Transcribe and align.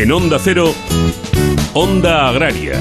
En 0.00 0.10
Onda 0.12 0.38
Cero, 0.40 0.72
Onda 1.74 2.26
Agraria, 2.26 2.72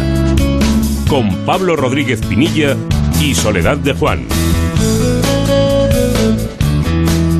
con 1.09 1.29
Pablo 1.45 1.75
Rodríguez 1.75 2.25
Pinilla 2.25 2.77
y 3.19 3.35
Soledad 3.35 3.75
de 3.75 3.91
Juan. 3.91 4.25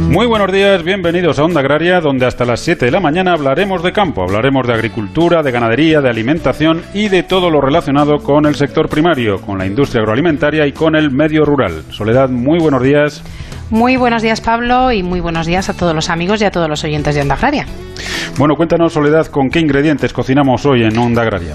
Muy 0.10 0.28
buenos 0.28 0.52
días, 0.52 0.84
bienvenidos 0.84 1.40
a 1.40 1.46
Onda 1.46 1.62
Agraria, 1.62 2.02
donde 2.02 2.26
hasta 2.26 2.44
las 2.44 2.60
7 2.60 2.88
de 2.88 2.92
la 2.92 3.00
mañana 3.00 3.32
hablaremos 3.32 3.82
de 3.82 3.94
campo, 3.94 4.22
hablaremos 4.22 4.68
de 4.68 4.74
agricultura, 4.74 5.44
de 5.44 5.52
ganadería, 5.52 6.02
de 6.02 6.10
alimentación 6.10 6.82
y 6.94 7.08
de 7.08 7.24
todo 7.24 7.50
lo 7.50 7.62
relacionado 7.62 8.18
con 8.18 8.46
el 8.48 8.56
sector 8.56 8.90
primario, 8.90 9.40
con 9.40 9.60
la 9.60 9.66
industria 9.66 10.02
agroalimentaria 10.02 10.68
y 10.68 10.74
con 10.74 10.98
el 10.98 11.10
medio 11.10 11.46
rural. 11.46 11.84
Soledad, 11.92 12.28
muy 12.28 12.60
buenos 12.60 12.84
días. 12.84 13.24
Muy 13.72 13.98
buenos 13.98 14.24
días, 14.24 14.42
Pablo, 14.42 14.92
y 14.92 15.04
muy 15.04 15.20
buenos 15.20 15.46
días 15.46 15.70
a 15.70 15.76
todos 15.76 15.94
los 15.94 16.10
amigos 16.10 16.42
y 16.42 16.46
a 16.46 16.50
todos 16.50 16.68
los 16.68 16.84
oyentes 16.84 17.14
de 17.14 17.22
Onda 17.22 17.36
Agraria. 17.36 17.68
Bueno, 18.38 18.56
cuéntanos, 18.56 18.94
Soledad, 18.94 19.28
con 19.28 19.50
qué 19.50 19.60
ingredientes 19.60 20.12
cocinamos 20.12 20.66
hoy 20.66 20.84
en 20.84 20.98
Onda 20.98 21.22
Agraria. 21.22 21.54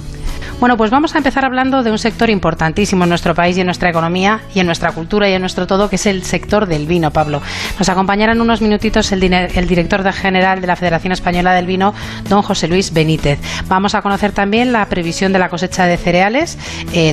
Bueno, 0.61 0.77
pues 0.77 0.91
vamos 0.91 1.15
a 1.15 1.19
empezar 1.19 1.45
hablando 1.45 1.83
de 1.83 1.91
un 1.91 1.99
sector 1.99 2.31
importantísimo 2.31 3.05
en 3.05 3.11
nuestro 3.11 3.35
país 3.35 3.57
y 3.57 3.61
en 3.61 3.67
nuestra 3.67 3.91
economía 3.91 4.41
y 4.55 4.61
en 4.61 4.67
nuestra 4.67 4.93
cultura 4.93 5.29
y 5.29 5.33
en 5.33 5.41
nuestro 5.41 5.67
todo, 5.67 5.91
que 5.91 5.97
es 5.97 6.07
el 6.07 6.23
sector 6.23 6.67
del 6.67 6.87
vino, 6.87 7.11
Pablo. 7.11 7.43
Nos 7.79 7.89
acompañará 7.89 8.33
en 8.33 8.41
unos 8.41 8.63
minutitos 8.63 9.11
el, 9.13 9.21
director 9.21 10.13
general 10.13 10.61
de 10.61 10.67
la 10.67 10.77
Federación 10.77 11.13
Española 11.13 11.53
del 11.53 11.67
Vino, 11.67 11.93
don 12.29 12.43
José 12.43 12.69
Luis 12.69 12.93
Benítez. 12.93 13.41
Vamos 13.67 13.95
a 13.95 14.03
conocer 14.03 14.33
también 14.33 14.73
la 14.73 14.87
previsión 14.87 15.33
de 15.33 15.39
la 15.41 15.49
cosecha 15.49 15.87
de 15.87 15.97
cereales 15.97 16.57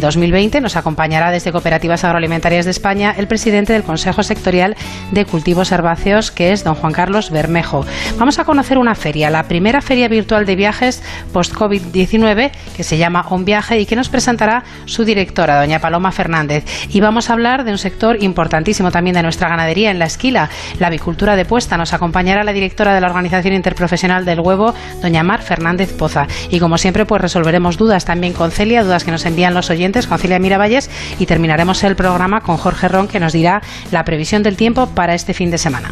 2020. 0.02 0.58
Eh, 0.58 0.62
Nos 0.62 0.76
acompañará 0.76 1.32
desde 1.32 1.52
Cooperativas 1.52 2.04
Agroalimentarias 2.04 2.66
de 2.66 2.72
España 2.72 3.14
el 3.18 3.28
presidente 3.28 3.74
del 3.74 3.84
Consejo 3.84 4.24
Sectorial 4.24 4.78
de 5.12 5.26
Cultivos 5.26 5.72
Herbáceos, 5.72 6.32
que 6.32 6.52
es 6.52 6.64
don 6.64 6.76
Juan 6.76 6.94
Carlos 6.94 7.32
Bermejo. 7.32 7.86
Vamos 8.18 8.38
a 8.40 8.46
conocer 8.46 8.78
una 8.78 8.96
feria, 8.96 9.30
la 9.30 9.44
primera 9.44 9.82
feria 9.82 10.08
virtual 10.08 10.46
de 10.46 10.56
viajes 10.56 11.02
post-COVID-19, 11.34 12.52
que 12.76 12.84
se 12.84 12.98
llama 12.98 13.24
un 13.36 13.46
viaje 13.46 13.80
y 13.80 13.86
que 13.86 13.96
nos 13.96 14.10
presentará 14.10 14.64
su 14.86 15.06
directora, 15.06 15.60
doña 15.60 15.80
Paloma 15.80 16.12
Fernández. 16.12 16.66
Y 16.90 17.02
vamos 17.02 17.30
a 17.30 17.34
hablar 17.34 17.64
de 17.64 17.72
un 17.72 17.78
sector 17.78 18.22
importantísimo 18.22 18.92
también 18.92 19.16
de 19.16 19.24
nuestra 19.24 19.50
ganadería 19.50 19.92
en 19.92 20.00
la 20.00 20.06
esquila, 20.06 20.50
la 20.80 20.88
avicultura 20.88 21.36
de 21.36 21.46
puesta. 21.46 21.78
Nos 21.78 21.94
acompañará 21.94 22.44
la 22.44 22.54
directora 22.54 22.94
de 22.94 23.02
la 23.02 23.08
Organización 23.08 23.54
Interprofesional 23.54 24.26
del 24.26 24.40
Huevo, 24.40 24.74
doña 25.02 25.24
Mar 25.24 25.42
Fernández 25.42 25.94
Poza. 25.94 26.28
Y 26.50 26.60
como 26.60 26.78
siempre, 26.78 27.06
pues 27.06 27.22
resolveremos 27.22 27.78
dudas 27.78 28.06
también 28.06 28.34
con 28.34 28.52
Celia, 28.52 28.84
dudas 28.84 29.04
que 29.04 29.12
nos 29.12 29.26
envían 29.26 29.54
los 29.54 29.70
oyentes 29.70 30.08
con 30.08 30.20
Celia 30.20 30.40
Miravalles 30.40 30.90
y 31.20 31.26
terminaremos 31.26 31.84
el 31.84 31.96
programa 31.96 32.42
con 32.42 32.58
Jorge 32.58 32.88
Ron 32.88 33.08
que 33.08 33.20
nos 33.20 33.34
dirá 33.34 33.62
la 33.92 34.04
previsión 34.04 34.44
del 34.44 34.58
tiempo 34.58 34.88
para 34.88 35.14
este 35.14 35.34
fin 35.34 35.52
de 35.52 35.58
semana. 35.58 35.92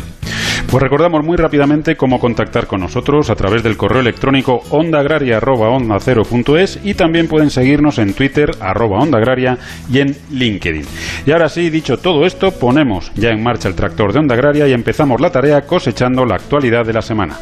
Pues 0.69 0.83
recordamos 0.83 1.25
muy 1.25 1.35
rápidamente 1.35 1.95
cómo 1.95 2.19
contactar 2.19 2.67
con 2.67 2.81
nosotros 2.81 3.31
a 3.31 3.35
través 3.35 3.63
del 3.63 3.75
correo 3.75 4.01
electrónico 4.01 4.59
ondaagraria.onda0.es 4.69 6.81
y 6.83 6.93
también 6.93 7.27
pueden 7.29 7.49
seguirnos 7.49 7.97
en 7.99 8.13
Twitter, 8.13 8.51
arroba 8.59 8.99
Onda 8.99 9.19
Agraria 9.19 9.57
y 9.89 9.99
en 9.99 10.17
LinkedIn. 10.31 10.85
Y 11.25 11.31
ahora 11.31 11.47
sí, 11.47 11.69
dicho 11.69 11.97
todo 11.97 12.25
esto, 12.25 12.51
ponemos 12.51 13.13
ya 13.15 13.29
en 13.29 13.41
marcha 13.41 13.69
el 13.69 13.75
tractor 13.75 14.11
de 14.11 14.19
Onda 14.19 14.35
Agraria 14.35 14.67
y 14.67 14.73
empezamos 14.73 15.21
la 15.21 15.31
tarea 15.31 15.61
cosechando 15.61 16.25
la 16.25 16.35
actualidad 16.35 16.85
de 16.85 16.93
la 16.93 17.01
semana. 17.01 17.37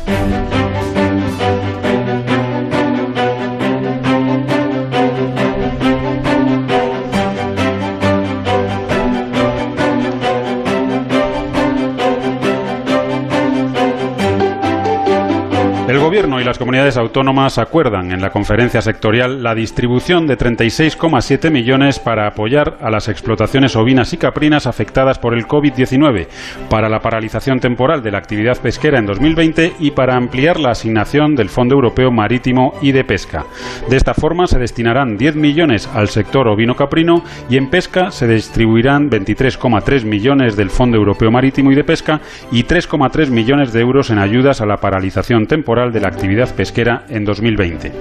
Las 16.57 16.63
comunidades 16.63 16.97
autónomas 16.97 17.59
acuerdan 17.59 18.11
en 18.11 18.19
la 18.19 18.31
conferencia 18.31 18.81
sectorial 18.81 19.43
la 19.43 19.53
distribución 19.53 20.25
de 20.25 20.39
36,7 20.39 21.51
millones 21.51 21.99
para 21.99 22.25
apoyar 22.25 22.79
a 22.81 22.89
las 22.89 23.09
explotaciones 23.09 23.75
ovinas 23.75 24.11
y 24.13 24.17
caprinas 24.17 24.65
afectadas 24.65 25.19
por 25.19 25.35
el 25.35 25.45
COVID-19, 25.45 26.27
para 26.67 26.89
la 26.89 26.99
paralización 26.99 27.59
temporal 27.59 28.01
de 28.01 28.09
la 28.09 28.17
actividad 28.17 28.57
pesquera 28.57 28.97
en 28.97 29.05
2020 29.05 29.73
y 29.79 29.91
para 29.91 30.15
ampliar 30.15 30.59
la 30.59 30.71
asignación 30.71 31.35
del 31.35 31.49
Fondo 31.49 31.75
Europeo 31.75 32.09
Marítimo 32.09 32.73
y 32.81 32.91
de 32.91 33.03
Pesca. 33.03 33.45
De 33.87 33.95
esta 33.95 34.15
forma 34.15 34.47
se 34.47 34.57
destinarán 34.57 35.15
10 35.15 35.35
millones 35.35 35.87
al 35.93 36.07
sector 36.07 36.47
ovino-caprino 36.47 37.23
y 37.51 37.57
en 37.57 37.69
pesca 37.69 38.09
se 38.09 38.27
distribuirán 38.27 39.11
23,3 39.11 40.05
millones 40.05 40.55
del 40.55 40.71
Fondo 40.71 40.97
Europeo 40.97 41.29
Marítimo 41.29 41.71
y 41.71 41.75
de 41.75 41.83
Pesca 41.83 42.19
y 42.51 42.63
3,3 42.63 43.29
millones 43.29 43.73
de 43.73 43.81
euros 43.81 44.09
en 44.09 44.17
ayudas 44.17 44.59
a 44.59 44.65
la 44.65 44.77
paralización 44.77 45.45
temporal 45.45 45.93
de 45.93 45.99
la 45.99 46.07
actividad 46.07 46.46
pesquera 46.53 47.03
en 47.09 47.25
2020. 47.25 47.91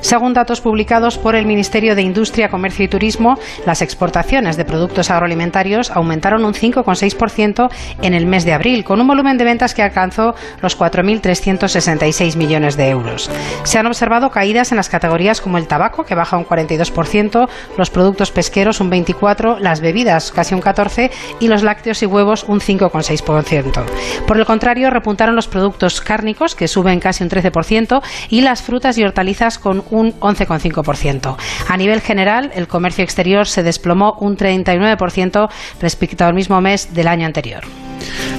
Según 0.00 0.34
datos 0.34 0.60
publicados 0.60 1.16
por 1.16 1.36
el 1.36 1.46
Ministerio 1.46 1.94
de 1.94 2.02
Industria, 2.02 2.48
Comercio 2.48 2.84
y 2.84 2.88
Turismo, 2.88 3.38
las 3.64 3.82
exportaciones 3.82 4.56
de 4.56 4.64
productos 4.64 5.10
agroalimentarios 5.10 5.90
aumentaron 5.90 6.44
un 6.44 6.54
5,6% 6.54 7.70
en 8.02 8.12
el 8.12 8.26
mes 8.26 8.44
de 8.44 8.52
abril, 8.52 8.84
con 8.84 9.00
un 9.00 9.06
volumen 9.06 9.38
de 9.38 9.44
ventas 9.44 9.74
que 9.74 9.82
alcanzó 9.82 10.34
los 10.60 10.76
4.366 10.78 12.36
millones 12.36 12.76
de 12.76 12.88
euros. 12.88 13.30
Se 13.62 13.78
han 13.78 13.86
observado 13.86 14.30
caídas 14.30 14.72
en 14.72 14.76
las 14.76 14.88
categorías 14.88 15.40
como 15.40 15.56
el 15.58 15.68
tabaco, 15.68 16.04
que 16.04 16.16
baja 16.16 16.36
un 16.36 16.44
42%, 16.44 17.48
los 17.78 17.90
productos 17.90 18.32
pesqueros 18.32 18.80
un 18.80 18.90
24%, 18.90 19.58
las 19.60 19.80
bebidas 19.80 20.32
casi 20.32 20.54
un 20.54 20.62
14% 20.62 21.10
y 21.40 21.48
los 21.48 21.62
lácteos 21.62 22.02
y 22.02 22.06
huevos 22.06 22.44
un 22.44 22.60
5,6%. 22.60 23.84
Por 24.26 24.38
el 24.38 24.46
contrario, 24.46 24.90
repuntaron 24.90 25.36
los 25.36 25.48
productos 25.48 26.00
cárnicos, 26.00 26.54
que 26.54 26.68
suben 26.68 27.00
casi 27.00 27.22
un 27.22 27.30
13%, 27.30 27.81
y 28.28 28.40
las 28.40 28.62
frutas 28.62 28.98
y 28.98 29.04
hortalizas 29.04 29.58
con 29.58 29.82
un 29.90 30.12
11,5%. 30.20 31.36
A 31.68 31.76
nivel 31.76 32.00
general, 32.00 32.50
el 32.54 32.68
comercio 32.68 33.04
exterior 33.04 33.46
se 33.46 33.62
desplomó 33.62 34.16
un 34.20 34.36
39% 34.36 35.48
respecto 35.80 36.24
al 36.24 36.34
mismo 36.34 36.60
mes 36.60 36.94
del 36.94 37.08
año 37.08 37.26
anterior. 37.26 37.62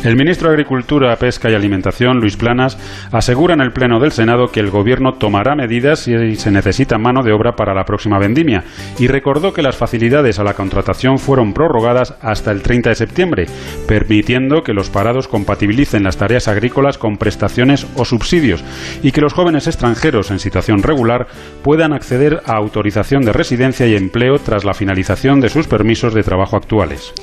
El 0.04 0.18
ministro 0.18 0.50
de 0.50 0.56
Agricultura, 0.56 1.16
Pesca 1.16 1.50
y 1.50 1.54
Alimentación, 1.54 2.20
Luis 2.20 2.36
Planas, 2.36 2.78
asegura 3.12 3.54
en 3.54 3.62
el 3.62 3.72
Pleno 3.72 4.00
del 4.00 4.12
Senado 4.12 4.48
que 4.48 4.60
el 4.60 4.70
Gobierno 4.70 5.14
tomará 5.14 5.56
medidas 5.56 6.00
si 6.00 6.36
se 6.36 6.52
necesita 6.52 6.98
mano 6.98 7.24
de 7.24 7.32
obra 7.32 7.56
para 7.56 7.74
la 7.74 7.86
próxima 7.86 8.20
vendimia 8.20 8.66
y 9.00 9.08
recordó 9.08 9.54
que 9.54 9.62
las 9.62 9.78
facilidades 9.78 10.40
a 10.40 10.44
la 10.44 10.56
contratación 10.56 11.20
fueron 11.20 11.54
prorrogadas 11.54 12.16
hasta 12.22 12.52
el 12.52 12.62
30 12.62 12.90
de 12.90 12.96
septiembre, 12.96 13.46
permitiendo 13.88 14.62
que 14.62 14.74
los 14.74 14.90
parados 14.90 15.28
compatibilicen 15.28 16.04
las 16.04 16.18
tareas 16.18 16.50
agrícolas 16.50 16.98
con 16.98 17.18
prestaciones 17.18 17.88
o 17.96 18.04
subsidios 18.04 18.64
y 19.02 19.12
que 19.12 19.22
los 19.22 19.33
jóvenes 19.34 19.68
extranjeros 19.68 20.32
en 20.32 20.40
situación 20.40 20.84
regular 20.84 21.28
puedan 21.64 21.92
acceder 21.92 22.42
a 22.46 22.56
autorización 22.56 23.26
de 23.26 23.34
residencia 23.34 23.88
y 23.88 23.96
empleo 23.96 24.40
tras 24.40 24.64
la 24.64 24.74
finalización 24.74 25.42
de 25.42 25.50
sus 25.50 25.68
permisos 25.68 26.14
de 26.14 26.24
trabajo 26.24 26.56
actuales. 26.56 27.14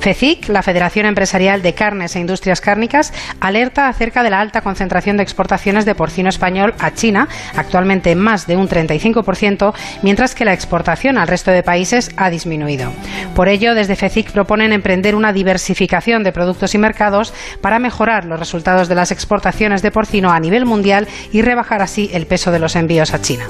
FECIC, 0.00 0.48
la 0.48 0.62
Federación 0.62 1.06
Empresarial 1.06 1.62
de 1.62 1.74
Carnes 1.74 2.14
e 2.14 2.20
Industrias 2.20 2.60
Cárnicas, 2.60 3.12
alerta 3.40 3.88
acerca 3.88 4.22
de 4.22 4.30
la 4.30 4.40
alta 4.40 4.60
concentración 4.60 5.16
de 5.16 5.22
exportaciones 5.22 5.84
de 5.84 5.94
porcino 5.94 6.28
español 6.28 6.74
a 6.78 6.92
China, 6.92 7.28
actualmente 7.56 8.14
más 8.14 8.46
de 8.46 8.56
un 8.56 8.68
35%, 8.68 9.74
mientras 10.02 10.34
que 10.34 10.44
la 10.44 10.52
exportación 10.52 11.18
al 11.18 11.28
resto 11.28 11.50
de 11.50 11.62
países 11.62 12.10
ha 12.16 12.30
disminuido. 12.30 12.92
Por 13.34 13.48
ello, 13.48 13.74
desde 13.74 13.96
FECIC 13.96 14.32
proponen 14.32 14.72
emprender 14.72 15.14
una 15.14 15.32
diversificación 15.32 16.22
de 16.22 16.32
productos 16.32 16.74
y 16.74 16.78
mercados 16.78 17.32
para 17.60 17.78
mejorar 17.78 18.24
los 18.24 18.38
resultados 18.38 18.88
de 18.88 18.94
las 18.94 19.10
exportaciones 19.10 19.82
de 19.82 19.90
porcino 19.90 20.30
a 20.30 20.40
nivel 20.40 20.66
mundial 20.66 21.08
y 21.32 21.42
rebajar 21.42 21.82
así 21.82 22.10
el 22.12 22.26
peso 22.26 22.50
de 22.50 22.58
los 22.58 22.76
envíos 22.76 23.14
a 23.14 23.20
China. 23.20 23.46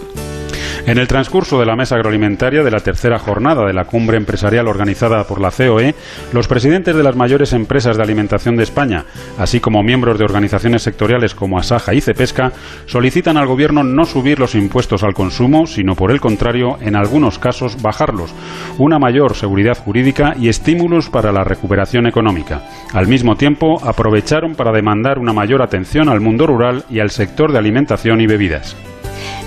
En 0.86 0.98
el 0.98 1.08
transcurso 1.08 1.58
de 1.58 1.66
la 1.66 1.76
mesa 1.76 1.96
agroalimentaria 1.96 2.62
de 2.62 2.70
la 2.70 2.80
tercera 2.80 3.18
jornada 3.18 3.66
de 3.66 3.72
la 3.72 3.84
cumbre 3.84 4.16
empresarial 4.16 4.68
organizada 4.68 5.24
por 5.24 5.40
la 5.40 5.50
COE, 5.50 5.94
los 6.32 6.46
presidentes 6.46 6.94
de 6.94 7.02
las 7.02 7.16
mayores 7.16 7.52
empresas 7.52 7.96
de 7.96 8.02
alimentación 8.02 8.56
de 8.56 8.64
España, 8.64 9.04
así 9.38 9.60
como 9.60 9.82
miembros 9.82 10.18
de 10.18 10.24
organizaciones 10.24 10.82
sectoriales 10.82 11.34
como 11.34 11.58
Asaja 11.58 11.94
y 11.94 12.00
Cepesca, 12.00 12.52
solicitan 12.86 13.36
al 13.36 13.46
Gobierno 13.46 13.82
no 13.82 14.04
subir 14.04 14.38
los 14.38 14.54
impuestos 14.54 15.02
al 15.02 15.14
consumo, 15.14 15.66
sino 15.66 15.94
por 15.94 16.10
el 16.10 16.20
contrario, 16.20 16.76
en 16.80 16.96
algunos 16.96 17.38
casos, 17.38 17.80
bajarlos, 17.80 18.34
una 18.78 18.98
mayor 18.98 19.34
seguridad 19.36 19.78
jurídica 19.78 20.34
y 20.38 20.48
estímulos 20.48 21.08
para 21.08 21.32
la 21.32 21.44
recuperación 21.44 22.06
económica. 22.06 22.62
Al 22.92 23.06
mismo 23.06 23.36
tiempo, 23.36 23.80
aprovecharon 23.82 24.54
para 24.54 24.72
demandar 24.72 25.18
una 25.18 25.32
mayor 25.32 25.62
atención 25.62 26.08
al 26.08 26.20
mundo 26.20 26.46
rural 26.46 26.84
y 26.90 27.00
al 27.00 27.10
sector 27.10 27.52
de 27.52 27.58
alimentación 27.58 28.20
y 28.20 28.26
bebidas. 28.26 28.76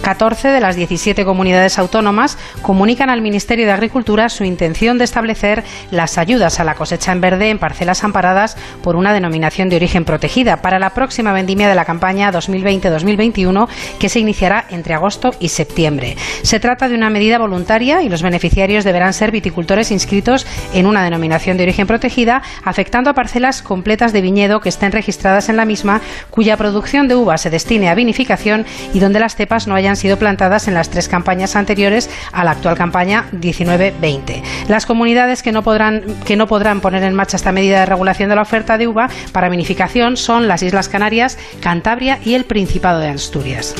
14 0.02 0.50
de 0.50 0.60
las 0.60 0.76
17 0.76 1.26
comunidades 1.26 1.80
autónomas 1.80 2.38
comunican 2.62 3.10
al 3.10 3.22
Ministerio 3.22 3.66
de 3.66 3.72
Agricultura 3.72 4.30
su 4.30 4.44
intención 4.44 4.98
de 4.98 5.04
establecer 5.04 5.64
las 5.92 6.18
ayudas 6.18 6.60
a 6.60 6.64
la 6.64 6.76
cosecha 6.76 7.12
en 7.12 7.22
verde 7.22 7.50
en 7.50 7.60
parcelas 7.60 8.04
amparadas 8.04 8.58
por 8.84 8.96
una 8.96 9.14
denominación 9.14 9.70
de 9.70 9.76
origen 9.76 10.06
protegida 10.06 10.62
para 10.62 10.80
la 10.80 10.92
próxima 10.92 11.34
vendimia 11.34 11.68
de 11.68 11.76
la 11.76 11.86
campaña 11.86 12.32
2020-2021 12.32 13.68
que 14.00 14.10
se 14.10 14.20
iniciará 14.20 14.66
entre 14.70 14.94
agosto 14.94 15.32
y 15.40 15.50
septiembre. 15.50 16.16
Se 16.42 16.60
trata 16.60 16.90
de 16.90 16.96
una 16.96 17.10
medida 17.10 17.38
voluntaria 17.38 18.02
y 18.02 18.10
los 18.10 18.22
beneficiarios 18.22 18.84
deberán 18.84 19.14
ser 19.14 19.32
viticultores 19.32 19.92
inscritos 19.92 20.46
en 20.74 20.86
una 20.86 21.04
denominación 21.04 21.58
de 21.58 21.64
origen 21.64 21.88
protegida, 21.88 22.42
afectando 22.64 23.10
a 23.10 23.14
parcelas 23.14 23.62
completas 23.62 24.14
de 24.14 24.22
viñedo 24.22 24.62
que 24.62 24.70
estén 24.70 24.92
registradas 24.92 25.50
en 25.50 25.58
la 25.58 25.66
misma, 25.66 26.02
cuya 26.30 26.58
producción 26.58 27.08
de 27.08 27.16
uva 27.16 27.38
se 27.38 27.50
destine 27.50 27.90
a 27.90 27.96
vinificación 27.96 28.66
y 28.94 29.00
donde 29.00 29.20
las 29.20 29.36
cepas 29.36 29.68
no 29.68 29.76
hayan 29.76 29.87
hayan 29.88 29.95
sido 29.95 30.18
plantadas 30.18 30.68
en 30.68 30.74
las 30.74 30.89
tres 30.89 31.07
campañas 31.07 31.56
anteriores 31.56 32.10
a 32.34 32.44
la 32.44 32.51
actual 32.51 32.75
campaña 32.75 33.28
19-20. 33.31 34.44
Las 34.68 34.86
comunidades 34.86 35.42
que 35.42 35.54
no, 35.54 35.63
podrán, 35.63 36.04
que 36.25 36.36
no 36.36 36.45
podrán 36.45 36.81
poner 36.81 37.04
en 37.04 37.16
marcha 37.16 37.38
esta 37.38 37.54
medida 37.54 37.80
de 37.80 37.86
regulación 37.86 38.28
de 38.28 38.36
la 38.36 38.42
oferta 38.42 38.78
de 38.78 38.86
uva 38.86 39.10
para 39.31 39.48
vinificación 39.48 40.18
son 40.18 40.50
las 40.50 40.62
Islas 40.62 40.89
Canarias, 40.89 41.39
Cantabria 41.62 42.19
y 42.25 42.34
el 42.34 42.44
Principado 42.44 43.00
de 43.00 43.07
Asturias. 43.07 43.75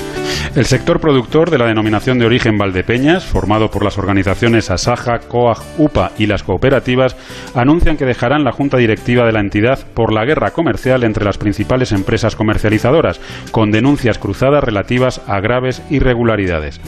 El 0.56 0.66
sector 0.66 1.02
productor 1.02 1.52
de 1.52 1.58
la 1.58 1.68
denominación 1.68 2.20
de 2.20 2.26
origen 2.26 2.58
Valdepeñas, 2.58 3.26
formado 3.26 3.70
por 3.70 3.84
las 3.84 3.98
organizaciones 3.98 4.72
Asaja, 4.72 5.20
COAG, 5.20 5.62
UPA 5.78 6.12
y 6.18 6.26
las 6.26 6.44
cooperativas, 6.44 7.18
anuncian 7.54 7.98
que 7.98 8.06
dejarán 8.06 8.46
la 8.46 8.54
junta 8.54 8.78
directiva 8.78 9.26
de 9.26 9.34
la 9.34 9.42
entidad 9.42 9.80
por 9.94 10.14
la 10.14 10.26
guerra 10.26 10.52
comercial 10.52 11.04
entre 11.04 11.26
las 11.26 11.38
principales 11.38 11.92
empresas 11.92 12.36
comercializadoras, 12.36 13.20
con 13.52 13.72
denuncias 13.72 14.18
cruzadas 14.18 14.64
relativas 14.64 15.22
a 15.28 15.42
graves 15.42 15.82
irregularidades. 15.98 16.80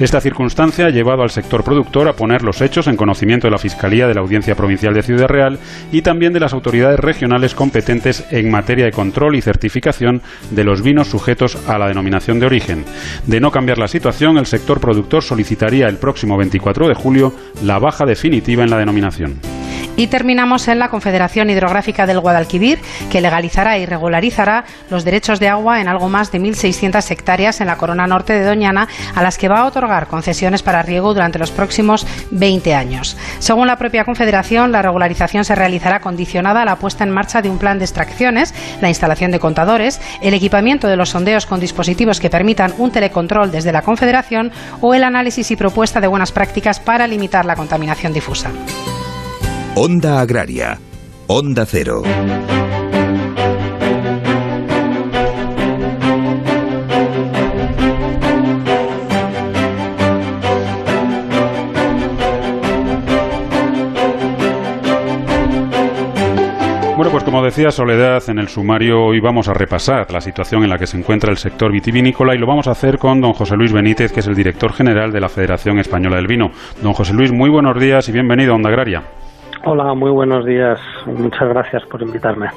Esta 0.00 0.20
circunstancia 0.20 0.86
ha 0.86 0.90
llevado 0.90 1.22
al 1.22 1.30
sector 1.30 1.64
productor 1.64 2.08
a 2.08 2.12
poner 2.12 2.42
los 2.42 2.60
hechos 2.60 2.86
en 2.86 2.96
conocimiento 2.96 3.46
de 3.46 3.50
la 3.50 3.58
Fiscalía 3.58 4.06
de 4.06 4.14
la 4.14 4.20
Audiencia 4.20 4.54
Provincial 4.54 4.94
de 4.94 5.02
Ciudad 5.02 5.26
Real 5.26 5.58
y 5.90 6.02
también 6.02 6.32
de 6.32 6.40
las 6.40 6.52
autoridades 6.52 7.00
regionales 7.00 7.54
competentes 7.54 8.24
en 8.30 8.50
materia 8.50 8.84
de 8.84 8.92
control 8.92 9.34
y 9.34 9.42
certificación 9.42 10.22
de 10.50 10.64
los 10.64 10.82
vinos 10.82 11.08
sujetos 11.08 11.58
a 11.68 11.78
la 11.78 11.88
denominación 11.88 12.38
de 12.38 12.46
origen. 12.46 12.84
De 13.26 13.40
no 13.40 13.50
cambiar 13.50 13.78
la 13.78 13.88
situación, 13.88 14.38
el 14.38 14.46
sector 14.46 14.80
productor 14.80 15.22
solicitaría 15.22 15.88
el 15.88 15.96
próximo 15.96 16.36
24 16.36 16.88
de 16.88 16.94
julio 16.94 17.34
la 17.62 17.78
baja 17.78 18.04
definitiva 18.04 18.62
en 18.62 18.70
la 18.70 18.78
denominación. 18.78 19.40
Y 19.98 20.06
terminamos 20.06 20.68
en 20.68 20.78
la 20.78 20.90
Confederación 20.90 21.50
Hidrográfica 21.50 22.06
del 22.06 22.20
Guadalquivir, 22.20 22.78
que 23.10 23.20
legalizará 23.20 23.78
y 23.78 23.86
regularizará 23.86 24.64
los 24.90 25.04
derechos 25.04 25.40
de 25.40 25.48
agua 25.48 25.80
en 25.80 25.88
algo 25.88 26.08
más 26.08 26.30
de 26.30 26.38
1.600 26.38 27.10
hectáreas 27.10 27.60
en 27.60 27.66
la 27.66 27.78
corona 27.78 28.06
norte 28.06 28.32
de 28.32 28.44
A 28.66 29.22
las 29.22 29.38
que 29.38 29.48
va 29.48 29.60
a 29.60 29.66
otorgar 29.66 30.08
concesiones 30.08 30.62
para 30.62 30.82
riego 30.82 31.14
durante 31.14 31.38
los 31.38 31.50
próximos 31.50 32.06
20 32.30 32.74
años. 32.74 33.16
Según 33.38 33.66
la 33.66 33.76
propia 33.76 34.04
Confederación, 34.04 34.72
la 34.72 34.82
regularización 34.82 35.44
se 35.44 35.54
realizará 35.54 36.00
condicionada 36.00 36.62
a 36.62 36.64
la 36.64 36.76
puesta 36.76 37.04
en 37.04 37.10
marcha 37.10 37.42
de 37.42 37.50
un 37.50 37.58
plan 37.58 37.78
de 37.78 37.84
extracciones, 37.84 38.54
la 38.80 38.88
instalación 38.88 39.30
de 39.30 39.38
contadores, 39.38 40.00
el 40.20 40.34
equipamiento 40.34 40.88
de 40.88 40.96
los 40.96 41.10
sondeos 41.10 41.46
con 41.46 41.60
dispositivos 41.60 42.20
que 42.20 42.30
permitan 42.30 42.74
un 42.78 42.90
telecontrol 42.90 43.50
desde 43.50 43.72
la 43.72 43.82
Confederación 43.82 44.52
o 44.80 44.94
el 44.94 45.04
análisis 45.04 45.50
y 45.50 45.56
propuesta 45.56 46.00
de 46.00 46.06
buenas 46.06 46.32
prácticas 46.32 46.80
para 46.80 47.06
limitar 47.06 47.44
la 47.44 47.56
contaminación 47.56 48.12
difusa. 48.12 48.50
Onda 49.74 50.20
Agraria. 50.20 50.78
Onda 51.28 51.66
Cero. 51.66 52.02
Bueno, 67.08 67.20
pues 67.20 67.24
como 67.24 67.42
decía 67.42 67.70
Soledad, 67.70 68.22
en 68.28 68.38
el 68.38 68.48
sumario 68.48 69.02
hoy 69.02 69.18
vamos 69.18 69.48
a 69.48 69.54
repasar 69.54 70.12
la 70.12 70.20
situación 70.20 70.62
en 70.62 70.68
la 70.68 70.76
que 70.76 70.86
se 70.86 70.98
encuentra 70.98 71.30
el 71.30 71.38
sector 71.38 71.72
vitivinícola 71.72 72.34
y 72.34 72.38
lo 72.38 72.46
vamos 72.46 72.68
a 72.68 72.72
hacer 72.72 72.98
con 72.98 73.22
don 73.22 73.32
José 73.32 73.56
Luis 73.56 73.72
Benítez, 73.72 74.12
que 74.12 74.20
es 74.20 74.26
el 74.26 74.34
director 74.34 74.74
general 74.74 75.10
de 75.10 75.18
la 75.18 75.30
Federación 75.30 75.78
Española 75.78 76.16
del 76.16 76.26
Vino. 76.26 76.50
Don 76.82 76.92
José 76.92 77.14
Luis, 77.14 77.32
muy 77.32 77.48
buenos 77.48 77.80
días 77.80 78.06
y 78.10 78.12
bienvenido 78.12 78.52
a 78.52 78.56
Onda 78.56 78.68
Agraria. 78.68 79.04
Hola, 79.64 79.94
muy 79.94 80.10
buenos 80.10 80.44
días. 80.44 80.78
Muchas 81.06 81.48
gracias 81.48 81.82
por 81.86 82.02
invitarme. 82.02 82.48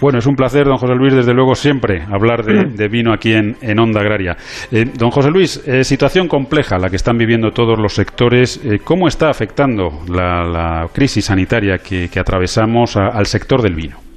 Bueno, 0.00 0.18
es 0.18 0.26
un 0.26 0.36
placer, 0.36 0.66
don 0.66 0.78
José 0.78 0.94
Luis, 0.94 1.14
desde 1.14 1.34
luego 1.34 1.54
siempre 1.54 2.02
hablar 2.10 2.44
de, 2.44 2.88
vino 2.88 3.12
aquí 3.12 3.32
en, 3.32 3.78
Onda 3.78 4.00
Agraria. 4.00 4.36
Eh, 4.70 4.86
don 4.94 5.10
José 5.10 5.30
Luis, 5.30 5.62
eh, 5.66 5.84
situación 5.84 6.28
compleja 6.28 6.78
la 6.78 6.90
que 6.90 6.96
están 6.96 7.16
viviendo 7.18 7.52
todos 7.52 7.78
los 7.78 7.94
sectores. 7.94 8.60
Eh, 8.64 8.80
¿Cómo 8.82 9.08
está 9.08 9.30
afectando 9.30 10.02
la, 10.08 10.88
crisis 10.92 11.26
sanitaria 11.26 11.78
que, 11.78 12.08
atravesamos 12.18 12.96
al 12.96 13.26
sector 13.26 13.62
del 13.62 13.74
vino? 13.74 14.07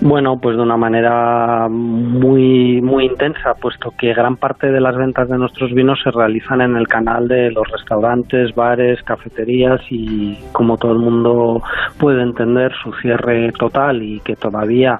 Bueno, 0.00 0.38
pues 0.40 0.56
de 0.56 0.62
una 0.62 0.76
manera 0.76 1.68
muy 1.68 2.80
muy 2.82 3.06
intensa, 3.06 3.54
puesto 3.54 3.92
que 3.98 4.12
gran 4.12 4.36
parte 4.36 4.70
de 4.70 4.80
las 4.80 4.96
ventas 4.96 5.28
de 5.28 5.38
nuestros 5.38 5.72
vinos 5.72 5.98
se 6.02 6.10
realizan 6.10 6.60
en 6.60 6.76
el 6.76 6.86
canal 6.86 7.28
de 7.28 7.50
los 7.50 7.66
restaurantes, 7.70 8.54
bares, 8.54 9.02
cafeterías 9.02 9.80
y 9.90 10.38
como 10.52 10.76
todo 10.76 10.92
el 10.92 10.98
mundo 10.98 11.62
puede 11.98 12.22
entender 12.22 12.72
su 12.82 12.92
cierre 12.94 13.52
total 13.52 14.02
y 14.02 14.20
que 14.20 14.36
todavía 14.36 14.98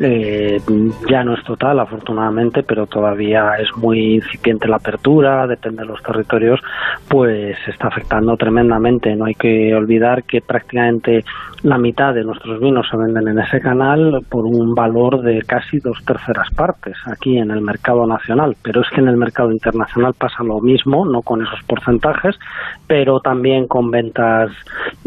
eh, 0.00 0.60
ya 1.10 1.24
no 1.24 1.34
es 1.34 1.42
total, 1.44 1.80
afortunadamente, 1.80 2.62
pero 2.62 2.86
todavía 2.86 3.54
es 3.58 3.68
muy 3.76 4.14
incipiente 4.16 4.68
la 4.68 4.76
apertura, 4.76 5.46
depende 5.46 5.82
de 5.82 5.88
los 5.88 6.02
territorios, 6.02 6.60
pues 7.08 7.56
está 7.66 7.88
afectando 7.88 8.36
tremendamente. 8.36 9.14
No 9.16 9.24
hay 9.24 9.34
que 9.34 9.74
olvidar 9.74 10.22
que 10.24 10.40
prácticamente 10.40 11.24
la 11.62 11.78
mitad 11.78 12.14
de 12.14 12.24
nuestros 12.24 12.60
vinos 12.60 12.86
se 12.90 12.96
venden 12.96 13.28
en 13.28 13.38
ese 13.38 13.60
canal 13.60 14.20
por 14.28 14.44
un 14.44 14.74
valor 14.74 15.22
de 15.22 15.42
casi 15.42 15.78
dos 15.78 15.98
terceras 16.04 16.48
partes 16.54 16.96
aquí 17.06 17.38
en 17.38 17.50
el 17.50 17.60
mercado 17.60 18.06
nacional, 18.06 18.56
pero 18.62 18.82
es 18.82 18.88
que 18.90 19.00
en 19.00 19.08
el 19.08 19.16
mercado 19.16 19.50
internacional 19.50 20.14
pasa 20.14 20.44
lo 20.44 20.60
mismo, 20.60 21.04
no 21.04 21.22
con 21.22 21.42
esos 21.42 21.60
porcentajes, 21.64 22.36
pero 22.86 23.20
también 23.20 23.66
con 23.66 23.90
ventas 23.90 24.50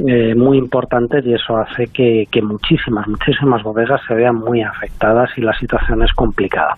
eh, 0.06 0.36
muy 0.36 0.58
importantes 0.58 1.26
y 1.26 1.34
eso 1.34 1.58
hace 1.58 1.88
que, 1.88 2.28
que 2.30 2.42
muchísimas, 2.42 3.08
muchísimas 3.08 3.64
bodegas 3.64 4.02
se 4.08 4.14
vean 4.14 4.36
muy 4.36 4.62
afectadas 4.62 5.30
y 5.38 5.42
la 5.42 5.58
situación 5.58 6.04
es 6.04 6.12
complicada. 6.14 6.76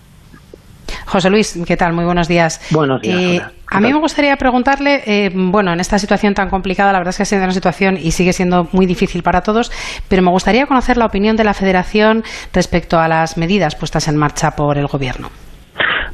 José 1.06 1.30
Luis, 1.30 1.58
¿qué 1.66 1.76
tal? 1.76 1.92
Muy 1.92 2.04
buenos 2.04 2.28
días. 2.28 2.60
Buenos 2.70 3.00
días. 3.02 3.20
Eh, 3.20 3.42
a 3.66 3.80
mí 3.80 3.92
me 3.92 3.98
gustaría 3.98 4.36
preguntarle, 4.36 5.02
eh, 5.04 5.30
bueno, 5.34 5.72
en 5.72 5.80
esta 5.80 5.98
situación 5.98 6.34
tan 6.34 6.48
complicada, 6.48 6.92
la 6.92 6.98
verdad 6.98 7.10
es 7.10 7.16
que 7.16 7.22
ha 7.24 7.26
sido 7.26 7.42
una 7.42 7.52
situación 7.52 7.98
y 8.00 8.12
sigue 8.12 8.32
siendo 8.32 8.68
muy 8.72 8.86
difícil 8.86 9.22
para 9.22 9.40
todos, 9.40 9.72
pero 10.08 10.22
me 10.22 10.30
gustaría 10.30 10.66
conocer 10.66 10.96
la 10.96 11.06
opinión 11.06 11.36
de 11.36 11.44
la 11.44 11.54
Federación 11.54 12.22
respecto 12.52 12.98
a 12.98 13.08
las 13.08 13.36
medidas 13.36 13.74
puestas 13.74 14.06
en 14.06 14.16
marcha 14.16 14.52
por 14.52 14.78
el 14.78 14.86
Gobierno. 14.86 15.30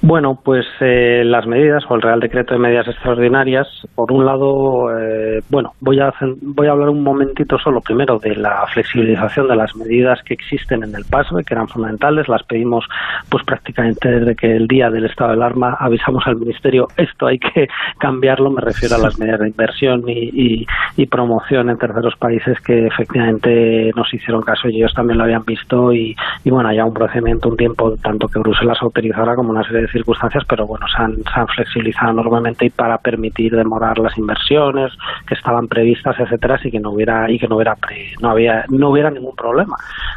Bueno, 0.03 0.41
pues 0.43 0.65
eh, 0.81 1.23
las 1.27 1.47
medidas 1.47 1.85
o 1.87 1.95
el 1.95 2.01
Real 2.01 2.21
Decreto 2.21 2.55
de 2.55 2.61
Medidas 2.61 2.89
Extraordinarias, 2.89 3.69
por 3.95 4.11
un 4.11 4.25
lado, 4.25 4.99
eh, 4.99 5.41
bueno, 5.51 5.75
voy 5.81 6.01
a, 6.01 6.11
voy 6.41 6.69
a 6.69 6.71
hablar 6.71 6.89
un 6.89 7.03
momentito 7.03 7.59
solo 7.59 7.83
primero 7.83 8.19
de 8.19 8.35
la 8.35 8.67
flexibilización 8.73 9.47
de 9.49 9.57
las 9.57 9.77
medidas 9.77 10.23
que 10.23 10.33
existen 10.33 10.85
en 10.85 10.95
el 10.95 11.05
PASBE, 11.05 11.45
que 11.45 11.53
eran 11.53 11.69
fundamentales, 11.69 12.29
las 12.29 12.43
pedimos 12.45 12.87
pues 13.29 13.45
prácticamente 13.45 14.09
desde 14.09 14.35
que 14.37 14.57
el 14.57 14.67
día 14.69 14.89
del 14.89 15.05
estado 15.05 15.33
de 15.33 15.37
alarma 15.37 15.77
avisamos 15.79 16.27
al 16.27 16.37
Ministerio, 16.37 16.89
esto 16.97 17.27
hay 17.27 17.39
que 17.39 17.69
cambiarlo, 17.99 18.51
me 18.51 18.63
refiero 18.63 18.97
a 18.97 19.01
las 19.01 19.19
medidas 19.19 19.41
de 19.41 19.49
inversión 19.49 20.05
y, 20.07 20.67
promoción 21.11 21.71
en 21.71 21.77
terceros 21.77 22.15
países 22.17 22.61
que 22.61 22.87
efectivamente 22.87 23.91
nos 23.97 24.15
hicieron 24.15 24.43
caso 24.43 24.69
y 24.69 24.77
ellos 24.77 24.95
también 24.95 25.19
lo 25.19 25.25
habían 25.25 25.45
visto 25.45 25.93
y, 25.93 26.15
y 26.45 26.51
bueno, 26.51 26.73
ya 26.73 26.85
un 26.85 26.95
procedimiento, 26.95 27.49
un 27.49 27.57
tiempo, 27.57 27.97
tanto 28.01 28.29
que 28.29 28.39
Bruselas 28.39 28.79
autorizara 28.81 29.35
como 29.35 29.51
una 29.51 29.65
serie 29.65 29.83
de 29.83 29.90
circunstancias, 29.91 30.45
pero 30.49 30.67
bueno, 30.67 30.87
se 30.95 31.03
han, 31.03 31.17
se 31.17 31.41
han 31.41 31.47
flexibilizado 31.49 32.13
enormemente 32.13 32.67
y 32.67 32.71
para 32.71 32.99
permitir 32.99 33.55
demorar 33.55 33.99
las 33.99 34.17
inversiones 34.19 34.93
que 35.27 35.35
estaban 35.35 35.67
previstas, 35.67 36.19
etcétera, 36.19 36.59
y 36.63 36.71
que 36.71 36.81
no 36.81 36.91
hubiera 36.91 37.31
y 37.31 37.39
que 37.39 37.49
no 37.49 37.57
hubiera 37.57 37.75
no 38.21 38.31
había 38.31 38.65
no 38.69 38.91
hubiera 38.91 39.11
ningún 39.11 39.35
problema. 39.37 39.77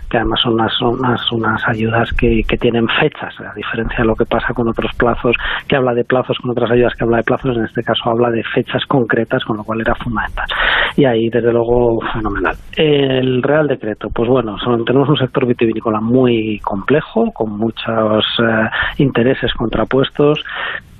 Que 0.09 0.17
además 0.17 0.39
son 0.41 0.53
unas 0.53 0.81
unas, 0.81 1.31
unas 1.31 1.67
ayudas 1.67 2.11
que, 2.13 2.41
que 2.47 2.57
tienen 2.57 2.87
fechas, 2.87 3.33
a 3.39 3.53
diferencia 3.53 3.97
de 3.99 4.05
lo 4.05 4.15
que 4.15 4.25
pasa 4.25 4.53
con 4.53 4.67
otros 4.67 4.91
plazos, 4.97 5.35
que 5.67 5.75
habla 5.75 5.93
de 5.93 6.03
plazos 6.03 6.37
con 6.39 6.51
otras 6.51 6.71
ayudas 6.71 6.93
que 6.95 7.03
habla 7.03 7.17
de 7.17 7.23
plazos, 7.23 7.57
en 7.57 7.65
este 7.65 7.83
caso 7.83 8.09
habla 8.09 8.29
de 8.29 8.43
fechas 8.43 8.83
concretas, 8.87 9.43
con 9.43 9.57
lo 9.57 9.63
cual 9.63 9.81
era 9.81 9.95
fundamental. 9.95 10.45
Y 10.95 11.05
ahí, 11.05 11.29
desde 11.29 11.51
luego, 11.51 11.99
fenomenal. 12.13 12.55
El 12.75 13.41
Real 13.41 13.67
Decreto, 13.67 14.09
pues 14.13 14.29
bueno, 14.29 14.55
tenemos 14.85 15.09
un 15.09 15.17
sector 15.17 15.45
vitivinícola 15.45 15.99
muy 15.99 16.59
complejo, 16.59 17.31
con 17.33 17.57
muchos 17.57 18.25
eh, 18.39 18.69
intereses 18.97 19.53
contrapuestos 19.63 20.43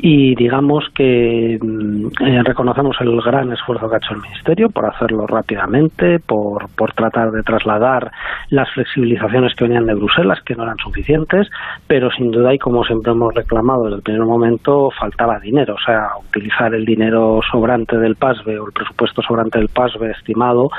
y 0.05 0.36
digamos 0.36 0.84
que 0.93 1.58
mm, 1.62 2.08
eh, 2.25 2.43
reconocemos 2.43 2.96
el 3.00 3.22
gran 3.22 3.51
esfuerzo 3.53 3.88
que 3.89 3.96
ha 3.96 3.98
hecho 4.00 4.13
el 4.13 4.22
Ministerio 4.22 4.70
por 4.70 4.86
hacerlo 4.86 5.25
rápidamente, 5.27 6.20
por, 6.20 6.70
por 6.75 6.93
tratar 6.93 7.32
de 7.32 7.41
trasladar 7.41 8.12
las 8.50 8.70
flexibilizaciones 8.74 9.55
que 9.55 9.63
venían 9.65 9.86
de 9.86 9.93
Bruselas, 9.93 10.39
que 10.46 10.55
no 10.55 10.63
eran 10.63 10.77
suficientes, 10.77 11.48
pero 11.88 12.12
sin 12.12 12.32
duda 12.32 12.53
y 12.53 12.60
como 12.60 12.84
siempre 12.84 13.13
hemos 13.13 13.34
reclamado 13.34 13.86
desde 13.86 13.98
el 13.98 14.03
primer 14.03 14.25
momento, 14.25 14.91
faltaba 14.91 15.39
dinero, 15.39 15.75
o 15.75 15.86
sea, 15.86 16.10
utilizar 16.20 16.74
el 16.74 16.86
dinero 16.86 17.39
sobrante 17.50 17.98
del 17.98 18.15
PASBE 18.15 18.60
o 18.60 18.67
el 18.67 18.74
presupuesto 18.74 19.22
sobrante 19.22 19.60
del 19.60 19.70
PASBE 19.70 20.12
estimado 20.12 20.70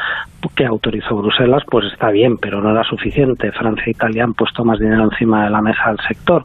que 0.55 0.67
autorizó 0.67 1.17
Bruselas, 1.17 1.63
pues 1.71 1.87
está 1.93 2.11
bien, 2.11 2.37
pero 2.37 2.61
no 2.61 2.71
era 2.71 2.85
suficiente. 2.85 3.51
Francia 3.53 3.85
e 3.87 3.91
Italia 3.93 4.25
han 4.25 4.35
puesto 4.35 4.65
más 4.65 4.79
dinero 4.79 5.05
encima 5.05 5.45
de 5.45 5.51
la 5.51 5.63
mesa 5.63 5.85
al 5.85 5.99
sector 6.07 6.45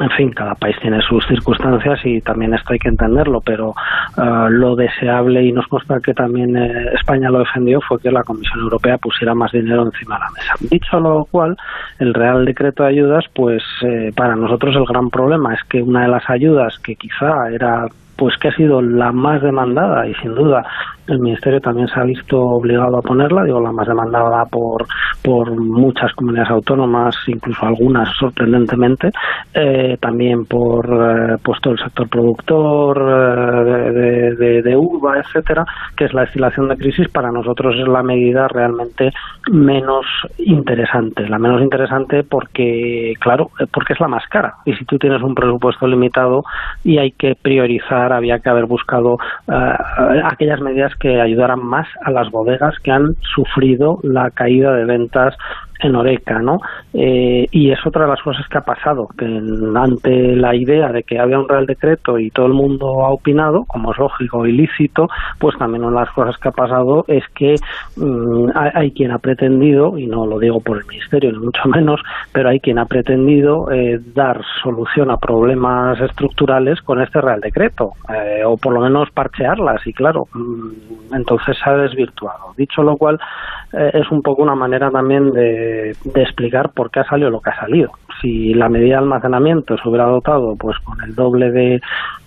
en 0.00 0.10
fin, 0.10 0.30
cada 0.30 0.54
país 0.54 0.76
tiene 0.80 1.00
sus 1.02 1.26
circunstancias 1.26 2.00
y 2.04 2.20
también 2.20 2.54
esto 2.54 2.72
hay 2.72 2.78
que 2.78 2.88
entenderlo, 2.88 3.40
pero 3.40 3.74
uh, 4.16 4.48
lo 4.48 4.76
deseable, 4.76 5.44
y 5.44 5.52
nos 5.52 5.66
consta 5.66 6.00
que 6.00 6.14
también 6.14 6.56
eh, 6.56 6.90
España 6.94 7.30
lo 7.30 7.40
defendió, 7.40 7.80
fue 7.80 8.00
que 8.00 8.10
la 8.10 8.22
Comisión 8.22 8.60
Europea 8.60 8.98
pusiera 8.98 9.34
más 9.34 9.52
dinero 9.52 9.84
encima 9.84 10.16
de 10.16 10.20
la 10.20 10.30
mesa. 10.30 10.54
Dicho 10.60 11.00
lo 11.00 11.24
cual, 11.24 11.56
el 11.98 12.14
Real 12.14 12.44
Decreto 12.44 12.82
de 12.82 12.90
Ayudas, 12.90 13.24
pues 13.34 13.62
eh, 13.82 14.12
para 14.14 14.36
nosotros 14.36 14.76
el 14.76 14.84
gran 14.84 15.10
problema 15.10 15.54
es 15.54 15.60
que 15.68 15.82
una 15.82 16.02
de 16.02 16.08
las 16.08 16.28
ayudas 16.28 16.78
que 16.78 16.96
quizá 16.96 17.50
era 17.50 17.86
pues 18.18 18.36
que 18.38 18.48
ha 18.48 18.56
sido 18.56 18.82
la 18.82 19.12
más 19.12 19.40
demandada 19.40 20.06
y 20.06 20.14
sin 20.16 20.34
duda 20.34 20.64
el 21.08 21.20
Ministerio 21.20 21.60
también 21.60 21.88
se 21.88 21.98
ha 21.98 22.04
visto 22.04 22.38
obligado 22.38 22.98
a 22.98 23.02
ponerla, 23.02 23.44
digo, 23.44 23.60
la 23.60 23.72
más 23.72 23.86
demandada 23.86 24.44
por, 24.44 24.86
por 25.22 25.58
muchas 25.58 26.12
comunidades 26.12 26.50
autónomas, 26.50 27.16
incluso 27.26 27.64
algunas 27.64 28.08
sorprendentemente, 28.18 29.10
eh, 29.54 29.96
también 30.00 30.44
por 30.44 30.86
eh, 30.86 31.36
pues 31.42 31.60
todo 31.60 31.74
el 31.74 31.80
sector 31.80 32.08
productor 32.08 32.98
eh, 32.98 34.34
de, 34.36 34.62
de, 34.62 34.76
uva, 34.76 35.18
etcétera, 35.18 35.64
que 35.96 36.04
es 36.04 36.12
la 36.12 36.22
destilación 36.22 36.68
de 36.68 36.76
crisis, 36.76 37.08
para 37.08 37.32
nosotros 37.32 37.74
es 37.76 37.88
la 37.88 38.02
medida 38.02 38.46
realmente 38.48 39.10
menos 39.50 40.04
interesante. 40.38 41.26
La 41.28 41.38
menos 41.38 41.62
interesante 41.62 42.22
porque, 42.22 43.14
claro, 43.20 43.50
porque 43.72 43.94
es 43.94 44.00
la 44.00 44.08
más 44.08 44.26
cara. 44.28 44.56
Y 44.66 44.74
si 44.74 44.84
tú 44.84 44.98
tienes 44.98 45.22
un 45.22 45.34
presupuesto 45.34 45.86
limitado 45.86 46.42
y 46.84 46.98
hay 46.98 47.12
que 47.12 47.34
priorizar, 47.40 48.07
había 48.12 48.38
que 48.40 48.48
haber 48.48 48.66
buscado 48.66 49.18
aquellas 50.24 50.60
medidas 50.60 50.94
que 50.96 51.20
ayudaran 51.20 51.64
más 51.64 51.86
a 52.04 52.10
las 52.10 52.30
bodegas 52.30 52.74
que 52.82 52.90
han 52.90 53.16
sufrido 53.34 53.98
la 54.02 54.30
caída 54.30 54.72
de 54.72 54.84
ventas 54.84 55.34
en 55.80 55.94
Oreca, 55.94 56.38
¿no? 56.40 56.58
Eh, 56.92 57.46
y 57.50 57.70
es 57.70 57.78
otra 57.86 58.04
de 58.04 58.10
las 58.10 58.22
cosas 58.22 58.46
que 58.48 58.58
ha 58.58 58.62
pasado, 58.62 59.06
que 59.16 59.26
ante 59.26 60.36
la 60.36 60.54
idea 60.54 60.88
de 60.92 61.02
que 61.02 61.18
había 61.18 61.38
un 61.38 61.48
real 61.48 61.66
decreto 61.66 62.18
y 62.18 62.30
todo 62.30 62.46
el 62.46 62.54
mundo 62.54 63.04
ha 63.04 63.10
opinado, 63.10 63.64
como 63.66 63.92
es 63.92 63.98
lógico 63.98 64.46
y 64.46 64.52
lícito, 64.52 65.06
pues 65.38 65.56
también 65.58 65.84
una 65.84 66.00
de 66.00 66.06
las 66.06 66.14
cosas 66.14 66.36
que 66.38 66.48
ha 66.48 66.52
pasado 66.52 67.04
es 67.06 67.24
que 67.34 67.54
mmm, 67.96 68.50
hay, 68.54 68.90
quien 68.92 69.12
ha 69.12 69.18
pretendido, 69.18 69.98
y 69.98 70.06
no 70.06 70.26
lo 70.26 70.38
digo 70.38 70.60
por 70.60 70.78
el 70.78 70.86
Ministerio 70.86 71.32
ni 71.32 71.38
mucho 71.38 71.62
menos, 71.68 72.00
pero 72.32 72.48
hay 72.48 72.60
quien 72.60 72.78
ha 72.78 72.86
pretendido 72.86 73.70
eh, 73.70 73.98
dar 74.14 74.40
solución 74.62 75.10
a 75.10 75.16
problemas 75.16 76.00
estructurales 76.00 76.80
con 76.82 77.00
este 77.00 77.20
real 77.20 77.40
decreto, 77.40 77.90
eh, 78.08 78.42
o 78.44 78.56
por 78.56 78.74
lo 78.74 78.80
menos 78.80 79.10
parchearlas, 79.10 79.86
y 79.86 79.92
claro, 79.92 80.24
mmm, 80.34 81.14
entonces 81.14 81.56
se 81.62 81.70
ha 81.70 81.74
desvirtuado. 81.74 82.52
Dicho 82.56 82.82
lo 82.82 82.96
cual, 82.96 83.18
eh, 83.72 83.90
es 83.94 84.10
un 84.10 84.22
poco 84.22 84.42
una 84.42 84.54
manera 84.54 84.90
también 84.90 85.30
de, 85.30 85.67
de, 85.68 86.22
explicar 86.22 86.70
por 86.70 86.90
qué 86.90 87.00
ha 87.00 87.04
salido 87.04 87.30
lo 87.30 87.40
que 87.40 87.50
ha 87.50 87.60
salido. 87.60 87.92
Si 88.20 88.52
la 88.54 88.68
medida 88.68 88.96
de 88.96 89.02
almacenamiento 89.02 89.76
se 89.76 89.88
hubiera 89.88 90.06
dotado 90.06 90.56
pues 90.56 90.76
con 90.80 91.00
el 91.02 91.14
doble 91.14 91.50
de, 91.52 91.80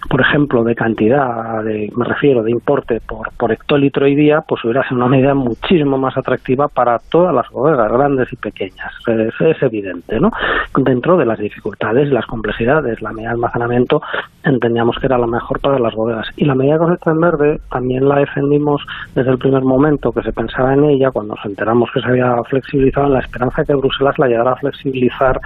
por 0.10 0.21
ejemplo, 0.21 0.63
de 0.63 0.74
cantidad, 0.74 1.63
de, 1.63 1.91
me 1.95 2.05
refiero, 2.05 2.43
de 2.43 2.51
importe 2.51 3.01
por, 3.01 3.31
por 3.33 3.51
hectolitro 3.51 4.07
y 4.07 4.15
día, 4.15 4.41
pues 4.48 4.63
hubiera 4.63 4.83
sido 4.88 4.98
una 4.98 5.07
medida 5.07 5.33
muchísimo 5.33 5.98
más 5.98 6.17
atractiva 6.17 6.67
para 6.69 7.00
todas 7.10 7.36
las 7.36 7.50
bodegas, 7.50 7.91
grandes 7.91 8.31
y 8.31 8.36
pequeñas. 8.38 8.91
Es, 9.07 9.33
es 9.41 9.63
evidente, 9.63 10.19
¿no? 10.19 10.31
Dentro 10.77 11.17
de 11.17 11.25
las 11.25 11.39
dificultades 11.39 12.07
y 12.07 12.12
las 12.12 12.25
complejidades, 12.25 13.01
la 13.01 13.12
medida 13.12 13.29
de 13.29 13.36
almacenamiento 13.36 14.01
entendíamos 14.43 14.98
que 15.00 15.05
era 15.05 15.17
la 15.17 15.27
mejor 15.27 15.60
para 15.60 15.79
las 15.79 15.93
bodegas. 15.93 16.27
Y 16.36 16.45
la 16.45 16.55
medida 16.55 16.74
de 16.74 16.79
cosecha 16.79 17.12
en 17.12 17.19
verde 17.19 17.62
también 17.69 18.07
la 18.07 18.15
defendimos 18.19 18.81
desde 19.13 19.31
el 19.31 19.38
primer 19.38 19.63
momento 19.63 20.12
que 20.12 20.24
se 20.24 20.31
pensaba 20.33 20.74
en 20.74 20.86
ella, 20.86 21.12
cuando 21.12 21.36
nos 21.36 21.45
enteramos 21.45 21.89
que 21.93 22.01
se 22.01 22.07
había 22.07 22.36
flexibilizado, 22.50 23.07
en 23.07 23.13
la 23.13 23.19
esperanza 23.31 23.61
de 23.61 23.67
que 23.67 23.75
Bruselas 23.75 24.19
la 24.19 24.27
llegara 24.27 24.51
a 24.51 24.55
flexibilizar 24.57 25.39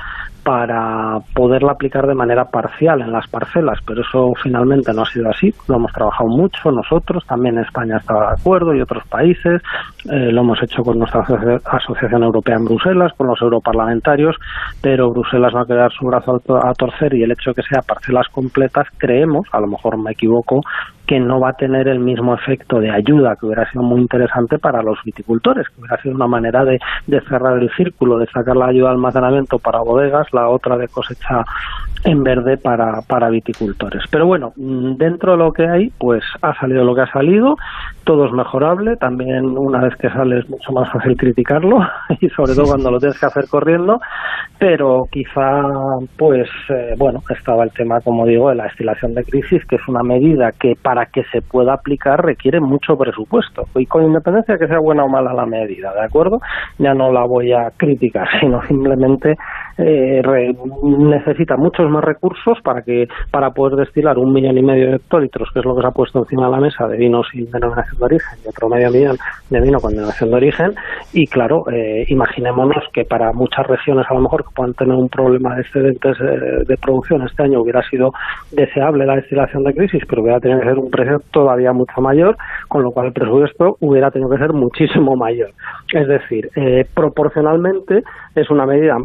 para 0.44 1.18
poderla 1.34 1.72
aplicar 1.72 2.06
de 2.06 2.14
manera 2.14 2.46
parcial 2.46 3.02
en 3.02 3.12
las 3.12 3.28
parcelas, 3.28 3.80
pero 3.86 4.02
eso 4.02 4.32
finalmente 4.44 4.94
no 4.94 5.02
ha 5.02 5.06
sido 5.06 5.30
así. 5.30 5.52
Lo 5.68 5.78
hemos 5.78 5.92
trabajado 5.92 6.30
mucho 6.30 6.72
nosotros, 6.72 7.26
también 7.26 7.58
España 7.58 7.98
estaba 7.98 8.28
de 8.28 8.34
acuerdo 8.40 8.76
y 8.76 8.82
otros 8.82 9.04
países. 9.08 9.62
Eh, 10.12 10.32
lo 10.32 10.42
hemos 10.42 10.62
hecho 10.62 10.84
con 10.84 11.00
nuestra 11.00 11.22
Asociación 11.66 12.24
Europea 12.24 12.58
en 12.58 12.66
Bruselas, 12.66 13.12
con 13.18 13.28
los 13.28 13.42
europarlamentarios, 13.42 14.36
pero 14.82 15.10
Bruselas 15.10 15.54
va 15.56 15.62
a 15.62 15.66
quedar 15.66 15.92
su 15.92 16.06
brazo 16.06 16.40
a 16.64 16.74
torcer 16.74 17.16
y 17.16 17.24
el 17.24 17.32
hecho 17.32 17.52
de 17.52 17.56
que 17.56 17.68
sea 17.68 17.82
parcelas 17.82 18.28
completas, 18.30 18.86
creemos, 18.98 19.48
a 19.52 19.60
lo 19.60 19.68
mejor 19.68 19.98
me 19.98 20.12
equivoco, 20.12 20.62
que 21.06 21.20
no 21.20 21.40
va 21.40 21.50
a 21.50 21.54
tener 21.54 21.88
el 21.88 22.00
mismo 22.00 22.34
efecto 22.34 22.80
de 22.80 22.92
ayuda 22.92 23.36
que 23.36 23.46
hubiera 23.46 23.70
sido 23.72 23.84
muy 23.84 24.02
interesante 24.02 24.58
para 24.60 24.82
los 24.82 24.98
viticultores, 25.04 25.68
que 25.70 25.82
hubiera 25.82 26.02
sido 26.02 26.16
una 26.16 26.28
manera 26.28 26.66
de, 26.66 26.80
cerrar 27.28 27.58
el 27.62 27.70
círculo, 27.72 28.18
de 28.18 28.28
sacar 28.28 28.56
la 28.56 28.68
ayuda 28.68 28.90
de 28.90 28.96
almacenamiento 28.96 29.60
para 29.60 29.80
bodegas, 29.80 30.28
la 30.34 30.50
otra 30.50 30.78
de 30.78 30.88
cosecha 30.88 31.44
en 32.04 32.24
verde 32.24 32.58
para, 32.58 33.02
para 33.02 33.30
viticultores. 33.30 34.04
Pero 34.12 34.28
bueno, 34.28 34.54
dentro 34.56 35.32
de 35.32 35.38
lo 35.38 35.52
que 35.52 35.68
hay, 35.68 35.92
pues 35.98 36.24
ha 36.42 36.54
salido 36.60 36.84
lo 36.84 36.94
que 36.94 37.02
ha 37.02 37.12
salido, 37.12 37.56
todo 38.04 38.26
es 38.26 38.32
mejorable, 38.32 38.96
también 38.98 39.58
una 39.58 39.82
vez 39.82 39.96
que 39.96 40.10
sale 40.10 40.40
es 40.40 40.50
mucho 40.50 40.72
más 40.72 40.90
fácil 40.92 41.18
criticarlo 41.18 41.80
y 42.20 42.30
sobre 42.30 42.54
todo 42.54 42.66
cuando 42.68 42.92
lo 42.92 43.00
tienes 43.00 43.20
que 43.20 43.26
hacer 43.26 43.46
corriendo, 43.50 44.00
pero 44.60 45.04
quizá 45.12 45.64
pues 46.18 46.48
eh, 46.70 46.94
bueno, 46.98 47.22
estaba 47.30 47.64
el 47.64 47.72
tema, 47.72 48.00
como 48.02 48.26
digo, 48.26 48.50
de 48.50 48.56
la 48.56 48.66
destilación 48.66 49.14
de 49.14 49.24
crisis, 49.24 49.66
que 49.66 49.76
es 49.76 49.88
una 49.88 50.04
medida 50.04 50.52
que 50.52 50.76
para 50.82 50.95
que 51.06 51.24
se 51.32 51.42
pueda 51.42 51.74
aplicar 51.74 52.24
requiere 52.24 52.60
mucho 52.60 52.96
presupuesto 52.98 53.64
y 53.76 53.86
con 53.86 54.06
independencia 54.06 54.56
de 54.56 54.60
que 54.60 54.68
sea 54.68 54.80
buena 54.80 55.04
o 55.04 55.10
mala 55.10 55.34
la 55.34 55.46
medida, 55.46 55.94
¿de 55.94 56.06
acuerdo? 56.06 56.40
Ya 56.78 56.94
no 56.94 57.12
la 57.12 57.26
voy 57.26 57.52
a 57.52 57.72
criticar, 57.76 58.28
sino 58.40 58.62
simplemente 58.64 59.36
eh, 59.78 60.22
re, 60.24 60.56
necesita 60.84 61.58
muchos 61.58 61.90
más 61.90 62.04
recursos 62.04 62.58
para 62.64 62.82
que 62.82 63.08
para 63.32 63.52
poder 63.52 63.76
destilar 63.76 64.18
un 64.18 64.32
millón 64.32 64.58
y 64.58 64.64
medio 64.64 64.90
de 64.90 64.96
hectolitros, 64.96 65.50
que 65.54 65.60
es 65.60 65.66
lo 65.66 65.76
que 65.76 65.82
se 65.82 65.88
ha 65.88 65.92
puesto 65.92 66.20
encima 66.20 66.46
de 66.46 66.52
la 66.52 66.60
mesa 66.60 66.88
de 66.88 66.98
vinos 66.98 67.28
sin 67.32 67.50
denominación 67.52 67.98
de 68.00 68.06
origen 68.06 68.40
y 68.46 68.48
otro 68.48 68.70
medio 68.70 68.90
millón 68.92 69.18
de 69.50 69.62
vino 69.62 69.80
con 69.80 69.92
denominación 69.92 70.30
de 70.30 70.36
origen. 70.36 70.72
Y 71.14 71.28
claro, 71.28 71.66
eh, 71.72 72.06
imaginémonos 72.08 72.84
que 72.94 73.04
para 73.04 73.34
muchas 73.34 73.68
regiones 73.68 74.06
a 74.10 74.14
lo 74.14 74.22
mejor 74.22 74.44
que 74.44 74.56
puedan 74.56 74.74
tener 74.74 74.96
un 74.96 75.10
problema 75.10 75.56
de 75.56 75.62
excedentes 75.62 76.18
de, 76.20 76.64
de 76.66 76.78
producción 76.78 77.22
este 77.24 77.44
año 77.44 77.62
hubiera 77.62 77.82
sido 77.90 78.12
deseable 78.52 79.06
la 79.06 79.16
destilación 79.16 79.64
de 79.64 79.74
crisis, 79.74 80.04
pero 80.08 80.22
hubiera 80.22 80.40
tenido 80.40 80.60
que 80.62 80.68
ser 80.68 80.80
un 80.80 80.85
precio 80.90 81.22
todavía 81.32 81.74
mucho 81.74 82.02
mayor, 82.02 82.38
con 82.68 82.84
lo 82.84 82.92
cual 82.92 83.08
el 83.08 83.14
presupuesto 83.14 83.78
hubiera 83.80 84.12
tenido 84.12 84.30
que 84.30 84.38
ser 84.38 84.54
muchísimo 84.54 85.16
mayor. 85.16 85.52
Es 85.94 86.08
decir, 86.08 86.50
eh, 86.56 86.86
proporcionalmente 86.94 88.04
es 88.36 88.50
una 88.50 88.66
medida, 88.66 88.98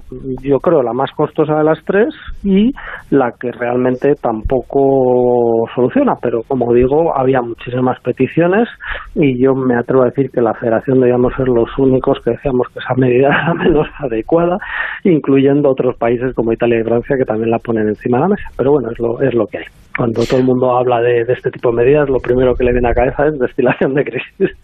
yo 0.42 0.58
creo, 0.58 0.82
la 0.82 0.92
más 0.92 1.10
costosa 1.12 1.56
de 1.56 1.64
las 1.64 1.78
tres 1.84 2.14
y 2.42 2.72
la 3.10 3.32
que 3.38 3.52
realmente 3.52 4.14
tampoco 4.16 5.68
soluciona, 5.74 6.14
pero 6.20 6.42
como 6.46 6.72
digo, 6.72 7.16
había 7.16 7.40
muchísimas 7.40 8.00
peticiones 8.00 8.68
y 9.14 9.42
yo 9.42 9.54
me 9.54 9.76
atrevo 9.76 10.02
a 10.02 10.06
decir 10.06 10.30
que 10.30 10.40
la 10.40 10.54
federación 10.54 11.00
debíamos 11.00 11.32
ser 11.36 11.48
los 11.48 11.68
únicos 11.78 12.18
que 12.24 12.32
decíamos 12.32 12.68
que 12.68 12.80
esa 12.80 12.94
medida 12.96 13.28
era 13.42 13.54
menos 13.54 13.86
adecuada, 13.98 14.58
incluyendo 15.04 15.70
otros 15.70 15.96
países 15.96 16.34
como 16.34 16.52
Italia 16.52 16.80
y 16.80 16.84
Francia 16.84 17.16
que 17.16 17.24
también 17.24 17.50
la 17.50 17.58
ponen 17.58 17.88
encima 17.88 18.18
de 18.18 18.22
la 18.22 18.28
mesa, 18.28 18.48
pero 18.56 18.72
bueno, 18.72 18.90
es 18.90 18.98
lo, 18.98 19.20
es 19.20 19.34
lo 19.34 19.46
que 19.46 19.58
hay. 19.58 19.64
Cuando 19.96 20.22
todo 20.24 20.40
el 20.40 20.46
mundo 20.46 20.76
habla 20.76 21.00
de, 21.00 21.24
de 21.24 21.32
este 21.32 21.50
tipo 21.50 21.70
de 21.70 21.76
medidas, 21.76 22.08
lo 22.08 22.18
primero 22.18 22.54
que 22.54 22.64
le 22.64 22.72
viene 22.72 22.88
a 22.88 22.90
la 22.90 22.94
cabeza 22.94 23.26
es 23.26 23.38
destilación 23.38 23.94
de 23.94 24.04
crisis. 24.04 24.56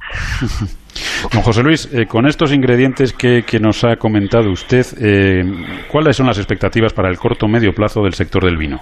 José 1.42 1.62
Luis, 1.62 1.92
eh, 1.92 2.06
con 2.06 2.26
estos 2.26 2.52
ingredientes 2.52 3.12
que, 3.12 3.44
que, 3.44 3.61
nos 3.61 3.85
ha 3.85 3.96
comentado 3.96 4.50
usted, 4.50 4.85
eh, 5.00 5.44
¿cuáles 5.88 6.16
son 6.16 6.26
las 6.26 6.38
expectativas 6.38 6.92
para 6.92 7.08
el 7.08 7.18
corto 7.18 7.49
medio 7.49 7.73
plazo 7.73 8.02
del 8.02 8.14
sector 8.14 8.44
del 8.44 8.56
vino? 8.56 8.80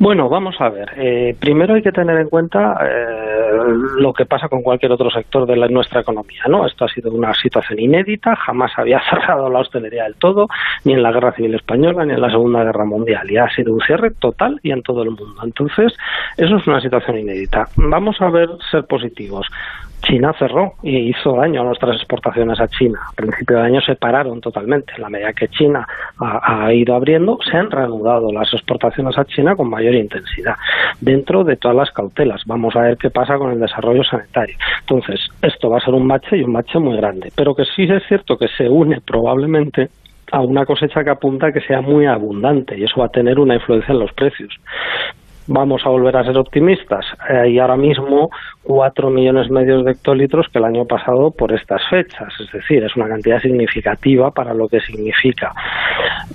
Bueno, 0.00 0.28
vamos 0.28 0.54
a 0.60 0.68
ver. 0.68 0.88
Eh, 0.96 1.36
primero 1.40 1.74
hay 1.74 1.82
que 1.82 1.90
tener 1.90 2.20
en 2.20 2.28
cuenta 2.28 2.78
eh, 2.84 3.62
lo 3.98 4.12
que 4.12 4.26
pasa 4.26 4.48
con 4.48 4.62
cualquier 4.62 4.92
otro 4.92 5.10
sector 5.10 5.44
de 5.44 5.56
la, 5.56 5.66
nuestra 5.66 6.02
economía, 6.02 6.42
¿no? 6.48 6.66
Esto 6.66 6.84
ha 6.84 6.88
sido 6.88 7.10
una 7.10 7.34
situación 7.34 7.80
inédita, 7.80 8.36
jamás 8.36 8.72
había 8.76 9.00
cerrado 9.10 9.50
la 9.50 9.58
hostelería 9.58 10.04
del 10.04 10.14
todo, 10.14 10.46
ni 10.84 10.92
en 10.92 11.02
la 11.02 11.10
Guerra 11.10 11.32
Civil 11.32 11.56
Española, 11.56 12.04
ni 12.04 12.12
en 12.12 12.20
la 12.20 12.30
Segunda 12.30 12.62
Guerra 12.62 12.84
Mundial, 12.84 13.28
y 13.30 13.38
ha 13.38 13.48
sido 13.50 13.72
un 13.74 13.80
cierre 13.80 14.12
total 14.12 14.60
y 14.62 14.70
en 14.70 14.82
todo 14.82 15.02
el 15.02 15.10
mundo. 15.10 15.42
Entonces, 15.42 15.92
eso 16.36 16.56
es 16.56 16.66
una 16.66 16.80
situación 16.80 17.18
inédita. 17.18 17.64
Vamos 17.76 18.20
a 18.20 18.30
ver 18.30 18.48
ser 18.70 18.84
positivos. 18.84 19.48
China 20.02 20.34
cerró 20.38 20.74
y 20.82 21.10
hizo 21.10 21.36
daño 21.36 21.62
a 21.62 21.64
nuestras 21.64 21.96
exportaciones 21.96 22.60
a 22.60 22.68
China. 22.68 23.00
A 23.10 23.12
principio 23.14 23.56
de 23.56 23.62
año 23.62 23.80
se 23.80 23.96
pararon 23.96 24.40
totalmente. 24.40 24.92
En 24.96 25.02
la 25.02 25.10
medida 25.10 25.32
que 25.32 25.48
China 25.48 25.86
ha, 26.18 26.66
ha, 26.66 26.72
ido 26.72 26.94
abriendo, 26.94 27.38
se 27.50 27.56
han 27.56 27.70
reanudado 27.70 28.32
las 28.32 28.52
exportaciones 28.52 29.16
a 29.18 29.24
China 29.24 29.56
con 29.56 29.68
mayor 29.68 29.94
intensidad, 29.94 30.54
dentro 31.00 31.44
de 31.44 31.56
todas 31.56 31.76
las 31.76 31.90
cautelas. 31.90 32.42
Vamos 32.46 32.74
a 32.76 32.82
ver 32.82 32.96
qué 32.96 33.10
pasa 33.10 33.36
con 33.38 33.52
el 33.52 33.60
desarrollo 33.60 34.04
sanitario. 34.04 34.56
Entonces, 34.80 35.20
esto 35.42 35.70
va 35.70 35.78
a 35.78 35.80
ser 35.80 35.94
un 35.94 36.08
bache 36.08 36.36
y 36.36 36.42
un 36.42 36.52
bache 36.52 36.78
muy 36.78 36.96
grande. 36.96 37.30
Pero 37.34 37.54
que 37.54 37.64
sí 37.64 37.84
es 37.84 38.02
cierto 38.08 38.36
que 38.36 38.48
se 38.48 38.68
une 38.68 39.00
probablemente 39.00 39.88
a 40.30 40.40
una 40.40 40.66
cosecha 40.66 41.02
que 41.04 41.10
apunta 41.10 41.52
que 41.52 41.60
sea 41.60 41.80
muy 41.80 42.06
abundante 42.06 42.78
y 42.78 42.84
eso 42.84 43.00
va 43.00 43.06
a 43.06 43.10
tener 43.10 43.38
una 43.38 43.54
influencia 43.54 43.92
en 43.92 44.00
los 44.00 44.12
precios 44.12 44.54
vamos 45.48 45.82
a 45.84 45.88
volver 45.88 46.16
a 46.16 46.24
ser 46.24 46.36
optimistas. 46.36 47.04
Eh, 47.28 47.50
y 47.50 47.58
ahora 47.58 47.76
mismo 47.76 48.30
cuatro 48.62 49.10
millones 49.10 49.50
medios 49.50 49.84
de 49.84 49.92
hectolitros 49.92 50.46
que 50.52 50.58
el 50.58 50.64
año 50.64 50.84
pasado 50.84 51.30
por 51.30 51.52
estas 51.52 51.82
fechas. 51.90 52.32
Es 52.38 52.52
decir, 52.52 52.84
es 52.84 52.94
una 52.96 53.08
cantidad 53.08 53.40
significativa 53.40 54.30
para 54.30 54.54
lo 54.54 54.68
que 54.68 54.80
significa. 54.80 55.52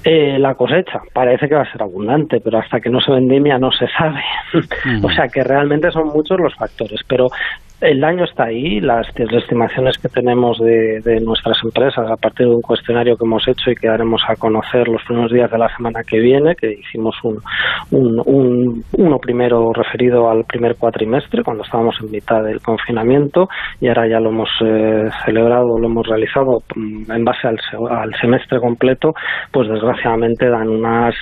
Eh, 0.04 0.38
la 0.40 0.56
cosecha 0.56 1.02
parece 1.14 1.48
que 1.48 1.56
va 1.56 1.62
a 1.62 1.72
ser 1.72 1.84
abundante, 1.84 2.42
pero 2.42 2.58
hasta 2.58 2.82
que 2.82 2.90
no 2.90 3.00
se 3.00 3.12
vendimia 3.12 3.58
no 3.58 3.72
se 3.72 3.88
sabe. 3.88 4.24
o 5.04 5.10
sea 5.12 5.28
que 5.28 5.44
realmente 5.44 5.92
son 5.92 6.08
muchos 6.08 6.40
los 6.40 6.54
factores, 6.56 7.02
pero 7.08 7.30
el 7.84 8.00
daño 8.00 8.24
está 8.24 8.46
ahí, 8.46 8.80
las, 8.80 9.08
estimaciones 9.18 9.98
que 9.98 10.08
tenemos 10.08 10.58
de, 10.60 11.20
nuestras 11.22 11.58
empresas 11.64 12.10
a 12.10 12.16
partir 12.16 12.48
de 12.48 12.56
un 12.56 12.62
cuestionario 12.62 13.18
que 13.18 13.26
hemos 13.26 13.46
hecho 13.48 13.72
y 13.72 13.76
que 13.76 13.90
haremos 13.90 14.22
a 14.28 14.36
conocer 14.36 14.88
los 14.88 15.04
primeros 15.04 15.32
días 15.32 15.52
de 15.52 15.58
la 15.58 15.76
semana 15.76 16.04
que 16.04 16.20
viene, 16.20 16.56
que 16.56 16.72
hicimos 16.72 17.16
un, 17.24 17.40
un, 17.92 18.84
uno 18.94 19.18
primero 19.20 19.74
referido 19.74 20.30
al 20.30 20.46
primer 20.46 20.76
cuatrimestre, 20.76 21.44
cuando 21.44 21.64
estábamos 21.64 21.96
en 22.02 22.12
mitad 22.12 22.42
del 22.44 22.62
confinamiento, 22.62 23.50
y 23.82 23.90
ahora 23.90 24.08
ya 24.08 24.20
lo 24.20 24.30
hemos 24.30 24.50
eh, 24.62 25.10
celebrado, 25.26 25.78
lo 25.78 25.88
hemos 25.88 26.08
realizado 26.08 26.64
mm, 26.76 27.12
en 27.12 27.26
base 27.26 27.48
al, 27.48 27.60
al 27.90 28.14
semestre 28.20 28.60
completo, 28.60 29.14
pues 29.52 29.68
desgraciadamente 29.68 30.50
dan 30.50 30.70
unas 30.70 31.16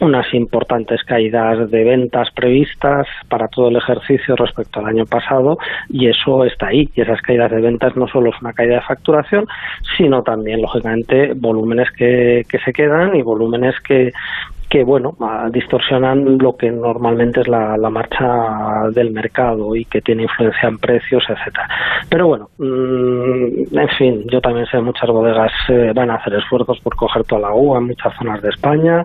unas 0.00 0.32
importantes 0.34 1.02
caídas 1.04 1.70
de 1.70 1.84
ventas 1.84 2.28
previstas 2.34 3.06
para 3.28 3.48
todo 3.48 3.68
el 3.68 3.76
ejercicio 3.76 4.36
respecto 4.36 4.80
al 4.80 4.86
año 4.86 5.06
pasado 5.06 5.58
y 5.88 6.08
eso 6.08 6.44
está 6.44 6.68
ahí. 6.68 6.88
Y 6.94 7.00
esas 7.00 7.20
caídas 7.22 7.50
de 7.50 7.60
ventas 7.60 7.96
no 7.96 8.06
solo 8.08 8.30
es 8.30 8.40
una 8.40 8.52
caída 8.52 8.76
de 8.76 8.82
facturación 8.82 9.46
sino 9.96 10.22
también 10.22 10.60
lógicamente 10.60 11.32
volúmenes 11.34 11.90
que, 11.92 12.42
que 12.48 12.58
se 12.58 12.72
quedan 12.72 13.16
y 13.16 13.22
volúmenes 13.22 13.74
que, 13.80 14.12
que 14.68 14.82
bueno 14.84 15.16
distorsionan 15.52 16.38
lo 16.38 16.56
que 16.56 16.70
normalmente 16.70 17.40
es 17.40 17.48
la, 17.48 17.76
marcha 17.90 18.88
del 18.92 19.12
mercado 19.12 19.76
y 19.76 19.84
que 19.84 20.00
tiene 20.00 20.24
influencia 20.24 20.68
en 20.68 20.78
precios 20.78 21.22
etcétera. 21.28 21.68
Pero 22.08 22.26
bueno 22.26 22.48
mm, 22.58 23.78
en 23.78 23.88
fin 23.96 24.24
yo 24.30 24.40
también 24.40 24.66
sé 24.66 24.80
muchas 24.80 25.08
bodegas 25.08 25.52
eh, 25.68 25.92
van 25.94 26.10
a 26.10 26.16
hacer 26.16 26.34
esfuerzos 26.34 26.78
por 26.80 26.96
coger 26.96 27.24
toda 27.24 27.42
la 27.42 27.54
uva 27.54 27.78
en 27.78 27.86
muchas 27.86 28.14
zonas 28.16 28.42
de 28.42 28.48
España 28.48 29.04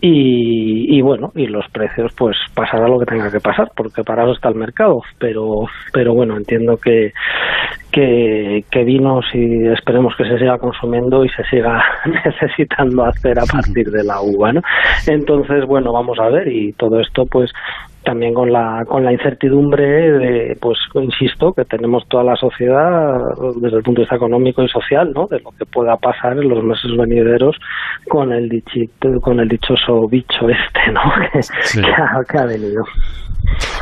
y, 0.00 1.00
bueno 1.00 1.32
y 1.34 1.46
los 1.46 1.66
precios 1.70 2.12
pues 2.16 2.36
pasará 2.54 2.86
lo 2.88 2.98
que 2.98 3.06
tenga 3.06 3.30
que 3.30 3.40
pasar 3.40 3.70
porque 3.74 4.04
para 4.04 4.24
eso 4.24 4.32
está 4.32 4.48
el 4.48 4.54
mercado. 4.54 5.00
Pero 5.18 5.66
pero 5.92 6.14
bueno 6.14 6.36
entiendo 6.36 6.76
que 6.76 7.12
que, 7.90 8.64
que 8.72 8.82
vinos 8.82 9.24
y 9.34 9.68
esperemos 9.68 10.14
que 10.16 10.24
se 10.24 10.36
siga 10.36 10.58
consumiendo 10.58 11.24
y 11.24 11.28
se 11.28 11.44
siga 11.44 11.80
necesitando 12.24 13.04
hacer 13.04 13.38
a 13.38 13.44
partir 13.44 13.88
de 13.88 14.02
la 14.02 14.20
uva 14.20 14.52
¿no? 14.52 14.60
Entonces, 15.06 15.66
bueno, 15.66 15.92
vamos 15.92 16.18
a 16.18 16.28
ver 16.28 16.48
y 16.48 16.72
todo 16.72 17.00
esto 17.00 17.26
pues 17.26 17.50
también 18.04 18.34
con 18.34 18.52
la 18.52 18.84
con 18.86 19.04
la 19.04 19.12
incertidumbre 19.12 19.84
de 19.84 20.56
pues 20.60 20.78
insisto 20.94 21.52
que 21.52 21.64
tenemos 21.64 22.06
toda 22.08 22.22
la 22.22 22.36
sociedad 22.36 23.18
desde 23.56 23.78
el 23.78 23.82
punto 23.82 24.00
de 24.00 24.04
vista 24.04 24.16
económico 24.16 24.62
y 24.62 24.68
social 24.68 25.12
no 25.14 25.26
de 25.26 25.40
lo 25.40 25.50
que 25.52 25.64
pueda 25.64 25.96
pasar 25.96 26.32
en 26.32 26.48
los 26.48 26.62
meses 26.62 26.94
venideros 26.96 27.56
con 28.08 28.32
el 28.32 28.48
dichito, 28.48 29.08
con 29.22 29.40
el 29.40 29.48
dichoso 29.48 30.06
bicho 30.06 30.48
este 30.48 30.92
no 30.92 31.00
que 32.28 32.38
ha 32.38 32.44
venido 32.44 32.84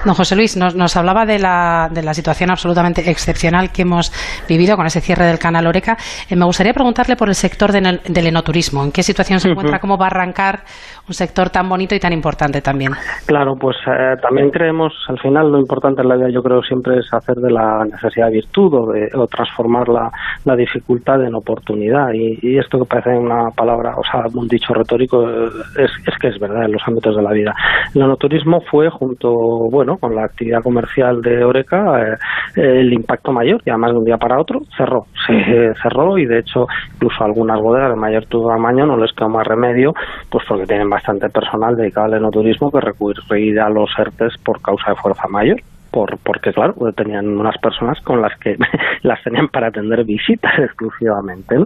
Don 0.04 0.14
José 0.14 0.34
Luis, 0.34 0.56
nos, 0.56 0.96
hablaba 0.96 1.24
de 1.24 1.38
la, 1.38 1.88
de 1.88 2.02
la, 2.02 2.12
situación 2.12 2.50
absolutamente 2.50 3.08
excepcional 3.08 3.70
que 3.70 3.82
hemos 3.82 4.12
vivido 4.48 4.76
con 4.76 4.86
ese 4.86 5.00
cierre 5.00 5.26
del 5.26 5.38
canal 5.38 5.66
Oreca. 5.66 5.96
Eh, 6.28 6.34
me 6.34 6.44
gustaría 6.44 6.72
preguntarle 6.72 7.14
por 7.14 7.28
el 7.28 7.34
sector 7.34 7.70
del 7.70 8.26
enoturismo. 8.26 8.82
¿En 8.82 8.90
qué 8.90 9.02
situación 9.04 9.38
se 9.38 9.48
encuentra? 9.50 9.78
¿Cómo 9.78 9.96
va 9.96 10.06
a 10.06 10.08
arrancar 10.08 10.64
un 11.06 11.14
sector 11.14 11.50
tan 11.50 11.68
bonito 11.68 11.94
y 11.94 12.00
tan 12.00 12.12
importante 12.12 12.60
también? 12.60 12.92
Claro, 13.26 13.54
pues 13.58 13.76
eh, 13.86 14.16
también 14.20 14.50
creemos, 14.50 14.92
al 15.08 15.20
final 15.20 15.52
lo 15.52 15.58
importante 15.58 16.02
en 16.02 16.08
la 16.08 16.16
vida 16.16 16.30
yo 16.30 16.42
creo 16.42 16.62
siempre 16.62 16.98
es 16.98 17.06
hacer 17.12 17.36
de 17.36 17.50
la 17.50 17.84
necesidad 17.84 18.30
virtud 18.30 18.74
o, 18.74 18.92
de, 18.92 19.08
o 19.14 19.26
transformar 19.26 19.88
la, 19.88 20.10
la, 20.44 20.56
dificultad 20.56 21.22
en 21.24 21.34
oportunidad. 21.34 22.12
Y, 22.12 22.58
esto 22.58 22.78
que 22.78 22.84
parece 22.84 23.10
una 23.10 23.50
palabra, 23.56 23.94
o 23.96 24.02
sea, 24.04 24.22
un 24.34 24.46
dicho 24.46 24.74
retórico, 24.74 25.28
eh, 25.28 25.48
es, 25.78 25.90
es 26.06 26.18
que 26.20 26.28
es 26.28 26.38
verdad 26.38 26.64
en 26.64 26.72
los 26.72 26.82
ámbitos 26.86 27.16
de 27.16 27.22
la 27.22 27.32
vida. 27.32 27.54
El 27.94 28.02
enoturismo 28.02 28.60
fue 28.70 28.88
junto 28.90 29.30
bueno, 29.70 29.96
con 29.98 30.14
la 30.14 30.24
actividad 30.24 30.62
comercial 30.62 31.22
de 31.22 31.44
Oreca, 31.44 32.02
eh, 32.02 32.16
el 32.56 32.92
impacto 32.92 33.32
mayor, 33.32 33.60
y 33.64 33.70
además 33.70 33.92
de 33.92 33.98
un 33.98 34.04
día 34.04 34.16
para 34.16 34.40
otro 34.40 34.60
cerró, 34.76 35.06
se 35.26 35.72
cerró 35.82 36.18
y 36.18 36.26
de 36.26 36.40
hecho 36.40 36.66
incluso 36.94 37.24
algunas 37.24 37.60
bodegas 37.60 37.90
de 37.90 37.96
mayor 37.96 38.26
tamaño 38.26 38.86
no 38.86 38.96
les 38.96 39.12
quedó 39.12 39.28
más 39.28 39.46
remedio, 39.46 39.94
pues 40.30 40.44
porque 40.48 40.66
tienen 40.66 40.90
bastante 40.90 41.28
personal 41.28 41.76
dedicado 41.76 42.06
al 42.06 42.14
enoturismo 42.14 42.70
que 42.70 42.80
recurrir 42.80 43.60
a 43.60 43.68
los 43.68 43.90
ERTES 43.98 44.38
por 44.44 44.60
causa 44.60 44.90
de 44.90 44.96
fuerza 44.96 45.28
mayor 45.28 45.60
por, 45.92 46.18
porque 46.24 46.52
claro, 46.52 46.74
tenían 46.96 47.28
unas 47.28 47.56
personas 47.58 48.00
con 48.00 48.20
las 48.20 48.36
que 48.40 48.56
las 49.02 49.22
tenían 49.22 49.48
para 49.48 49.68
atender 49.68 50.04
visitas 50.04 50.52
exclusivamente. 50.58 51.56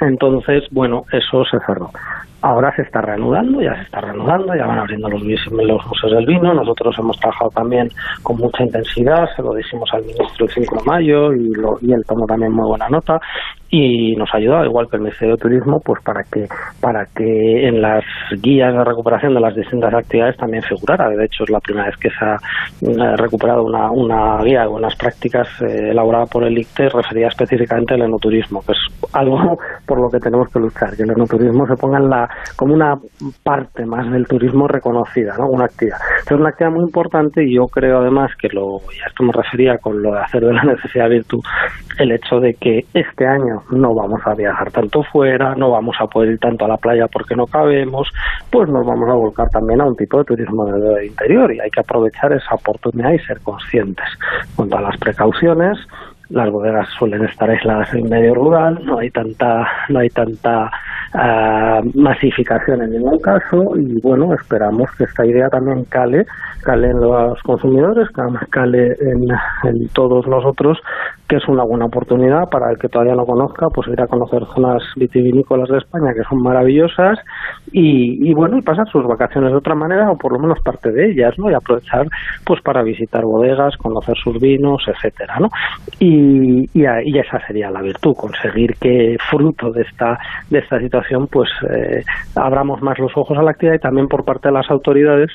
Entonces, 0.00 0.64
bueno, 0.70 1.04
eso 1.12 1.44
se 1.44 1.58
cerró. 1.66 1.90
Ahora 2.46 2.72
se 2.76 2.82
está 2.82 3.00
reanudando, 3.00 3.60
ya 3.60 3.74
se 3.74 3.82
está 3.82 4.00
reanudando, 4.00 4.54
ya 4.54 4.66
van 4.66 4.78
abriendo 4.78 5.08
los, 5.08 5.20
los 5.20 5.86
museos 5.86 6.12
del 6.12 6.26
vino. 6.26 6.54
Nosotros 6.54 6.94
hemos 6.96 7.18
trabajado 7.18 7.50
también 7.50 7.88
con 8.22 8.36
mucha 8.36 8.62
intensidad, 8.62 9.26
se 9.34 9.42
lo 9.42 9.52
dijimos 9.52 9.90
al 9.92 10.02
ministro 10.02 10.46
el 10.46 10.52
5 10.52 10.76
de 10.76 10.84
mayo 10.84 11.32
y, 11.32 11.48
lo, 11.54 11.76
y 11.80 11.92
él 11.92 12.04
tomó 12.06 12.24
también 12.24 12.52
muy 12.52 12.68
buena 12.68 12.88
nota 12.88 13.18
y 13.68 14.14
nos 14.16 14.32
ha 14.32 14.38
ayudado, 14.38 14.64
igual 14.64 14.86
que 14.88 14.96
el 14.96 15.02
Ministerio 15.02 15.34
de 15.34 15.42
Turismo, 15.42 15.80
pues 15.84 16.02
para 16.04 16.22
que, 16.22 16.46
para 16.80 17.04
que 17.06 17.66
en 17.66 17.82
las 17.82 18.04
guías 18.40 18.72
de 18.72 18.84
recuperación 18.84 19.34
de 19.34 19.40
las 19.40 19.54
distintas 19.54 19.92
actividades 19.92 20.36
también 20.36 20.62
figurara. 20.62 21.08
De 21.08 21.24
hecho, 21.24 21.44
es 21.44 21.50
la 21.50 21.60
primera 21.60 21.86
vez 21.86 21.96
que 21.96 22.10
se 22.10 22.24
ha 22.24 22.36
eh, 22.36 23.16
recuperado 23.16 23.64
una, 23.64 23.90
una 23.90 24.38
guía, 24.42 24.68
unas 24.68 24.94
prácticas 24.96 25.48
eh, 25.62 25.90
elaborada 25.90 26.26
por 26.26 26.44
el 26.44 26.56
ICTE 26.56 26.90
referida 26.90 27.28
específicamente 27.28 27.94
al 27.94 28.02
enoturismo, 28.02 28.62
que 28.64 28.72
es 28.72 28.78
algo 29.12 29.58
por 29.86 30.00
lo 30.00 30.08
que 30.10 30.18
tenemos 30.18 30.48
que 30.52 30.60
luchar, 30.60 30.96
que 30.96 31.02
el 31.02 31.10
enoturismo 31.10 31.66
se 31.66 31.74
ponga 31.74 31.98
en 31.98 32.08
la 32.08 32.28
como 32.56 32.74
una 32.74 32.96
parte 33.42 33.84
más 33.84 34.10
del 34.10 34.26
turismo 34.26 34.68
reconocida, 34.68 35.36
¿no? 35.38 35.48
Una 35.48 35.66
actividad. 35.66 35.98
Es 36.24 36.32
una 36.32 36.50
actividad 36.50 36.72
muy 36.72 36.84
importante 36.84 37.44
y 37.44 37.54
yo 37.54 37.66
creo 37.66 37.98
además 37.98 38.30
que 38.38 38.48
lo, 38.48 38.78
y 38.94 39.00
a 39.02 39.08
esto 39.08 39.22
me 39.22 39.32
refería 39.32 39.78
con 39.78 40.02
lo 40.02 40.12
de 40.12 40.20
hacer 40.20 40.44
de 40.44 40.52
la 40.52 40.64
necesidad 40.64 41.08
virtud, 41.08 41.40
el 41.98 42.12
hecho 42.12 42.40
de 42.40 42.54
que 42.54 42.84
este 42.94 43.26
año 43.26 43.62
no 43.70 43.94
vamos 43.94 44.20
a 44.26 44.34
viajar 44.34 44.70
tanto 44.70 45.02
fuera, 45.02 45.54
no 45.54 45.70
vamos 45.70 45.96
a 46.00 46.06
poder 46.06 46.32
ir 46.32 46.38
tanto 46.38 46.64
a 46.64 46.68
la 46.68 46.76
playa 46.76 47.06
porque 47.12 47.34
no 47.34 47.46
cabemos, 47.46 48.08
pues 48.50 48.68
nos 48.68 48.86
vamos 48.86 49.08
a 49.08 49.14
volcar 49.14 49.48
también 49.50 49.80
a 49.80 49.86
un 49.86 49.96
tipo 49.96 50.18
de 50.18 50.24
turismo 50.24 50.66
del 50.66 51.06
interior 51.06 51.52
y 51.52 51.60
hay 51.60 51.70
que 51.70 51.80
aprovechar 51.80 52.32
esa 52.32 52.54
oportunidad 52.54 53.12
y 53.12 53.18
ser 53.20 53.40
conscientes 53.40 54.06
con 54.54 54.68
todas 54.68 54.84
las 54.84 54.96
precauciones 54.98 55.78
las 56.30 56.50
bodegas 56.50 56.88
suelen 56.98 57.24
estar 57.24 57.48
aisladas 57.48 57.92
en 57.94 58.08
medio 58.08 58.34
rural, 58.34 58.80
no 58.84 58.98
hay 58.98 59.10
tanta, 59.10 59.66
no 59.88 60.00
hay 60.00 60.08
tanta 60.08 60.70
uh, 61.14 62.00
masificación 62.00 62.82
en 62.82 62.90
ningún 62.90 63.18
caso 63.20 63.76
y 63.76 64.00
bueno, 64.00 64.34
esperamos 64.34 64.90
que 64.96 65.04
esta 65.04 65.24
idea 65.24 65.48
también 65.48 65.84
cale, 65.84 66.26
cale 66.62 66.88
en 66.88 67.00
los 67.00 67.40
consumidores, 67.42 68.08
cale 68.50 68.96
en, 69.00 69.70
en 69.70 69.88
todos 69.94 70.26
nosotros, 70.26 70.78
que 71.28 71.36
es 71.36 71.48
una 71.48 71.64
buena 71.64 71.86
oportunidad 71.86 72.48
para 72.50 72.70
el 72.70 72.78
que 72.78 72.88
todavía 72.88 73.14
no 73.14 73.24
conozca, 73.24 73.66
pues 73.74 73.88
ir 73.88 74.00
a 74.00 74.06
conocer 74.06 74.42
zonas 74.54 74.82
vitivinícolas 74.96 75.68
de 75.68 75.78
España 75.78 76.12
que 76.14 76.22
son 76.28 76.42
maravillosas 76.42 77.18
y, 77.72 78.28
y 78.28 78.34
bueno, 78.34 78.58
y 78.58 78.62
pasar 78.62 78.88
sus 78.88 79.04
vacaciones 79.04 79.50
de 79.50 79.58
otra 79.58 79.74
manera 79.74 80.10
o 80.10 80.16
por 80.16 80.32
lo 80.32 80.38
menos 80.38 80.60
parte 80.60 80.90
de 80.92 81.10
ellas, 81.10 81.34
¿no? 81.38 81.50
Y 81.50 81.54
aprovechar 81.54 82.06
pues 82.44 82.60
para 82.62 82.82
visitar 82.82 83.22
bodegas, 83.24 83.76
conocer 83.76 84.14
sus 84.22 84.40
vinos, 84.40 84.84
etcétera, 84.86 85.38
¿no? 85.40 85.48
Y, 85.98 86.68
y, 86.72 87.18
esa 87.18 87.44
sería 87.46 87.70
la 87.70 87.82
virtud, 87.82 88.14
conseguir 88.14 88.74
que 88.80 89.16
fruto 89.30 89.70
de 89.72 89.82
esta 89.82 90.18
de 90.50 90.58
esta 90.58 90.78
situación 90.78 91.26
pues 91.26 91.48
eh, 91.68 92.02
abramos 92.36 92.82
más 92.82 92.98
los 92.98 93.12
ojos 93.16 93.36
a 93.38 93.42
la 93.42 93.50
actividad 93.50 93.76
y 93.76 93.80
también 93.80 94.06
por 94.06 94.24
parte 94.24 94.48
de 94.48 94.54
las 94.54 94.70
autoridades 94.70 95.30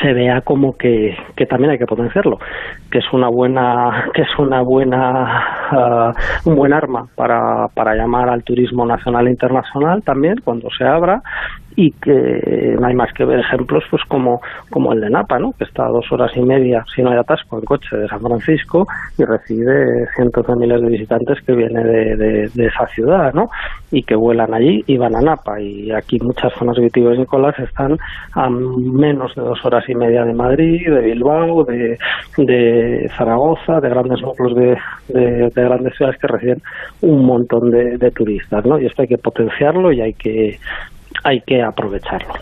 se 0.00 0.12
vea 0.12 0.40
como 0.42 0.76
que, 0.76 1.16
que 1.36 1.46
también 1.46 1.72
hay 1.72 1.78
que 1.78 1.86
potenciarlo, 1.86 2.38
que 2.90 2.98
es 2.98 3.12
una 3.12 3.28
buena, 3.28 4.10
que 4.14 4.22
es 4.22 4.38
una 4.38 4.62
buena, 4.62 5.68
ah, 5.70 6.12
un 6.44 6.56
buen 6.56 6.72
arma 6.72 7.06
para, 7.14 7.68
para 7.68 7.94
llamar 7.94 8.28
al 8.28 8.42
turismo 8.44 8.86
nacional 8.86 9.26
e 9.26 9.30
internacional 9.30 10.02
también 10.02 10.36
cuando 10.44 10.68
se 10.76 10.84
abra 10.84 11.22
y 11.78 11.92
que 11.92 12.74
no 12.76 12.88
hay 12.88 12.94
más 12.94 13.12
que 13.12 13.24
ver 13.24 13.38
ejemplos 13.38 13.84
pues 13.88 14.02
como, 14.08 14.40
como 14.68 14.92
el 14.92 15.00
de 15.00 15.10
Napa, 15.10 15.38
¿no? 15.38 15.52
que 15.52 15.62
está 15.62 15.86
a 15.86 15.90
dos 15.90 16.10
horas 16.10 16.32
y 16.34 16.40
media, 16.40 16.84
si 16.92 17.02
no 17.02 17.10
hay 17.10 17.18
atasco, 17.18 17.56
en 17.56 17.64
coche 17.64 17.96
de 17.96 18.08
San 18.08 18.20
Francisco 18.20 18.84
y 19.16 19.24
recibe 19.24 20.04
cientos 20.16 20.44
de 20.44 20.56
miles 20.56 20.82
de 20.82 20.88
visitantes 20.88 21.38
que 21.46 21.52
vienen 21.52 21.86
de, 21.86 22.50
de, 22.52 22.66
esa 22.66 22.84
ciudad 22.88 23.32
¿no? 23.32 23.48
y 23.92 24.02
que 24.02 24.16
vuelan 24.16 24.54
allí 24.54 24.82
y 24.88 24.96
van 24.96 25.14
a 25.14 25.20
Napa. 25.20 25.60
Y 25.60 25.92
aquí 25.92 26.18
muchas 26.20 26.52
zonas 26.54 26.76
vitivinícolas 26.78 27.56
están 27.60 27.96
a 28.32 28.50
menos 28.50 29.32
de 29.36 29.42
dos 29.42 29.64
horas 29.64 29.88
y 29.88 29.94
media 29.94 30.24
de 30.24 30.34
Madrid, 30.34 30.84
de 30.84 31.00
Bilbao, 31.00 31.62
de, 31.62 31.96
de 32.38 33.08
Zaragoza, 33.16 33.78
de 33.80 33.88
grandes 33.88 34.20
núcleos 34.20 34.56
de, 34.56 35.50
de, 35.50 35.50
grandes 35.54 35.94
ciudades 35.96 36.18
que 36.20 36.26
reciben 36.26 36.60
un 37.02 37.24
montón 37.24 37.70
de, 37.70 38.10
turistas. 38.10 38.64
¿no? 38.66 38.80
Y 38.80 38.86
esto 38.86 39.02
hay 39.02 39.08
que 39.08 39.18
potenciarlo 39.18 39.92
y 39.92 40.00
hay 40.00 40.14
que 40.14 40.58
hay 41.24 41.40
que 41.42 41.62
aprovecharlo. 41.62 42.34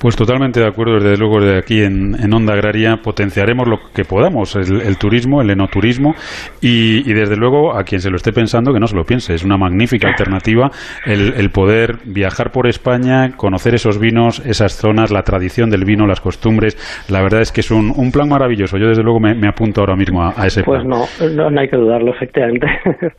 Pues 0.00 0.16
totalmente 0.16 0.60
de 0.60 0.66
acuerdo, 0.66 0.94
desde 0.94 1.16
luego, 1.16 1.40
de 1.40 1.58
aquí 1.58 1.82
en, 1.82 2.14
Onda 2.32 2.52
Agraria 2.52 2.96
potenciaremos 3.02 3.66
lo 3.66 3.78
que 3.92 4.04
podamos, 4.04 4.54
el, 4.54 4.96
turismo, 4.98 5.40
el 5.40 5.50
enoturismo, 5.50 6.14
y, 6.60 7.02
desde 7.12 7.36
luego 7.36 7.76
a 7.76 7.84
quien 7.84 8.00
se 8.00 8.10
lo 8.10 8.16
esté 8.16 8.32
pensando 8.32 8.72
que 8.72 8.80
no 8.80 8.86
se 8.86 8.96
lo 8.96 9.04
piense. 9.04 9.34
Es 9.34 9.44
una 9.44 9.56
magnífica 9.56 10.08
alternativa 10.08 10.70
el, 11.06 11.50
poder 11.50 11.98
viajar 12.04 12.52
por 12.52 12.66
España, 12.66 13.32
conocer 13.36 13.74
esos 13.74 13.98
vinos, 13.98 14.40
esas 14.44 14.76
zonas, 14.76 15.10
la 15.10 15.22
tradición 15.22 15.70
del 15.70 15.84
vino, 15.84 16.06
las 16.06 16.20
costumbres. 16.20 16.76
La 17.08 17.22
verdad 17.22 17.40
es 17.40 17.50
que 17.50 17.60
es 17.60 17.70
un, 17.70 17.92
plan 18.12 18.28
maravilloso. 18.28 18.78
Yo 18.78 18.88
desde 18.88 19.02
luego 19.02 19.20
me, 19.20 19.48
apunto 19.48 19.80
ahora 19.80 19.96
mismo 19.96 20.22
a, 20.22 20.46
ese 20.46 20.62
pues 20.62 20.82
plan. 20.82 21.00
Pues 21.18 21.34
no, 21.34 21.50
no, 21.50 21.60
hay 21.60 21.68
que 21.68 21.76
dudarlo, 21.76 22.12
efectivamente. 22.14 22.66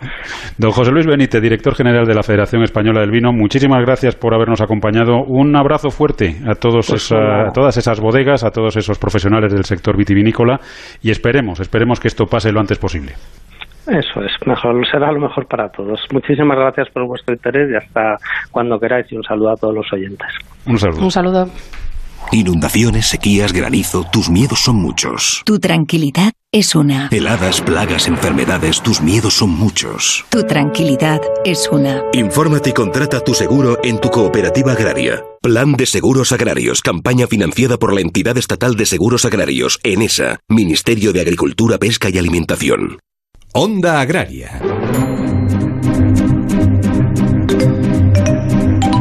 Don 0.57 0.71
José 0.71 0.91
Luis 0.91 1.05
Benítez, 1.05 1.41
director 1.41 1.75
general 1.75 2.05
de 2.05 2.13
la 2.13 2.23
Federación 2.23 2.63
Española 2.63 3.01
del 3.01 3.11
Vino, 3.11 3.31
muchísimas 3.33 3.83
gracias 3.83 4.15
por 4.15 4.33
habernos 4.33 4.61
acompañado. 4.61 5.23
Un 5.25 5.55
abrazo 5.55 5.89
fuerte 5.89 6.18
a 6.27 6.55
todos 6.55 6.87
pues 6.87 7.11
a 7.11 7.51
todas 7.53 7.77
esas 7.77 7.99
bodegas, 7.99 8.43
a 8.43 8.51
todos 8.51 8.75
esos 8.77 8.97
profesionales 8.99 9.53
del 9.53 9.63
sector 9.63 9.97
vitivinícola 9.97 10.59
y 11.01 11.11
esperemos, 11.11 11.59
esperemos 11.59 11.99
que 11.99 12.07
esto 12.07 12.25
pase 12.25 12.51
lo 12.51 12.59
antes 12.59 12.77
posible. 12.77 13.13
Eso 13.87 14.21
es, 14.21 14.31
mejor, 14.45 14.85
será 14.87 15.11
lo 15.11 15.19
mejor 15.19 15.47
para 15.47 15.67
todos. 15.69 15.99
Muchísimas 16.13 16.57
gracias 16.57 16.89
por 16.93 17.07
vuestro 17.07 17.33
interés 17.33 17.71
y 17.71 17.75
hasta 17.75 18.17
cuando 18.51 18.79
queráis 18.79 19.11
y 19.11 19.15
un 19.15 19.23
saludo 19.23 19.51
a 19.51 19.55
todos 19.55 19.73
los 19.73 19.93
oyentes. 19.93 20.27
Un 20.67 20.77
saludo. 20.77 21.03
Un 21.03 21.11
saludo. 21.11 21.45
Inundaciones, 22.31 23.07
sequías, 23.07 23.53
granizo, 23.53 24.05
tus 24.11 24.29
miedos 24.29 24.59
son 24.59 24.75
muchos. 24.75 25.41
Tu 25.45 25.59
tranquilidad 25.59 26.31
es 26.51 26.75
una. 26.75 27.09
Heladas, 27.11 27.61
plagas, 27.61 28.07
enfermedades, 28.07 28.81
tus 28.81 29.01
miedos 29.01 29.35
son 29.35 29.51
muchos. 29.51 30.25
Tu 30.29 30.43
tranquilidad 30.43 31.21
es 31.43 31.69
una. 31.71 32.03
Infórmate 32.13 32.69
y 32.69 32.73
contrata 32.73 33.23
tu 33.23 33.33
seguro 33.33 33.79
en 33.83 33.99
tu 33.99 34.09
cooperativa 34.09 34.73
agraria. 34.73 35.23
Plan 35.41 35.73
de 35.73 35.85
Seguros 35.85 36.31
Agrarios, 36.31 36.81
campaña 36.81 37.25
financiada 37.27 37.77
por 37.77 37.93
la 37.93 38.01
Entidad 38.01 38.37
Estatal 38.37 38.75
de 38.75 38.85
Seguros 38.85 39.25
Agrarios, 39.25 39.79
ENESA, 39.83 40.39
Ministerio 40.47 41.13
de 41.13 41.21
Agricultura, 41.21 41.77
Pesca 41.77 42.09
y 42.09 42.17
Alimentación. 42.17 42.99
Onda 43.53 44.01
Agraria. 44.01 44.61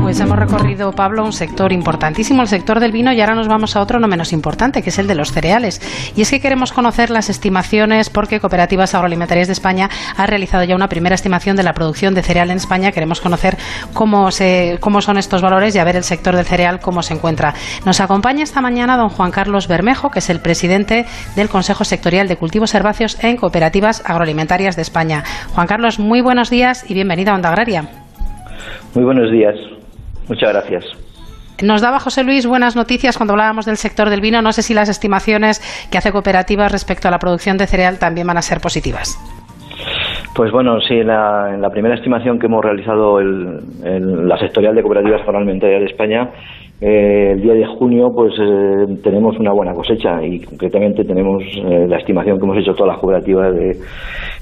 Pues 0.09 0.21
hemos 0.21 0.39
recorrido, 0.39 0.91
Pablo, 0.93 1.23
un 1.23 1.35
sector 1.35 1.71
importantísimo, 1.71 2.41
el 2.41 2.49
sector 2.49 2.81
del 2.81 2.93
vino, 2.93 3.13
y 3.13 3.21
ahora 3.21 3.35
nos 3.35 3.47
vamos 3.47 3.77
a 3.77 3.83
otro 3.83 4.01
no 4.01 4.09
menos 4.09 4.33
importante, 4.33 4.81
que 4.81 4.89
es 4.89 4.99
el 4.99 5.07
de 5.07 5.15
los 5.15 5.33
cereales. 5.33 5.83
Y 6.17 6.23
es 6.23 6.31
que 6.31 6.41
queremos 6.41 6.73
conocer 6.73 7.11
las 7.11 7.29
estimaciones 7.29 8.09
porque 8.09 8.41
Cooperativas 8.41 8.95
Agroalimentarias 8.95 9.49
de 9.49 9.53
España 9.53 9.91
ha 10.17 10.25
realizado 10.25 10.65
ya 10.65 10.75
una 10.77 10.89
primera 10.89 11.15
estimación 11.15 11.57
de 11.57 11.63
la 11.63 11.75
producción 11.75 12.15
de 12.15 12.23
cereal 12.23 12.51
en 12.51 12.57
España. 12.57 12.91
Queremos 12.91 13.21
conocer 13.21 13.59
cómo, 13.93 14.31
se, 14.31 14.79
cómo 14.81 15.03
son 15.03 15.19
estos 15.19 15.43
valores 15.43 15.77
y 15.77 15.79
a 15.79 15.85
ver 15.85 15.97
el 15.97 16.05
sector 16.05 16.35
del 16.35 16.47
cereal 16.47 16.81
cómo 16.81 17.03
se 17.03 17.13
encuentra. 17.13 17.53
Nos 17.85 18.01
acompaña 18.01 18.45
esta 18.45 18.63
mañana 18.63 18.97
don 18.97 19.11
Juan 19.11 19.31
Carlos 19.31 19.69
Bermejo, 19.69 20.11
que 20.11 20.21
es 20.21 20.31
el 20.31 20.41
presidente 20.41 21.05
del 21.37 21.51
Consejo 21.51 21.85
Sectorial 21.85 22.29
de 22.29 22.39
Cultivos 22.39 22.75
Herbáceos 22.75 23.23
en 23.23 23.37
Cooperativas 23.37 24.03
Agroalimentarias 24.07 24.75
de 24.75 24.81
España. 24.81 25.23
Juan 25.55 25.67
Carlos, 25.67 25.99
muy 25.99 26.23
buenos 26.23 26.49
días 26.49 26.91
y 26.91 26.95
bienvenido 26.95 27.33
a 27.33 27.35
Onda 27.35 27.51
Agraria. 27.51 27.91
Muy 28.95 29.05
buenos 29.05 29.31
días. 29.31 29.78
Muchas 30.29 30.53
gracias. 30.53 30.85
Nos 31.63 31.83
daba 31.83 31.99
José 31.99 32.23
Luis 32.23 32.47
buenas 32.47 32.77
noticias 32.77 33.17
cuando 33.17 33.33
hablábamos 33.33 33.67
del 33.67 33.77
sector 33.77 34.11
del 34.11 34.21
vino. 34.21 34.41
No 34.43 34.53
sé 34.53 34.63
si 34.63 34.75
las 34.75 34.89
estimaciones 34.89 35.61
que 35.91 35.99
hace 35.99 36.13
Cooperativas 36.13 36.71
respecto 36.71 37.09
a 37.09 37.11
la 37.11 37.19
producción 37.19 37.57
de 37.57 37.67
cereal 37.67 37.99
también 37.99 38.27
van 38.27 38.37
a 38.37 38.43
ser 38.43 38.61
positivas. 38.61 39.19
Pues 40.37 40.53
bueno, 40.53 40.81
sí, 40.81 40.95
en 40.95 41.09
la, 41.09 41.69
primera 41.73 41.97
estimación 41.97 42.39
que 42.39 42.47
hemos 42.47 42.65
realizado 42.65 43.21
en 43.21 44.29
la 44.29 44.39
sectorial 44.39 44.77
de 44.77 44.83
cooperativas 44.83 45.23
agroalimentarias 45.23 45.81
de 45.81 45.87
España, 45.87 46.31
eh, 46.81 47.33
el 47.33 47.43
día 47.43 47.55
de 47.55 47.67
junio, 47.67 48.13
pues 48.15 48.35
eh, 48.39 49.01
tenemos 49.03 49.37
una 49.39 49.51
buena 49.51 49.75
cosecha 49.75 50.25
y 50.25 50.41
concretamente 50.41 51.05
tenemos 51.05 51.43
eh, 51.43 51.87
la 51.89 51.99
estimación 51.99 52.39
que 52.39 52.45
hemos 52.45 52.59
hecho 52.59 52.73
todas 52.75 52.93
las 52.93 52.99
cooperativas 52.99 53.53
de, 53.53 53.77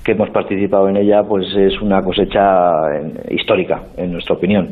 que 0.05 0.12
hemos 0.12 0.29
participado 0.29 0.87
en 0.90 0.99
ella, 0.99 1.22
pues 1.27 1.46
es 1.57 1.81
una 1.81 2.03
cosecha 2.03 2.72
histórica, 3.31 3.85
en 3.96 4.12
nuestra 4.12 4.35
opinión. 4.35 4.68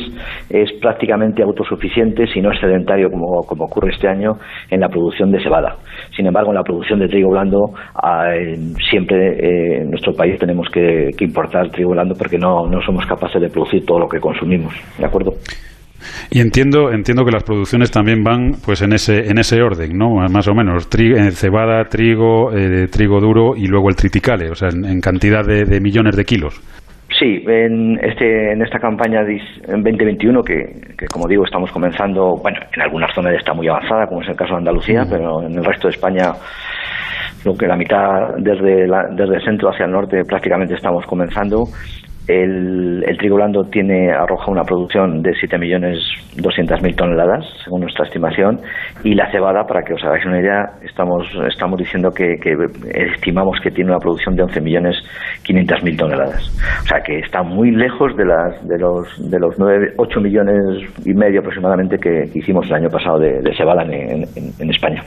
es 0.51 0.71
prácticamente 0.75 1.43
autosuficiente, 1.43 2.27
si 2.27 2.41
no 2.41 2.53
es 2.53 2.61
sedentario 2.61 3.11
como, 3.11 3.45
como 3.47 3.65
ocurre 3.65 3.93
este 3.93 4.09
año, 4.09 4.39
en 4.71 4.81
la 4.81 4.89
producción 4.89 5.33
de 5.33 5.43
cebada. 5.43 5.77
Sin 6.15 6.27
embargo, 6.27 6.51
en 6.51 6.57
la 6.57 6.63
producción 6.63 6.99
de 7.01 7.09
trigo 7.09 7.31
blando, 7.31 7.73
ah, 7.95 8.31
siempre 8.91 9.17
eh, 9.17 9.81
en 9.81 9.91
nuestro 9.91 10.13
país 10.15 10.39
tenemos 10.39 10.69
que, 10.69 11.11
que 11.17 11.25
importar 11.25 11.71
trigo 11.71 11.91
blando 11.91 12.15
porque 12.15 12.39
no, 12.39 12.67
no 12.67 12.83
somos 12.83 13.07
capaces 13.07 13.41
de 13.41 13.49
producir 13.49 13.87
todo 13.87 14.01
lo 14.01 14.09
que 14.09 14.21
consumimos, 14.21 14.75
¿de 14.99 15.07
acuerdo? 15.07 15.33
Y 16.31 16.41
entiendo, 16.41 16.91
entiendo 16.93 17.25
que 17.25 17.31
las 17.31 17.45
producciones 17.45 17.91
también 17.91 18.23
van 18.23 18.53
pues 18.65 18.83
en 18.83 18.93
ese, 18.93 19.29
en 19.29 19.39
ese 19.39 19.63
orden, 19.63 19.97
¿no? 19.97 20.17
Más 20.31 20.49
o 20.49 20.55
menos, 20.55 20.89
eh, 20.99 21.31
cebada, 21.31 21.85
trigo, 21.85 22.53
eh, 22.53 22.89
trigo 22.89 23.21
duro 23.21 23.57
y 23.57 23.67
luego 23.67 23.89
el 23.89 23.97
triticale, 23.97 24.51
o 24.51 24.55
sea, 24.55 24.69
en, 24.69 25.01
cantidad 25.01 25.45
de, 25.45 25.81
millones 25.81 26.17
de 26.17 26.25
kilos. 26.25 26.61
Sí, 27.19 27.43
en, 27.47 27.99
este, 28.03 28.53
en 28.53 28.63
esta 28.63 28.79
campaña 28.79 29.21
en 29.21 29.83
2021, 29.83 30.43
que, 30.43 30.55
que, 30.99 31.07
como 31.07 31.29
digo 31.29 31.45
estamos 31.45 31.71
comenzando, 31.71 32.37
bueno, 32.43 32.59
en 32.75 32.83
algunas 32.83 33.15
zonas 33.15 33.35
está 33.35 33.55
muy 33.55 33.69
avanzada, 33.69 34.07
como 34.07 34.23
es 34.23 34.29
el 34.29 34.37
caso 34.37 34.55
de 34.55 34.59
Andalucía, 34.59 35.05
pero 35.09 35.43
en 35.43 35.57
el 35.57 35.65
resto 35.65 35.89
de 35.89 35.95
España, 35.95 36.33
lo 37.45 37.55
que 37.55 37.67
la 37.67 37.77
mitad 37.77 38.35
desde, 38.39 38.87
desde 39.15 39.37
el 39.37 39.45
centro 39.45 39.71
hacia 39.71 39.87
el 39.87 39.93
norte 39.93 40.25
prácticamente 40.25 40.75
estamos 40.75 41.07
comenzando 41.07 41.65
El, 42.29 43.05
el 43.07 43.19
trigo 43.19 43.37
blando 43.37 43.65
tiene, 43.65 44.11
arroja 44.11 44.51
una 44.51 44.63
producción 44.63 45.23
de 45.23 45.31
7.200.000 45.31 46.97
toneladas, 46.97 47.45
según 47.65 47.83
nuestra 47.83 48.05
estimación, 48.05 48.61
y 49.05 49.15
la 49.15 49.31
cebada, 49.31 49.65
para 49.65 49.83
que 49.83 49.95
os 49.95 50.05
hagáis 50.05 50.27
una 50.27 50.41
idea, 50.41 50.65
estamos, 50.83 51.27
estamos 51.49 51.79
diciendo 51.79 52.11
que, 52.11 52.37
estimamos 52.95 53.61
que 53.63 53.71
tiene 53.71 53.91
una 53.91 54.01
producción 54.01 54.35
de 54.35 54.43
11.500.000 54.45 55.99
toneladas. 55.99 56.49
O 56.83 56.87
sea 56.87 57.01
que 57.01 57.19
está 57.21 57.43
muy 57.43 57.71
lejos 57.71 58.17
de, 58.17 58.25
las, 58.25 58.67
de 58.67 58.79
los, 58.79 59.31
de 59.31 59.39
los 59.39 59.59
9, 59.59 59.95
8 59.97 60.21
millones 60.21 60.61
y 61.05 61.15
medio 61.15 61.41
aproximadamente 61.41 61.99
que, 61.99 62.25
hicimos 62.35 62.67
el 62.67 62.75
año 62.75 62.89
pasado 62.89 63.19
de, 63.19 63.55
cebada 63.57 63.85
en 63.85 64.71
España. 64.71 65.03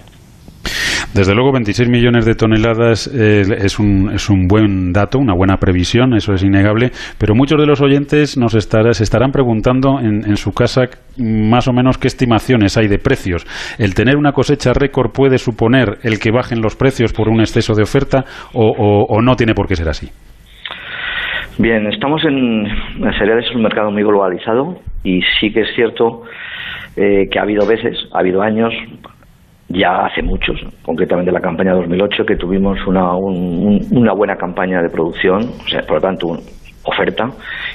Desde 1.13 1.34
luego, 1.34 1.52
26 1.52 1.89
millones 1.89 2.24
de 2.26 2.36
toneladas 2.36 3.08
eh, 3.08 3.41
es, 3.41 3.80
un, 3.80 4.12
es 4.13 4.30
un 4.30 4.48
buen 4.48 4.93
dato, 4.93 5.17
una 5.17 5.34
buena 5.34 5.58
previsión, 5.58 6.13
eso 6.13 6.34
es 6.34 6.43
innegable, 6.43 6.91
pero 7.17 7.34
muchos 7.34 7.60
de 7.60 7.65
los 7.65 7.82
oyentes 7.82 8.38
nos 8.38 8.54
estará, 8.54 8.93
se 8.93 9.04
estarán 9.04 9.32
preguntando 9.32 10.00
en, 10.00 10.24
en, 10.24 10.38
su 10.38 10.52
casa 10.52 10.84
más 11.17 11.67
o 11.67 11.74
menos 11.74 11.98
qué 11.98 12.08
estimaciones 12.08 12.78
hay 12.78 12.88
de 12.88 13.00
precios. 13.00 13.43
¿El 13.80 13.95
tener 13.95 14.17
una 14.17 14.34
cosecha 14.34 14.72
récord 14.72 15.12
puede 15.12 15.39
suponer 15.39 15.98
el 16.04 16.19
que 16.19 16.30
bajen 16.30 16.62
los 16.62 16.76
precios 16.76 17.12
por 17.12 17.28
un 17.28 17.39
exceso 17.39 17.74
de 17.74 17.82
oferta 17.82 18.24
o, 18.54 19.19
no 19.22 19.36
tiene 19.36 19.56
por 19.56 19.67
qué 19.67 19.76
ser 19.76 19.89
así? 19.89 20.10
Bien, 21.58 21.88
estamos 21.88 22.24
en, 22.24 22.67
en 22.67 23.13
cereales 23.17 23.45
es 23.50 23.56
un 23.56 23.63
mercado 23.63 23.89
muy 23.91 24.04
globalizado 24.04 24.80
y 25.04 25.22
sí 25.39 25.52
que 25.52 25.62
es 25.62 25.69
cierto 25.76 26.22
eh, 26.95 27.28
que 27.32 27.39
ha 27.39 27.41
habido 27.41 27.65
veces, 27.67 27.98
ha 28.13 28.19
habido 28.19 28.41
años, 28.41 28.74
ya 29.69 30.05
hace 30.05 30.21
muchos, 30.21 30.60
concretamente 30.82 31.32
la 31.32 31.41
campaña 31.41 31.73
2008, 31.73 32.25
que 32.25 32.36
tuvimos 32.36 32.77
una, 32.88 33.15
una 33.15 34.13
buena 34.13 34.36
campaña 34.36 34.82
de 34.82 34.89
producción, 34.89 35.43
o 35.43 35.67
sea, 35.67 35.82
por 35.82 35.95
lo 35.95 36.01
tanto, 36.01 36.38
oferta 36.84 37.29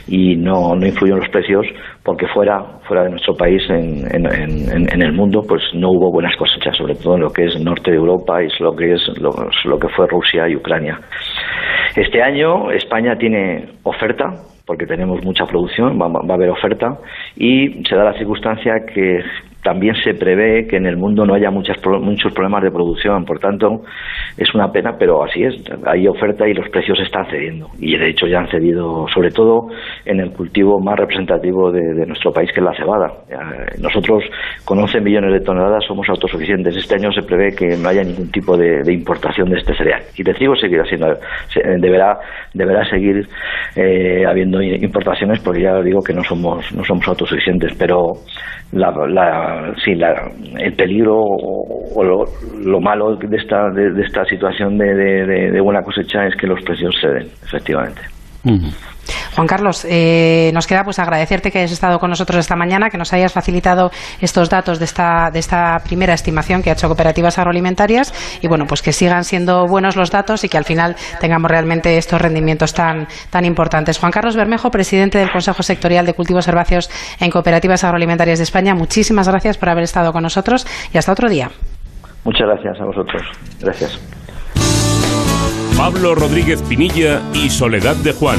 y 0.06 0.36
no, 0.36 0.74
no 0.74 0.86
influyó 0.86 1.14
en 1.14 1.20
los 1.20 1.28
precios 1.28 1.66
porque 2.02 2.26
fuera 2.28 2.62
fuera 2.86 3.04
de 3.04 3.10
nuestro 3.10 3.36
país 3.36 3.62
en, 3.68 5.02
el 5.02 5.12
mundo 5.12 5.42
pues 5.46 5.62
no 5.74 5.90
hubo 5.90 6.10
buenas 6.10 6.36
cosechas 6.36 6.76
sobre 6.76 6.94
todo 6.94 7.14
en 7.14 7.22
lo 7.22 7.30
que 7.30 7.44
es 7.44 7.60
norte 7.60 7.90
de 7.90 7.96
Europa 7.96 8.42
y 8.42 8.48
lo 8.60 8.74
que 8.74 8.94
es 8.94 9.02
lo, 9.18 9.78
que 9.78 9.88
fue 9.88 10.06
Rusia 10.06 10.48
y 10.48 10.56
Ucrania. 10.56 10.98
Este 11.96 12.22
año 12.22 12.70
España 12.70 13.16
tiene 13.16 13.66
oferta 13.82 14.34
porque 14.66 14.86
tenemos 14.86 15.22
mucha 15.22 15.44
producción, 15.46 15.98
va, 16.00 16.06
a 16.06 16.34
haber 16.34 16.50
oferta 16.50 16.98
y 17.36 17.84
se 17.84 17.94
da 17.94 18.04
la 18.04 18.14
circunstancia 18.14 18.84
que 18.86 19.22
también 19.64 19.94
se 20.04 20.12
prevé 20.12 20.66
que 20.68 20.76
en 20.76 20.84
el 20.84 20.98
mundo 20.98 21.24
no 21.24 21.34
haya 21.34 21.50
muchas, 21.50 21.78
muchos 22.00 22.32
problemas 22.34 22.62
de 22.62 22.70
producción. 22.70 23.24
Por 23.24 23.38
tanto, 23.38 23.80
es 24.36 24.54
una 24.54 24.70
pena, 24.70 24.96
pero 24.98 25.24
así 25.24 25.42
es. 25.42 25.54
Hay 25.86 26.06
oferta 26.06 26.46
y 26.46 26.52
los 26.52 26.68
precios 26.68 27.00
están 27.00 27.24
cediendo. 27.30 27.68
Y 27.78 27.96
de 27.96 28.10
hecho 28.10 28.26
ya 28.26 28.40
han 28.40 28.50
cedido, 28.50 29.06
sobre 29.08 29.30
todo 29.30 29.68
en 30.04 30.20
el 30.20 30.32
cultivo 30.32 30.78
más 30.80 30.98
representativo 30.98 31.72
de, 31.72 32.04
nuestro 32.04 32.30
país, 32.30 32.50
que 32.52 32.60
es 32.60 32.64
la 32.64 32.76
cebada. 32.76 33.10
Nosotros, 33.80 34.22
con 34.66 34.78
11 34.78 35.00
millones 35.00 35.32
de 35.32 35.40
toneladas, 35.40 35.82
somos 35.86 36.06
autosuficientes. 36.10 36.76
Este 36.76 36.96
año 36.96 37.10
se 37.10 37.22
prevé 37.22 37.56
que 37.56 37.74
no 37.78 37.88
haya 37.88 38.02
ningún 38.02 38.30
tipo 38.30 38.58
de, 38.58 38.82
importación 38.92 39.48
de 39.48 39.56
este 39.56 39.74
cereal. 39.74 40.02
Y 40.14 40.22
de 40.22 40.34
trigo 40.34 40.54
seguirá 40.56 40.84
siendo, 40.84 41.06
deberá, 41.80 42.18
deberá 42.52 42.84
seguir 42.84 43.26
eh, 43.76 44.26
habiendo 44.28 44.60
importaciones, 44.60 45.40
porque 45.40 45.62
ya 45.62 45.80
digo 45.80 46.02
que 46.02 46.12
no 46.12 46.22
somos, 46.22 46.70
no 46.74 46.84
somos 46.84 47.08
autosuficientes. 47.08 47.74
Pero 47.78 48.12
la, 48.74 48.90
la, 49.08 49.53
sí, 49.84 49.94
la, 49.94 50.30
el 50.58 50.72
peligro 50.74 51.16
o, 51.16 52.04
lo, 52.04 52.80
malo 52.80 53.16
de 53.16 53.36
esta, 53.36 53.70
de, 53.70 54.02
esta 54.02 54.24
situación 54.24 54.78
de, 54.78 54.94
de, 54.94 55.60
buena 55.60 55.82
cosecha 55.82 56.26
es 56.26 56.36
que 56.36 56.46
los 56.46 56.62
precios 56.62 56.94
ceden, 57.00 57.28
efectivamente. 57.42 58.02
Juan 59.34 59.46
Carlos, 59.46 59.86
eh, 59.88 60.50
nos 60.54 60.66
queda 60.66 60.84
pues 60.84 60.98
agradecerte 60.98 61.50
que 61.50 61.58
hayas 61.58 61.72
estado 61.72 61.98
con 61.98 62.10
nosotros 62.10 62.38
esta 62.38 62.56
mañana, 62.56 62.90
que 62.90 62.98
nos 62.98 63.12
hayas 63.12 63.32
facilitado 63.32 63.90
estos 64.20 64.48
datos 64.48 64.78
de 64.78 64.84
esta, 64.84 65.30
de 65.32 65.38
esta 65.38 65.78
primera 65.84 66.14
estimación 66.14 66.62
que 66.62 66.70
ha 66.70 66.72
hecho 66.74 66.86
Cooperativas 66.88 67.38
Agroalimentarias 67.38 68.14
y 68.40 68.48
bueno, 68.48 68.66
pues 68.66 68.82
que 68.82 68.92
sigan 68.92 69.24
siendo 69.24 69.66
buenos 69.66 69.96
los 69.96 70.10
datos 70.10 70.44
y 70.44 70.48
que 70.48 70.58
al 70.58 70.64
final 70.64 70.96
tengamos 71.20 71.50
realmente 71.50 71.96
estos 71.98 72.20
rendimientos 72.20 72.74
tan, 72.74 73.06
tan 73.30 73.44
importantes. 73.44 73.98
Juan 73.98 74.12
Carlos 74.12 74.36
Bermejo, 74.36 74.70
presidente 74.70 75.18
del 75.18 75.30
Consejo 75.30 75.62
Sectorial 75.62 76.06
de 76.06 76.14
Cultivos 76.14 76.46
Herbáceos 76.48 76.90
en 77.20 77.30
Cooperativas 77.30 77.84
Agroalimentarias 77.84 78.38
de 78.38 78.44
España, 78.44 78.74
muchísimas 78.74 79.28
gracias 79.28 79.58
por 79.58 79.68
haber 79.68 79.84
estado 79.84 80.12
con 80.12 80.22
nosotros 80.22 80.66
y 80.92 80.98
hasta 80.98 81.12
otro 81.12 81.28
día. 81.28 81.50
Muchas 82.24 82.46
gracias 82.46 82.80
a 82.80 82.84
vosotros. 82.84 83.22
Gracias. 83.60 84.00
Pablo 85.76 86.14
Rodríguez 86.14 86.62
Pinilla 86.62 87.20
y 87.34 87.50
Soledad 87.50 87.96
de 87.96 88.12
Juan, 88.12 88.38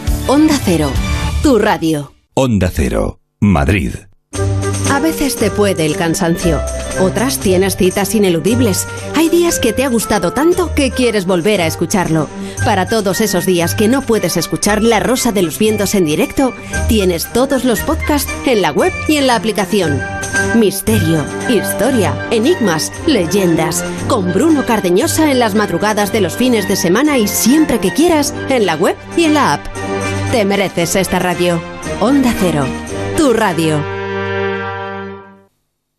Onda 0.33 0.57
Cero. 0.63 0.89
Tu 1.43 1.59
radio. 1.59 2.13
Onda 2.35 2.71
Cero. 2.73 3.19
Madrid. 3.41 3.91
A 4.89 5.01
veces 5.01 5.35
te 5.35 5.51
puede 5.51 5.85
el 5.85 5.97
cansancio. 5.97 6.61
Otras 7.01 7.39
tienes 7.39 7.75
citas 7.75 8.15
ineludibles. 8.15 8.87
Hay 9.17 9.27
días 9.27 9.59
que 9.59 9.73
te 9.73 9.83
ha 9.83 9.89
gustado 9.89 10.31
tanto 10.31 10.73
que 10.73 10.91
quieres 10.91 11.25
volver 11.25 11.59
a 11.59 11.67
escucharlo. 11.67 12.29
Para 12.63 12.87
todos 12.87 13.19
esos 13.19 13.45
días 13.45 13.75
que 13.75 13.89
no 13.89 14.03
puedes 14.03 14.37
escuchar 14.37 14.81
La 14.81 15.01
Rosa 15.01 15.33
de 15.33 15.41
los 15.41 15.59
Vientos 15.59 15.95
en 15.95 16.05
directo, 16.05 16.53
tienes 16.87 17.33
todos 17.33 17.65
los 17.65 17.81
podcasts 17.81 18.31
en 18.45 18.61
la 18.61 18.71
web 18.71 18.93
y 19.09 19.17
en 19.17 19.27
la 19.27 19.35
aplicación. 19.35 19.99
Misterio, 20.55 21.25
historia, 21.49 22.15
enigmas, 22.31 22.93
leyendas. 23.05 23.83
Con 24.07 24.31
Bruno 24.31 24.65
Cardeñosa 24.65 25.29
en 25.29 25.39
las 25.39 25.55
madrugadas 25.55 26.13
de 26.13 26.21
los 26.21 26.37
fines 26.37 26.69
de 26.69 26.77
semana 26.77 27.17
y 27.17 27.27
siempre 27.27 27.81
que 27.81 27.93
quieras 27.93 28.33
en 28.47 28.65
la 28.65 28.75
web 28.75 28.95
y 29.17 29.25
en 29.25 29.33
la 29.33 29.55
app. 29.55 29.80
Te 30.31 30.45
mereces 30.45 30.95
esta 30.95 31.19
radio. 31.19 31.61
Onda 31.99 32.33
Cero, 32.39 32.65
tu 33.17 33.33
radio. 33.33 33.83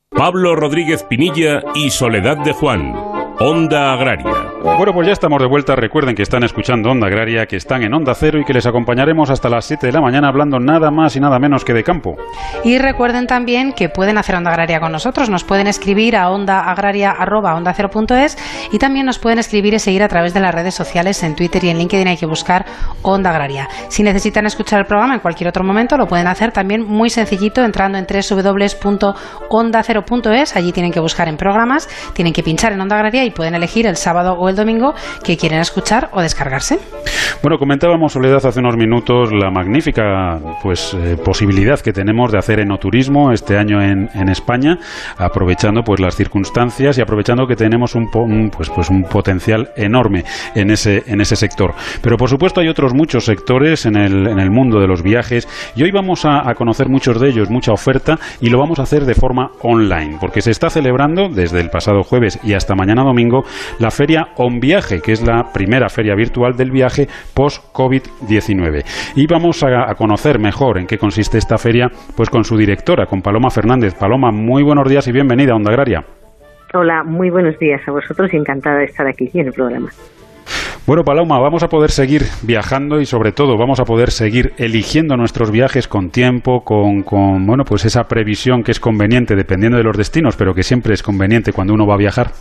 Pablo 0.09 0.57
Rodríguez 0.57 1.03
Pinilla 1.03 1.63
y 1.75 1.91
Soledad 1.91 2.39
de 2.39 2.55
Juan. 2.55 2.95
Onda 3.39 3.93
Agraria. 3.93 4.52
Bueno, 4.63 4.93
pues 4.93 5.09
ya 5.09 5.13
estamos 5.13 5.41
de 5.41 5.49
vuelta. 5.49 5.75
Recuerden 5.75 6.15
que 6.15 6.23
están 6.23 6.45
escuchando 6.45 6.89
Onda 6.89 7.09
Agraria, 7.09 7.47
que 7.47 7.57
están 7.57 7.83
en 7.83 7.93
Onda 7.95 8.15
Cero 8.15 8.39
y 8.39 8.45
que 8.45 8.53
les 8.53 8.65
acompañaremos 8.65 9.29
hasta 9.29 9.49
las 9.49 9.65
7 9.65 9.89
de 9.89 9.93
la 9.93 10.01
mañana 10.01 10.29
hablando 10.29 10.61
nada 10.61 10.93
más 10.93 11.17
y 11.17 11.21
nada 11.21 11.41
menos 11.41 11.65
que 11.65 11.73
de 11.73 11.83
campo. 11.83 12.15
Y 12.63 12.79
recuerden 12.79 13.27
también 13.27 13.73
que 13.73 13.89
pueden 13.89 14.19
hacer 14.19 14.37
Onda 14.37 14.53
Agraria 14.53 14.79
con 14.79 14.93
nosotros. 14.93 15.29
Nos 15.31 15.43
pueden 15.43 15.67
escribir 15.67 16.15
a 16.15 16.31
ondaagraria.onda0.es 16.31 18.39
y 18.71 18.79
también 18.79 19.05
nos 19.05 19.19
pueden 19.19 19.41
escribir 19.41 19.75
y 19.75 19.81
seguir 19.81 20.05
a 20.05 20.09
través 20.09 20.33
de 20.33 20.39
las 20.39 20.55
redes 20.55 20.75
sociales 20.75 21.21
en 21.25 21.35
Twitter 21.35 21.65
y 21.65 21.71
en 21.71 21.79
LinkedIn. 21.79 22.07
Hay 22.07 22.17
que 22.17 22.27
buscar 22.27 22.65
Onda 23.03 23.31
Agraria. 23.31 23.69
Si 23.89 24.05
necesitan 24.05 24.47
escuchar 24.47 24.79
el 24.79 24.87
programa 24.87 25.15
en 25.15 25.21
cualquier 25.21 25.49
otro 25.49 25.65
momento, 25.65 25.97
lo 25.97 26.07
pueden 26.07 26.29
hacer 26.29 26.53
también 26.53 26.87
muy 26.87 27.11
sencillito 27.11 27.65
entrando 27.65 27.99
en 27.99 28.07
www.onda0.es. 28.07 30.57
Allí 30.57 30.71
tienen 30.71 30.93
que 30.93 31.01
buscar 31.01 31.27
en 31.27 31.37
programas, 31.37 31.89
tienen 32.13 32.33
que 32.33 32.45
pinchar 32.45 32.73
en 32.73 32.81
Onda 32.81 32.95
Agraria 32.95 33.25
y 33.25 33.33
pueden 33.33 33.57
elegir 33.57 33.89
el 33.89 33.97
sábado 33.97 34.35
o 34.35 34.49
el 34.49 34.52
domingo 34.57 34.95
que 35.25 35.37
quieren 35.37 35.61
escuchar 35.61 36.11
o 36.13 36.21
descargarse. 36.21 36.79
Bueno, 37.43 37.59
comentábamos, 37.59 38.13
Soledad, 38.13 38.45
hace 38.47 38.61
unos 38.61 38.77
minutos 38.77 39.33
la 39.33 39.51
magnífica 39.51 40.39
pues, 40.63 40.95
eh, 40.95 41.17
posibilidad 41.17 41.81
que 41.81 41.93
tenemos 41.93 42.31
de 42.31 42.39
hacer 42.39 42.61
enoturismo 42.61 43.33
este 43.33 43.59
año 43.59 43.83
en, 43.83 44.09
en, 44.15 44.29
España, 44.29 44.79
aprovechando 45.17 45.83
pues 45.83 46.01
las 46.01 46.15
circunstancias 46.15 46.99
y 46.99 47.03
aprovechando 47.03 47.47
que 47.47 47.57
tenemos 47.57 47.95
un, 47.95 48.09
pues, 48.51 48.71
pues 48.71 48.91
un 48.91 49.03
potencial 49.05 49.71
enorme 49.77 50.25
en 50.55 50.71
ese, 50.71 51.03
en 51.07 51.21
ese 51.21 51.37
sector. 51.37 51.75
Pero 52.01 52.17
por 52.17 52.29
supuesto 52.29 52.61
hay 52.61 52.69
otros 52.69 52.95
muchos 52.95 53.25
sectores 53.25 53.87
en 53.87 53.97
el, 53.97 54.29
en 54.29 54.39
el 54.39 54.51
mundo 54.51 54.79
de 54.79 54.87
los 54.87 55.03
viajes 55.03 55.49
y 55.75 55.83
hoy 55.83 55.91
vamos 55.91 56.25
a, 56.25 56.49
a 56.49 56.55
conocer 56.55 56.89
muchos 56.89 57.21
de 57.21 57.29
ellos, 57.29 57.51
mucha 57.51 57.73
oferta 57.73 58.19
y 58.41 58.51
lo 58.51 58.59
vamos 58.59 58.79
a 58.79 58.83
hacer 58.83 59.05
de 59.05 59.15
forma 59.15 59.51
online, 59.63 60.19
porque 60.21 60.43
se 60.43 60.51
está 60.51 60.71
celebrando 60.71 61.29
desde 61.29 61.61
el 61.61 61.71
pasado 61.71 62.03
jueves 62.03 62.39
y 62.45 62.55
hasta 62.55 62.75
mañana 62.75 63.03
domingo 63.03 63.45
la 63.79 63.91
feria 63.91 64.29
On 64.43 64.61
Viaje, 64.61 65.01
que 65.01 65.13
es 65.13 65.23
la 65.27 65.53
primera 65.53 65.89
feria 65.89 66.15
virtual 66.15 66.55
del 66.57 66.71
viaje 66.71 67.07
post-COVID-19. 67.35 68.85
Y 69.17 69.27
vamos 69.27 69.63
a, 69.63 69.95
conocer 69.95 70.39
mejor 70.39 70.79
en 70.79 70.87
qué 70.87 70.99
consiste 70.99 71.39
esta 71.39 71.59
feria, 71.59 71.89
pues 72.17 72.31
con 72.31 72.45
su 72.45 72.57
directora, 72.57 73.07
con 73.07 73.23
Paloma 73.23 73.51
Fernández. 73.51 73.95
Paloma, 73.95 74.31
muy 74.31 74.63
buenos 74.63 74.89
días 74.89 75.07
y 75.09 75.13
bienvenida 75.13 75.53
a 75.53 75.57
Onda 75.57 75.71
Agraria. 75.71 76.05
Hola, 76.75 77.05
muy 77.05 77.31
buenos 77.31 77.59
días 77.59 77.81
a 77.87 77.93
vosotros 77.93 78.33
y 78.33 78.37
encantada 78.37 78.79
de 78.79 78.85
estar 78.85 79.07
aquí 79.07 79.31
en 79.35 79.47
el 79.47 79.53
programa. 79.53 79.91
Bueno, 80.85 81.05
Paloma, 81.05 81.39
vamos 81.39 81.63
a 81.63 81.69
poder 81.69 81.93
seguir 81.93 82.23
viajando 82.43 83.01
y 83.01 83.07
sobre 83.07 83.31
todo 83.31 83.57
vamos 83.57 83.79
a 83.79 83.85
poder 83.85 84.11
seguir 84.11 84.53
eligiendo 84.57 85.17
nuestros 85.17 85.53
viajes 85.53 85.87
con 85.87 86.11
tiempo, 86.11 86.65
con, 86.65 87.05
con 87.05 87.47
bueno, 87.47 87.65
pues 87.65 87.85
esa 87.85 88.05
previsión 88.05 88.65
que 88.65 88.73
es 88.73 88.81
conveniente 88.81 89.37
dependiendo 89.37 89.79
de 89.79 89.85
los 89.85 89.97
destinos, 89.97 90.35
pero 90.37 90.55
que 90.55 90.65
siempre 90.65 90.95
es 90.95 91.03
conveniente 91.05 91.53
cuando 91.53 91.73
uno 91.75 91.87
va 91.87 91.95
a 91.95 91.99
viajar. 91.99 92.33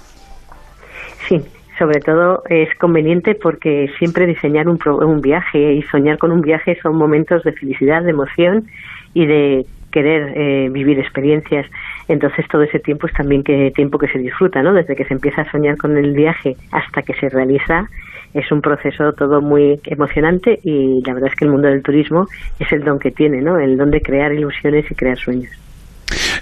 Sí, 1.28 1.40
sobre 1.82 2.00
todo 2.00 2.44
es 2.48 2.70
conveniente 2.78 3.34
porque 3.34 3.90
siempre 3.98 4.28
diseñar 4.28 4.70
un, 4.70 4.78
un 4.86 5.20
viaje 5.20 5.74
y 5.74 5.82
soñar 5.82 6.20
con 6.20 6.32
un 6.32 6.42
viaje 6.42 6.78
son 6.80 6.96
momentos 6.96 7.44
de 7.44 7.54
felicidad, 7.54 8.04
de 8.04 8.12
emoción 8.12 8.68
y 9.16 9.26
de 9.26 9.66
querer 9.92 10.34
eh, 10.36 10.70
vivir 10.70 11.00
experiencias. 11.00 11.66
Entonces 12.08 12.48
todo 12.50 12.62
ese 12.62 12.78
tiempo 12.78 13.08
es 13.08 13.14
también 13.14 13.44
que 13.44 13.72
tiempo 13.76 13.98
que 13.98 14.08
se 14.10 14.20
disfruta, 14.20 14.62
¿no? 14.62 14.74
Desde 14.74 14.96
que 14.96 15.06
se 15.06 15.16
empieza 15.16 15.42
a 15.42 15.52
soñar 15.52 15.76
con 15.78 15.98
el 15.98 16.14
viaje 16.14 16.56
hasta 16.72 17.02
que 17.02 17.16
se 17.16 17.30
realiza 17.30 17.90
es 18.36 18.52
un 18.52 18.62
proceso 18.62 19.14
todo 19.14 19.42
muy 19.42 19.82
emocionante 19.86 20.60
y 20.64 21.02
la 21.04 21.16
verdad 21.16 21.32
es 21.32 21.36
que 21.36 21.46
el 21.46 21.52
mundo 21.52 21.68
del 21.68 21.82
turismo 21.82 22.28
es 22.60 22.72
el 22.72 22.84
don 22.84 23.00
que 23.00 23.10
tiene, 23.10 23.42
¿no? 23.42 23.58
El 23.58 23.76
don 23.76 23.90
de 23.90 24.02
crear 24.04 24.32
ilusiones 24.32 24.86
y 24.92 24.94
crear 24.94 25.18
sueños. 25.18 25.50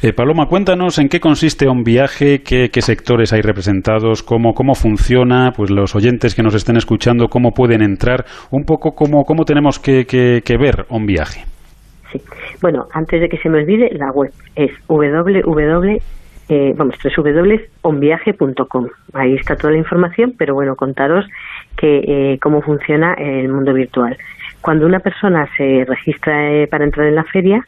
Eh, 0.02 0.14
Paloma, 0.14 0.46
cuéntanos 0.46 0.98
en 0.98 1.10
qué 1.10 1.20
consiste 1.20 1.68
un 1.68 1.84
viaje, 1.84 2.42
qué, 2.42 2.70
sectores 2.82 3.34
hay 3.34 3.42
representados, 3.42 4.24
cómo, 4.24 4.54
cómo 4.54 4.74
funciona, 4.74 5.52
pues 5.56 5.70
los 5.72 5.96
oyentes 5.96 6.36
que 6.36 6.42
nos 6.42 6.56
estén 6.56 6.78
escuchando, 6.78 7.28
cómo 7.28 7.52
pueden 7.52 7.82
entrar, 7.82 8.24
un 8.52 8.64
poco 8.64 8.92
cómo, 8.92 9.24
cómo 9.24 9.44
tenemos 9.44 9.78
que, 9.78 10.06
que 10.06 10.58
ver 10.58 10.86
un 10.90 11.06
viaje. 11.06 11.44
Sí. 12.12 12.22
Bueno, 12.62 12.86
antes 12.94 13.20
de 13.20 13.28
que 13.28 13.38
se 13.38 13.50
me 13.50 13.60
olvide, 13.60 13.90
la 13.98 14.12
web 14.12 14.32
es 14.56 14.72
www 14.88 15.98
eh, 16.50 16.74
vamos, 16.76 16.96
www.onviaje.com. 17.16 18.88
Ahí 19.14 19.36
está 19.36 19.56
toda 19.56 19.72
la 19.72 19.78
información, 19.78 20.34
pero 20.36 20.56
bueno, 20.56 20.76
contaros 20.76 21.26
que 21.78 22.00
eh, 22.00 22.40
cómo 22.42 22.62
funciona 22.62 23.14
el 23.14 23.50
mundo 23.50 23.72
virtual. 23.72 24.18
Cuando 24.60 24.88
una 24.88 25.00
persona 25.00 25.48
se 25.56 25.86
registra 25.88 26.52
eh, 26.52 26.68
para 26.68 26.86
entrar 26.86 27.06
en 27.08 27.16
la 27.16 27.24
feria, 27.24 27.62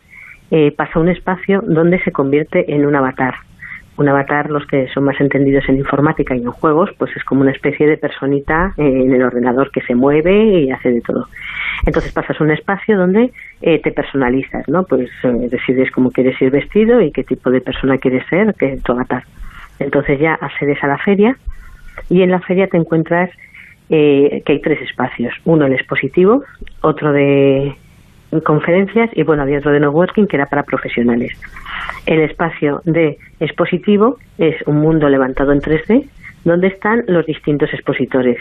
eh, 0.51 0.71
pasa 0.75 0.99
un 0.99 1.09
espacio 1.09 1.61
donde 1.65 1.99
se 2.03 2.11
convierte 2.11 2.73
en 2.73 2.85
un 2.85 2.95
avatar. 2.95 3.35
Un 3.97 4.07
avatar, 4.07 4.49
los 4.49 4.65
que 4.67 4.87
son 4.89 5.03
más 5.03 5.19
entendidos 5.19 5.67
en 5.69 5.77
informática 5.77 6.35
y 6.35 6.41
en 6.41 6.51
juegos, 6.51 6.89
pues 6.97 7.15
es 7.15 7.23
como 7.23 7.41
una 7.41 7.51
especie 7.51 7.87
de 7.87 7.97
personita 7.97 8.73
en 8.77 9.13
el 9.13 9.21
ordenador 9.21 9.71
que 9.71 9.81
se 9.81 9.95
mueve 9.95 10.61
y 10.61 10.71
hace 10.71 10.91
de 10.91 11.01
todo. 11.01 11.27
Entonces 11.85 12.11
pasas 12.11 12.39
un 12.39 12.51
espacio 12.51 12.97
donde 12.97 13.31
eh, 13.61 13.79
te 13.81 13.91
personalizas, 13.91 14.67
¿no? 14.67 14.83
Pues 14.83 15.09
eh, 15.23 15.49
decides 15.49 15.91
cómo 15.91 16.11
quieres 16.11 16.41
ir 16.41 16.51
vestido 16.51 17.01
y 17.01 17.11
qué 17.11 17.23
tipo 17.23 17.49
de 17.49 17.61
persona 17.61 17.97
quieres 17.97 18.25
ser, 18.27 18.53
que 18.55 18.73
es 18.73 18.83
tu 18.83 18.91
avatar. 18.93 19.23
Entonces 19.79 20.19
ya 20.19 20.33
accedes 20.35 20.83
a 20.83 20.87
la 20.87 20.97
feria 20.97 21.35
y 22.09 22.21
en 22.21 22.31
la 22.31 22.39
feria 22.39 22.67
te 22.67 22.77
encuentras 22.77 23.29
eh, 23.89 24.41
que 24.45 24.53
hay 24.53 24.61
tres 24.61 24.81
espacios. 24.81 25.33
Uno 25.43 25.65
el 25.65 25.73
expositivo, 25.73 26.43
otro 26.81 27.11
de 27.11 27.75
conferencias 28.39 29.09
y 29.13 29.23
bueno, 29.23 29.43
había 29.43 29.59
otro 29.59 29.71
de 29.71 29.79
networking 29.79 30.25
que 30.25 30.37
era 30.37 30.45
para 30.45 30.63
profesionales. 30.63 31.31
El 32.05 32.21
espacio 32.21 32.81
de 32.85 33.17
expositivo 33.39 34.17
es 34.37 34.55
un 34.65 34.77
mundo 34.77 35.09
levantado 35.09 35.51
en 35.51 35.59
3D 35.59 36.07
donde 36.43 36.67
están 36.67 37.03
los 37.07 37.25
distintos 37.25 37.73
expositores. 37.73 38.37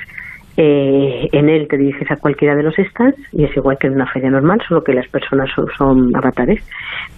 Eh, 0.57 1.29
en 1.33 1.49
él 1.49 1.69
te 1.69 1.77
diriges 1.77 2.11
a 2.11 2.17
cualquiera 2.17 2.55
de 2.55 2.63
los 2.63 2.75
stands 2.75 3.19
y 3.33 3.45
es 3.45 3.57
igual 3.57 3.79
que 3.79 3.87
en 3.87 3.95
una 3.95 4.07
feria 4.07 4.31
normal, 4.31 4.61
solo 4.67 4.83
que 4.83 4.93
las 4.93 5.09
personas 5.09 5.49
son, 5.77 6.15
avatares. 6.15 6.63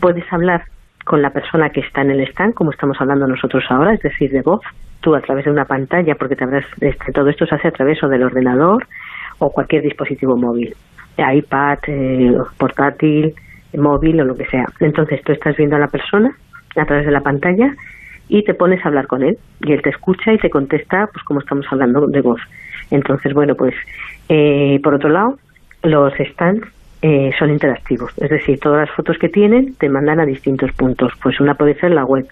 Puedes 0.00 0.30
hablar 0.32 0.62
con 1.04 1.22
la 1.22 1.30
persona 1.30 1.70
que 1.70 1.80
está 1.80 2.02
en 2.02 2.12
el 2.12 2.20
stand, 2.28 2.54
como 2.54 2.70
estamos 2.70 3.00
hablando 3.00 3.26
nosotros 3.26 3.64
ahora, 3.70 3.94
es 3.94 4.00
decir, 4.00 4.30
de 4.30 4.42
voz, 4.42 4.60
tú 5.00 5.14
a 5.14 5.20
través 5.20 5.44
de 5.44 5.50
una 5.50 5.64
pantalla, 5.64 6.14
porque 6.14 6.36
te 6.36 6.44
habrás, 6.44 6.64
este, 6.80 7.12
todo 7.12 7.28
esto 7.28 7.46
se 7.46 7.56
hace 7.56 7.68
a 7.68 7.72
través 7.72 8.02
o 8.04 8.08
del 8.08 8.22
ordenador 8.22 8.86
o 9.38 9.50
cualquier 9.50 9.82
dispositivo 9.82 10.36
móvil, 10.36 10.74
iPad, 11.18 11.78
eh, 11.86 12.34
portátil, 12.58 13.34
móvil 13.74 14.20
o 14.20 14.24
lo 14.24 14.34
que 14.34 14.46
sea. 14.46 14.66
Entonces 14.80 15.22
tú 15.22 15.32
estás 15.32 15.56
viendo 15.56 15.76
a 15.76 15.78
la 15.78 15.88
persona 15.88 16.34
a 16.76 16.84
través 16.84 17.06
de 17.06 17.12
la 17.12 17.20
pantalla 17.20 17.74
y 18.28 18.44
te 18.44 18.54
pones 18.54 18.84
a 18.84 18.88
hablar 18.88 19.06
con 19.06 19.22
él 19.22 19.36
y 19.60 19.72
él 19.72 19.82
te 19.82 19.90
escucha 19.90 20.32
y 20.32 20.38
te 20.38 20.50
contesta 20.50 21.08
pues 21.12 21.24
como 21.24 21.40
estamos 21.40 21.66
hablando 21.70 22.06
de 22.06 22.20
voz. 22.20 22.40
Entonces, 22.90 23.32
bueno, 23.34 23.54
pues 23.54 23.74
eh, 24.28 24.80
por 24.82 24.94
otro 24.94 25.10
lado, 25.10 25.38
los 25.82 26.12
stands 26.14 26.66
eh, 27.02 27.32
son 27.38 27.50
interactivos, 27.50 28.12
es 28.18 28.30
decir, 28.30 28.60
todas 28.60 28.86
las 28.86 28.96
fotos 28.96 29.18
que 29.18 29.28
tienen 29.28 29.74
te 29.74 29.88
mandan 29.88 30.20
a 30.20 30.26
distintos 30.26 30.70
puntos. 30.72 31.12
Pues 31.22 31.40
una 31.40 31.54
puede 31.54 31.74
ser 31.74 31.90
la 31.90 32.04
web, 32.04 32.26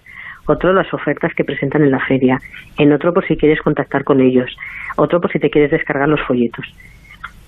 otro 0.45 0.71
las 0.73 0.93
ofertas 0.93 1.33
que 1.35 1.43
presentan 1.43 1.83
en 1.83 1.91
la 1.91 1.99
feria, 1.99 2.39
en 2.77 2.93
otro 2.93 3.13
por 3.13 3.27
si 3.27 3.35
quieres 3.35 3.61
contactar 3.61 4.03
con 4.03 4.21
ellos, 4.21 4.55
otro 4.95 5.19
por 5.19 5.31
si 5.31 5.39
te 5.39 5.49
quieres 5.49 5.71
descargar 5.71 6.07
los 6.07 6.21
folletos. 6.21 6.65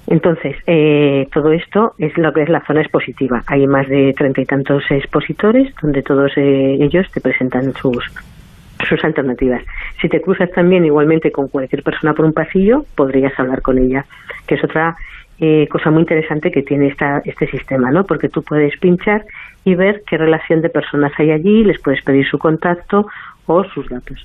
Entonces, 0.07 0.55
eh, 0.67 1.27
todo 1.33 1.51
esto 1.51 1.93
es 1.97 2.17
lo 2.17 2.33
que 2.33 2.43
es 2.43 2.49
la 2.49 2.65
zona 2.65 2.81
expositiva. 2.81 3.41
Hay 3.47 3.65
más 3.67 3.87
de 3.87 4.13
treinta 4.13 4.41
y 4.41 4.45
tantos 4.45 4.83
expositores 4.89 5.73
donde 5.81 6.01
todos 6.01 6.31
ellos 6.35 7.09
te 7.11 7.21
presentan 7.21 7.73
sus, 7.73 8.03
sus 8.87 9.03
alternativas. 9.03 9.63
Si 10.01 10.09
te 10.09 10.21
cruzas 10.21 10.51
también 10.51 10.85
igualmente 10.85 11.31
con 11.31 11.47
cualquier 11.47 11.83
persona 11.83 12.13
por 12.13 12.25
un 12.25 12.33
pasillo, 12.33 12.85
podrías 12.95 13.37
hablar 13.39 13.61
con 13.61 13.77
ella, 13.77 14.05
que 14.45 14.55
es 14.55 14.63
otra 14.63 14.95
eh, 15.39 15.67
cosa 15.69 15.89
muy 15.89 16.01
interesante 16.01 16.51
que 16.51 16.61
tiene 16.61 16.87
esta, 16.87 17.21
este 17.25 17.47
sistema, 17.47 17.89
¿no? 17.91 18.05
Porque 18.05 18.29
tú 18.29 18.43
puedes 18.43 18.77
pinchar 18.79 19.25
y 19.65 19.75
ver 19.75 20.03
qué 20.05 20.17
relación 20.17 20.61
de 20.61 20.69
personas 20.69 21.11
hay 21.17 21.31
allí, 21.31 21.63
les 21.63 21.81
puedes 21.81 22.03
pedir 22.03 22.27
su 22.27 22.37
contacto 22.37 23.07
o 23.45 23.63
sus 23.63 23.89
datos. 23.89 24.23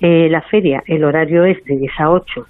Eh, 0.00 0.28
la 0.30 0.42
feria, 0.42 0.82
el 0.86 1.04
horario 1.04 1.44
es 1.44 1.62
de 1.64 1.76
10 1.76 2.00
a 2.00 2.10
8 2.10 2.46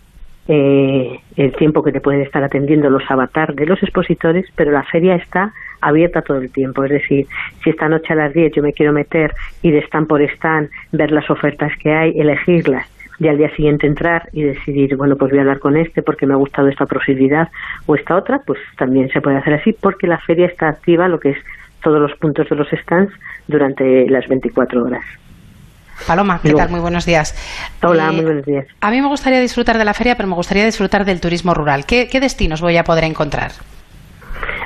eh, 0.48 1.18
el 1.36 1.52
tiempo 1.56 1.82
que 1.82 1.92
te 1.92 2.00
pueden 2.00 2.22
estar 2.22 2.42
atendiendo 2.42 2.88
los 2.88 3.02
avatares 3.10 3.56
de 3.56 3.66
los 3.66 3.82
expositores, 3.82 4.46
pero 4.54 4.70
la 4.70 4.84
feria 4.84 5.16
está 5.16 5.52
abierta 5.80 6.22
todo 6.22 6.38
el 6.38 6.50
tiempo. 6.50 6.84
Es 6.84 6.90
decir, 6.90 7.26
si 7.62 7.70
esta 7.70 7.88
noche 7.88 8.12
a 8.12 8.16
las 8.16 8.32
10 8.32 8.52
yo 8.52 8.62
me 8.62 8.72
quiero 8.72 8.92
meter 8.92 9.34
de 9.62 9.78
stand 9.78 10.06
por 10.06 10.22
stand, 10.22 10.70
ver 10.92 11.10
las 11.10 11.28
ofertas 11.30 11.72
que 11.78 11.92
hay, 11.92 12.18
elegirlas 12.18 12.86
y 13.18 13.28
al 13.28 13.38
día 13.38 13.54
siguiente 13.56 13.86
entrar 13.86 14.28
y 14.32 14.42
decidir, 14.42 14.96
bueno, 14.96 15.16
pues 15.16 15.30
voy 15.30 15.38
a 15.38 15.42
hablar 15.42 15.58
con 15.58 15.76
este 15.76 16.02
porque 16.02 16.26
me 16.26 16.34
ha 16.34 16.36
gustado 16.36 16.68
esta 16.68 16.86
posibilidad 16.86 17.48
o 17.86 17.94
esta 17.94 18.16
otra, 18.16 18.40
pues 18.46 18.58
también 18.76 19.08
se 19.08 19.20
puede 19.20 19.38
hacer 19.38 19.54
así 19.54 19.72
porque 19.72 20.06
la 20.06 20.18
feria 20.18 20.46
está 20.46 20.68
activa, 20.68 21.08
lo 21.08 21.18
que 21.18 21.30
es 21.30 21.38
todos 21.82 22.00
los 22.00 22.16
puntos 22.18 22.48
de 22.48 22.56
los 22.56 22.68
stands 22.68 23.12
durante 23.46 24.08
las 24.10 24.26
24 24.28 24.84
horas. 24.84 25.04
Paloma, 26.06 26.40
¿qué 26.42 26.52
tal? 26.52 26.70
Muy 26.70 26.80
buenos 26.80 27.06
días. 27.06 27.34
Hola, 27.82 28.12
muy 28.12 28.24
buenos 28.24 28.44
días. 28.44 28.66
A 28.80 28.90
mí 28.90 29.00
me 29.00 29.08
gustaría 29.08 29.40
disfrutar 29.40 29.78
de 29.78 29.84
la 29.84 29.94
feria, 29.94 30.16
pero 30.16 30.28
me 30.28 30.34
gustaría 30.34 30.64
disfrutar 30.64 31.04
del 31.04 31.20
turismo 31.20 31.54
rural. 31.54 31.84
¿Qué, 31.86 32.08
destinos 32.20 32.60
voy 32.60 32.76
a 32.76 32.84
poder 32.84 33.04
encontrar? 33.04 33.50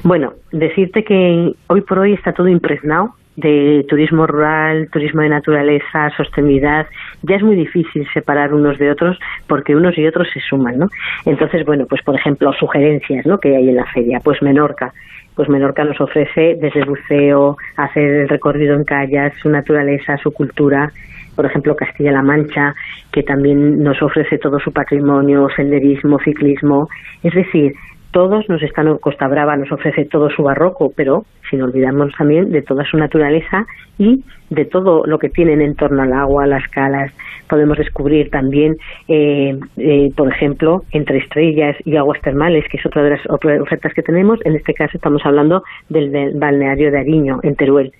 Bueno, 0.02 0.32
decirte 0.52 1.04
que 1.04 1.52
hoy 1.66 1.80
por 1.82 1.98
hoy 1.98 2.14
está 2.14 2.32
todo 2.32 2.48
impregnado 2.48 3.14
de 3.36 3.86
turismo 3.88 4.26
rural, 4.26 4.88
turismo 4.92 5.22
de 5.22 5.28
naturaleza, 5.30 6.10
sostenibilidad, 6.16 6.86
ya 7.22 7.36
es 7.36 7.42
muy 7.42 7.56
difícil 7.56 8.06
separar 8.12 8.52
unos 8.52 8.78
de 8.78 8.90
otros 8.90 9.18
porque 9.46 9.74
unos 9.74 9.96
y 9.96 10.06
otros 10.06 10.28
se 10.32 10.40
suman, 10.40 10.78
¿no? 10.78 10.88
Entonces, 11.24 11.64
bueno, 11.64 11.86
pues 11.88 12.02
por 12.02 12.16
ejemplo, 12.16 12.52
sugerencias, 12.52 13.24
¿no? 13.24 13.38
que 13.38 13.56
hay 13.56 13.68
en 13.68 13.76
la 13.76 13.86
feria, 13.86 14.20
pues 14.22 14.42
Menorca, 14.42 14.92
pues 15.34 15.48
Menorca 15.48 15.84
nos 15.84 16.00
ofrece 16.00 16.58
desde 16.60 16.84
buceo, 16.84 17.56
hacer 17.76 18.02
el 18.02 18.28
recorrido 18.28 18.74
en 18.74 18.84
calles, 18.84 19.32
su 19.40 19.48
naturaleza, 19.48 20.18
su 20.18 20.32
cultura, 20.32 20.92
por 21.40 21.46
ejemplo 21.46 21.74
Castilla-La 21.74 22.20
Mancha, 22.20 22.74
que 23.10 23.22
también 23.22 23.82
nos 23.82 24.02
ofrece 24.02 24.36
todo 24.36 24.58
su 24.58 24.72
patrimonio, 24.72 25.48
senderismo, 25.56 26.18
ciclismo, 26.18 26.86
es 27.22 27.34
decir, 27.34 27.72
todos 28.10 28.46
nos 28.50 28.62
están, 28.62 28.94
Costa 28.98 29.26
Brava 29.26 29.56
nos 29.56 29.72
ofrece 29.72 30.04
todo 30.04 30.28
su 30.28 30.42
barroco, 30.42 30.92
pero 30.94 31.24
sin 31.48 31.62
olvidarnos 31.62 32.12
también 32.18 32.50
de 32.50 32.60
toda 32.60 32.84
su 32.84 32.98
naturaleza 32.98 33.64
y 33.96 34.22
de 34.50 34.66
todo 34.66 35.06
lo 35.06 35.18
que 35.18 35.30
tienen 35.30 35.62
en 35.62 35.74
torno 35.76 36.02
al 36.02 36.12
agua, 36.12 36.46
las 36.46 36.68
calas. 36.68 37.10
Podemos 37.48 37.78
descubrir 37.78 38.28
también, 38.28 38.76
eh, 39.08 39.58
eh, 39.78 40.08
por 40.14 40.30
ejemplo, 40.30 40.82
entre 40.92 41.20
estrellas 41.20 41.74
y 41.86 41.96
aguas 41.96 42.20
termales, 42.20 42.66
que 42.70 42.76
es 42.76 42.84
otra 42.84 43.02
de 43.02 43.10
las 43.12 43.26
ofertas 43.30 43.94
que 43.94 44.02
tenemos. 44.02 44.40
En 44.44 44.56
este 44.56 44.74
caso 44.74 44.92
estamos 44.98 45.24
hablando 45.24 45.62
del, 45.88 46.34
balneario 46.34 46.90
de 46.90 46.98
Ariño, 46.98 47.40
en 47.42 47.56
Teruel. 47.56 47.92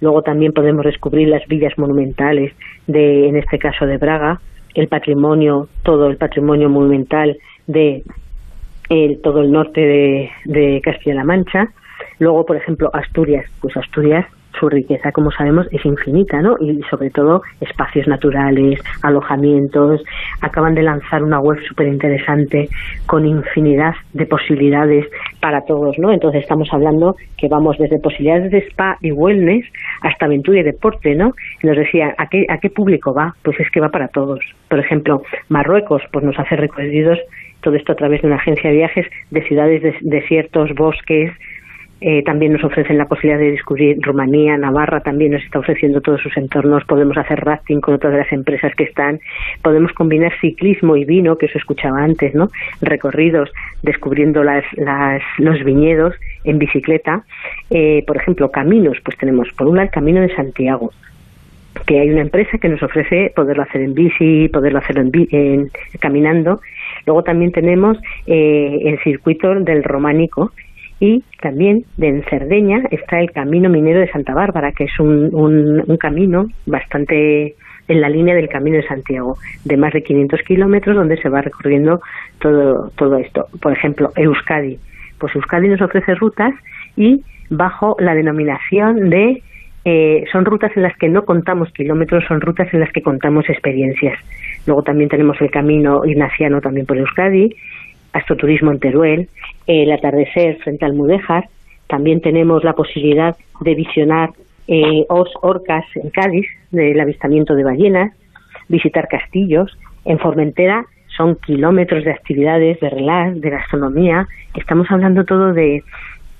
Luego 0.00 0.22
también 0.22 0.52
podemos 0.52 0.84
descubrir 0.84 1.28
las 1.28 1.46
villas 1.46 1.76
monumentales 1.78 2.52
de, 2.86 3.28
en 3.28 3.36
este 3.36 3.58
caso 3.58 3.86
de 3.86 3.96
Braga, 3.96 4.40
el 4.74 4.88
patrimonio, 4.88 5.68
todo 5.82 6.08
el 6.08 6.16
patrimonio 6.18 6.68
monumental 6.68 7.38
de 7.66 8.02
todo 9.22 9.40
el 9.40 9.50
norte 9.50 10.30
de, 10.44 10.80
Castilla-La 10.82 11.24
Mancha. 11.24 11.68
Luego, 12.18 12.44
por 12.44 12.56
ejemplo, 12.56 12.90
Asturias. 12.92 13.46
Pues 13.60 13.76
Asturias 13.76 14.26
su 14.58 14.68
riqueza, 14.68 15.12
como 15.12 15.30
sabemos, 15.30 15.66
es 15.70 15.84
infinita, 15.84 16.40
¿no? 16.40 16.56
Y 16.60 16.80
sobre 16.90 17.10
todo 17.10 17.42
espacios 17.60 18.06
naturales, 18.06 18.80
alojamientos. 19.02 20.02
Acaban 20.40 20.74
de 20.74 20.82
lanzar 20.82 21.22
una 21.22 21.40
web 21.40 21.58
súper 21.68 21.88
interesante 21.88 22.68
con 23.06 23.26
infinidad 23.26 23.94
de 24.12 24.26
posibilidades 24.26 25.06
para 25.40 25.60
todos, 25.62 25.98
¿no? 25.98 26.12
Entonces 26.12 26.42
estamos 26.42 26.68
hablando 26.72 27.14
que 27.36 27.48
vamos 27.48 27.76
desde 27.78 27.98
posibilidades 27.98 28.50
de 28.50 28.58
spa 28.70 28.96
y 29.00 29.12
wellness 29.12 29.64
hasta 30.02 30.26
aventura 30.26 30.60
y 30.60 30.62
deporte, 30.62 31.14
¿no? 31.14 31.32
Nos 31.62 31.76
decía, 31.76 32.14
¿a 32.18 32.26
qué, 32.26 32.44
¿a 32.48 32.58
qué 32.58 32.70
público 32.70 33.14
va? 33.14 33.34
Pues 33.42 33.58
es 33.60 33.70
que 33.70 33.80
va 33.80 33.88
para 33.88 34.08
todos. 34.08 34.40
Por 34.68 34.78
ejemplo, 34.78 35.22
Marruecos, 35.48 36.02
pues 36.12 36.24
nos 36.24 36.38
hace 36.38 36.56
recorridos 36.56 37.18
todo 37.62 37.74
esto 37.74 37.92
a 37.92 37.96
través 37.96 38.22
de 38.22 38.28
una 38.28 38.36
agencia 38.36 38.70
de 38.70 38.76
viajes 38.76 39.06
de 39.30 39.42
ciudades, 39.42 39.82
desiertos, 40.02 40.70
bosques, 40.74 41.32
eh, 42.00 42.22
también 42.24 42.52
nos 42.52 42.62
ofrecen 42.62 42.98
la 42.98 43.06
posibilidad 43.06 43.38
de 43.38 43.52
descubrir 43.52 43.96
Rumanía, 44.02 44.58
Navarra 44.58 45.00
también 45.00 45.32
nos 45.32 45.42
está 45.42 45.60
ofreciendo 45.60 46.00
todos 46.00 46.20
sus 46.20 46.36
entornos, 46.36 46.84
podemos 46.84 47.16
hacer 47.16 47.40
rafting 47.40 47.80
con 47.80 47.94
otras 47.94 48.14
las 48.14 48.30
empresas 48.32 48.74
que 48.74 48.84
están, 48.84 49.18
podemos 49.62 49.92
combinar 49.92 50.32
ciclismo 50.40 50.96
y 50.96 51.04
vino, 51.04 51.38
que 51.38 51.46
eso 51.46 51.58
escuchaba 51.58 52.02
antes, 52.02 52.34
¿no? 52.34 52.48
Recorridos, 52.82 53.50
descubriendo 53.82 54.44
las, 54.44 54.64
las, 54.74 55.22
los 55.38 55.64
viñedos 55.64 56.14
en 56.44 56.58
bicicleta. 56.58 57.24
Eh, 57.70 58.04
por 58.06 58.16
ejemplo, 58.16 58.50
caminos, 58.50 58.98
pues 59.02 59.16
tenemos 59.16 59.48
por 59.56 59.66
un 59.66 59.76
lado 59.76 59.86
el 59.86 59.92
Camino 59.92 60.20
de 60.20 60.34
Santiago, 60.34 60.90
que 61.86 62.00
hay 62.00 62.10
una 62.10 62.22
empresa 62.22 62.58
que 62.58 62.68
nos 62.68 62.82
ofrece 62.82 63.32
poderlo 63.34 63.62
hacer 63.62 63.82
en 63.82 63.94
bici, 63.94 64.48
poderlo 64.48 64.78
hacer 64.78 64.98
en, 64.98 65.70
caminando. 66.00 66.60
Luego 67.06 67.22
también 67.22 67.52
tenemos 67.52 67.98
eh, 68.26 68.80
el 68.84 68.98
circuito 69.00 69.54
del 69.54 69.82
románico, 69.82 70.52
y 71.00 71.22
también 71.42 71.84
de 71.96 72.08
en 72.08 72.22
Cerdeña 72.24 72.82
está 72.90 73.20
el 73.20 73.30
Camino 73.30 73.68
Minero 73.68 74.00
de 74.00 74.10
Santa 74.10 74.34
Bárbara, 74.34 74.72
que 74.72 74.84
es 74.84 74.98
un, 74.98 75.30
un, 75.34 75.96
camino 75.98 76.46
bastante 76.64 77.54
en 77.88 78.00
la 78.00 78.08
línea 78.08 78.34
del 78.34 78.48
Camino 78.48 78.76
de 78.76 78.86
Santiago, 78.86 79.36
de 79.64 79.76
más 79.76 79.92
de 79.92 80.02
500 80.02 80.40
kilómetros, 80.42 80.96
donde 80.96 81.16
se 81.18 81.28
va 81.28 81.42
recorriendo 81.42 82.00
todo, 82.40 82.90
todo 82.96 83.18
esto. 83.18 83.46
Por 83.60 83.72
ejemplo, 83.72 84.10
Euskadi. 84.16 84.78
Pues 85.18 85.34
Euskadi 85.34 85.68
nos 85.68 85.82
ofrece 85.82 86.14
rutas 86.14 86.52
y 86.96 87.22
bajo 87.50 87.96
la 87.98 88.14
denominación 88.14 89.10
de 89.10 89.42
eh, 89.84 90.24
son 90.32 90.44
rutas 90.44 90.72
en 90.76 90.82
las 90.82 90.96
que 90.98 91.08
no 91.08 91.24
contamos 91.24 91.70
kilómetros, 91.72 92.24
son 92.26 92.40
rutas 92.40 92.66
en 92.74 92.80
las 92.80 92.90
que 92.90 93.02
contamos 93.02 93.48
experiencias. 93.48 94.18
Luego 94.66 94.82
también 94.82 95.08
tenemos 95.08 95.40
el 95.40 95.50
camino 95.50 96.04
ignaciano 96.04 96.60
también 96.60 96.86
por 96.86 96.96
Euskadi 96.98 97.50
astroturismo 98.16 98.72
en 98.72 98.80
Teruel, 98.80 99.28
el 99.66 99.92
atardecer 99.92 100.58
frente 100.58 100.84
al 100.84 100.94
Mudéjar. 100.94 101.48
También 101.86 102.20
tenemos 102.20 102.64
la 102.64 102.72
posibilidad 102.72 103.36
de 103.60 103.74
visionar 103.74 104.30
eh, 104.68 105.04
os 105.08 105.28
orcas 105.42 105.84
en 105.94 106.10
Cádiz, 106.10 106.46
del 106.70 106.98
avistamiento 106.98 107.54
de 107.54 107.64
ballenas, 107.64 108.12
visitar 108.68 109.08
castillos. 109.08 109.78
En 110.04 110.18
Formentera 110.18 110.84
son 111.16 111.36
kilómetros 111.36 112.04
de 112.04 112.12
actividades, 112.12 112.80
de 112.80 112.90
relax, 112.90 113.40
de 113.40 113.50
gastronomía. 113.50 114.26
Estamos 114.54 114.90
hablando 114.90 115.24
todo 115.24 115.52
de 115.52 115.82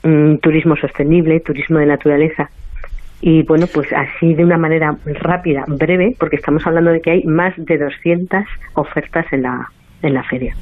mm, 0.03 0.37
turismo 0.37 0.77
sostenible, 0.77 1.41
turismo 1.41 1.79
de 1.79 1.87
naturaleza. 1.87 2.51
Y 3.21 3.43
bueno, 3.45 3.67
pues 3.73 3.91
así 3.93 4.35
de 4.35 4.45
una 4.45 4.59
manera 4.59 4.97
rápida, 5.05 5.65
breve, 5.67 6.15
porque 6.19 6.37
estamos 6.37 6.67
hablando 6.67 6.91
de 6.91 7.01
que 7.01 7.13
hay 7.13 7.23
más 7.25 7.55
de 7.57 7.79
200 7.79 8.45
ofertas 8.75 9.27
en 9.33 9.43
la, 9.43 9.71
en 10.03 10.15
la 10.15 10.23
feria. 10.25 10.55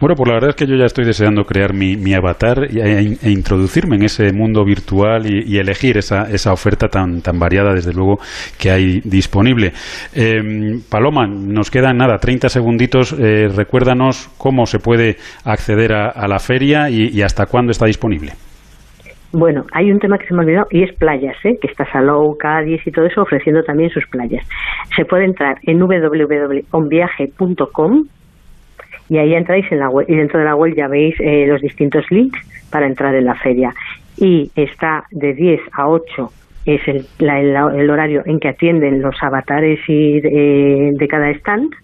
Bueno, 0.00 0.14
pues 0.16 0.28
la 0.28 0.34
verdad 0.34 0.50
es 0.50 0.56
que 0.56 0.66
yo 0.66 0.76
ya 0.76 0.86
estoy 0.86 1.04
deseando 1.04 1.44
crear 1.44 1.74
mi, 1.74 2.14
avatar 2.14 2.64
e, 2.64 3.16
e, 3.22 3.30
introducirme 3.30 3.96
en 3.96 4.04
ese 4.04 4.32
mundo 4.32 4.64
virtual 4.64 5.26
y, 5.26 5.58
elegir 5.58 5.96
esa, 5.96 6.30
esa, 6.30 6.52
oferta 6.52 6.88
tan, 6.88 7.22
tan 7.22 7.38
variada, 7.38 7.72
desde 7.72 7.92
luego, 7.92 8.18
que 8.58 8.70
hay 8.70 9.00
disponible. 9.04 9.72
Em, 10.14 10.80
Paloma, 10.90 11.26
nos 11.26 11.70
quedan 11.70 11.98
nada, 11.98 12.18
30 12.18 12.48
segunditos. 12.48 13.12
Eh, 13.12 13.48
recuérdanos 13.54 14.28
cómo 14.38 14.66
se 14.66 14.78
puede 14.78 15.16
acceder 15.44 15.92
a, 15.92 16.26
la 16.26 16.38
feria 16.38 16.88
y, 16.90 17.22
hasta 17.22 17.46
cuándo 17.46 17.70
está 17.70 17.86
disponible. 17.86 18.32
Bueno, 19.32 19.64
hay 19.72 19.90
un 19.90 19.98
tema 19.98 20.18
que 20.18 20.26
se 20.26 20.34
me 20.34 20.40
ha 20.40 20.44
olvidado 20.44 20.66
y 20.70 20.82
es 20.82 20.94
playas, 20.96 21.36
¿eh? 21.44 21.56
que 21.60 21.68
está 21.68 21.90
Salou, 21.90 22.36
Cádiz 22.36 22.86
y 22.86 22.90
todo 22.90 23.06
eso 23.06 23.22
ofreciendo 23.22 23.62
también 23.62 23.88
sus 23.90 24.06
playas. 24.08 24.46
Se 24.94 25.06
puede 25.06 25.24
entrar 25.24 25.56
en 25.62 25.78
www.onviaje.com 25.78 28.04
y 29.12 29.18
ahí 29.18 29.34
entráis 29.34 29.70
en 29.70 29.78
la 29.78 29.90
web 29.90 30.06
y 30.08 30.16
dentro 30.16 30.38
de 30.38 30.46
la 30.46 30.56
web 30.56 30.74
ya 30.74 30.88
veis 30.88 31.14
eh, 31.20 31.44
los 31.46 31.60
distintos 31.60 32.10
links 32.10 32.40
para 32.70 32.86
entrar 32.86 33.14
en 33.14 33.26
la 33.26 33.34
feria 33.34 33.74
y 34.16 34.50
está 34.56 35.04
de 35.10 35.34
10 35.34 35.60
a 35.72 35.86
8 35.86 36.32
es 36.64 36.80
el, 36.88 37.04
el, 37.18 37.90
horario 37.90 38.22
en 38.24 38.40
que 38.40 38.48
atienden 38.48 39.02
los 39.02 39.22
avatares 39.22 39.80
y 39.86 40.18
de, 40.18 40.92
de 40.94 41.08
cada 41.08 41.28
stand 41.28 41.74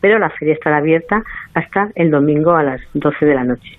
pero 0.00 0.20
la 0.20 0.30
feria 0.30 0.54
estará 0.54 0.76
abierta 0.76 1.24
hasta 1.54 1.90
el 1.96 2.12
domingo 2.12 2.54
a 2.54 2.62
las 2.62 2.80
12 2.94 3.26
de 3.26 3.34
la 3.34 3.42
noche. 3.42 3.76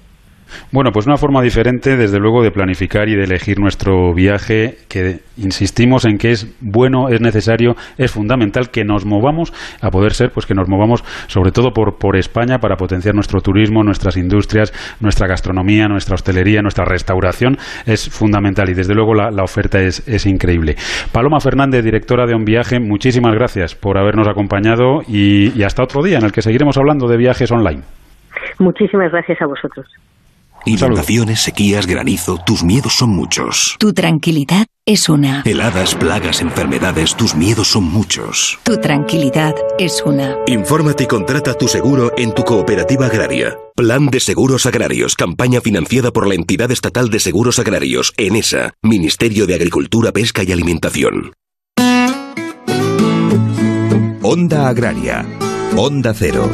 Bueno, 0.71 0.91
pues 0.91 1.07
una 1.07 1.17
forma 1.17 1.41
diferente, 1.41 1.97
desde 1.97 2.19
luego, 2.19 2.43
de 2.43 2.51
planificar 2.51 3.09
y 3.09 3.15
de 3.15 3.23
elegir 3.23 3.59
nuestro 3.59 4.13
viaje, 4.13 4.77
que 4.89 5.19
insistimos 5.37 6.05
en 6.05 6.17
que 6.17 6.31
es 6.31 6.55
bueno, 6.61 7.09
es 7.09 7.21
necesario, 7.21 7.75
es 7.97 8.11
fundamental 8.11 8.69
que 8.69 8.83
nos 8.83 9.05
movamos, 9.05 9.53
a 9.81 9.89
poder 9.89 10.13
ser, 10.13 10.31
pues 10.31 10.45
que 10.45 10.53
nos 10.53 10.67
movamos 10.67 11.03
sobre 11.27 11.51
todo 11.51 11.71
por, 11.71 12.17
España 12.17 12.57
para 12.57 12.77
potenciar 12.77 13.13
nuestro 13.13 13.41
turismo, 13.41 13.83
nuestras 13.83 14.17
industrias, 14.17 14.73
nuestra 15.01 15.27
gastronomía, 15.27 15.87
nuestra 15.87 16.15
hostelería, 16.15 16.61
nuestra 16.61 16.85
restauración, 16.85 17.57
es 17.85 18.09
fundamental 18.09 18.69
y 18.69 18.73
desde 18.73 18.95
luego 18.95 19.13
la, 19.13 19.43
oferta 19.43 19.79
es, 19.79 20.07
es, 20.07 20.25
increíble. 20.25 20.75
Paloma 21.11 21.39
Fernández, 21.39 21.83
directora 21.83 22.25
de 22.25 22.33
Un 22.33 22.43
Viaje, 22.43 22.79
muchísimas 22.79 23.35
gracias 23.35 23.75
por 23.75 23.97
habernos 23.97 24.27
acompañado 24.27 25.01
y 25.07 25.61
hasta 25.63 25.83
otro 25.83 26.01
día 26.01 26.17
en 26.17 26.25
el 26.25 26.31
que 26.31 26.41
seguiremos 26.41 26.77
hablando 26.77 27.07
de 27.07 27.17
viajes 27.17 27.51
online. 27.51 27.83
Muchísimas 28.59 29.11
gracias 29.11 29.41
a 29.41 29.45
vosotros. 29.45 29.85
Inundaciones, 30.66 31.41
sequías, 31.41 31.88
granizo, 31.88 32.38
tus 32.45 32.64
miedos 32.64 32.93
son 32.93 33.10
muchos. 33.10 33.76
Tu 33.80 33.93
tranquilidad 33.93 34.66
es 34.86 35.10
una. 35.10 35.43
Heladas, 35.45 35.95
plagas, 35.95 36.41
enfermedades, 36.41 37.16
tus 37.16 37.36
miedos 37.36 37.70
son 37.70 37.86
muchos. 37.86 38.60
Tu 38.64 38.78
tranquilidad 38.78 39.55
es 39.80 40.03
una. 40.05 40.38
Infórmate 40.47 41.05
y 41.05 41.08
contrata 41.08 41.53
tu 41.53 41.68
seguro 41.68 42.12
en 42.18 42.34
tu 42.34 42.43
cooperativa 42.43 43.05
agraria. 43.05 43.58
Plan 43.76 44.08
de 44.08 44.20
Seguros 44.20 44.66
Agrarios, 44.66 45.16
campaña 45.16 45.62
financiada 45.62 46.12
por 46.12 46.28
la 46.28 46.36
entidad 46.36 46.72
estatal 46.72 47.10
de 47.10 47.20
seguros 47.20 47.60
agrarios, 47.60 48.14
ENESA, 48.18 48.74
Ministerio 48.82 49.47
de 49.47 49.55
Agricultura, 49.55 50.12
Pesca 50.12 50.43
y 50.43 50.51
Alimentación. 50.51 51.32
Onda 54.22 54.68
Agraria. 54.68 55.26
Onda 55.78 56.14
Cero. 56.14 56.49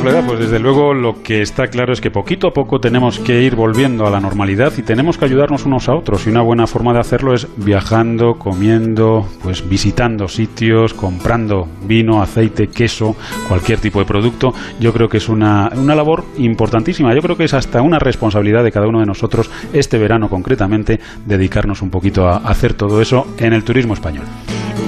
Bueno, 0.00 0.26
pues 0.26 0.38
desde 0.40 0.58
luego 0.58 0.94
lo 0.94 1.22
que 1.22 1.42
está 1.42 1.66
claro 1.66 1.92
es 1.92 2.00
que 2.00 2.10
poquito 2.10 2.48
a 2.48 2.52
poco 2.52 2.80
tenemos 2.80 3.18
que 3.18 3.42
ir 3.42 3.54
volviendo 3.54 4.06
a 4.06 4.10
la 4.10 4.20
normalidad 4.20 4.72
y 4.78 4.82
tenemos 4.82 5.18
que 5.18 5.26
ayudarnos 5.26 5.66
unos 5.66 5.88
a 5.88 5.94
otros. 5.94 6.26
Y 6.26 6.30
una 6.30 6.40
buena 6.40 6.66
forma 6.66 6.92
de 6.92 7.00
hacerlo 7.00 7.34
es 7.34 7.46
viajando, 7.56 8.34
comiendo, 8.34 9.26
pues 9.42 9.68
visitando 9.68 10.28
sitios, 10.28 10.94
comprando 10.94 11.68
vino, 11.84 12.22
aceite, 12.22 12.68
queso, 12.68 13.14
cualquier 13.48 13.80
tipo 13.80 13.98
de 13.98 14.06
producto. 14.06 14.54
Yo 14.80 14.92
creo 14.92 15.08
que 15.08 15.18
es 15.18 15.28
una, 15.28 15.70
una 15.76 15.94
labor 15.94 16.24
importantísima. 16.38 17.14
Yo 17.14 17.20
creo 17.20 17.36
que 17.36 17.44
es 17.44 17.54
hasta 17.54 17.82
una 17.82 17.98
responsabilidad 17.98 18.64
de 18.64 18.72
cada 18.72 18.88
uno 18.88 19.00
de 19.00 19.06
nosotros, 19.06 19.50
este 19.72 19.98
verano 19.98 20.28
concretamente, 20.28 21.00
dedicarnos 21.26 21.82
un 21.82 21.90
poquito 21.90 22.26
a 22.28 22.38
hacer 22.38 22.74
todo 22.74 23.00
eso 23.02 23.26
en 23.38 23.52
el 23.52 23.62
turismo 23.62 23.94
español. 23.94 24.24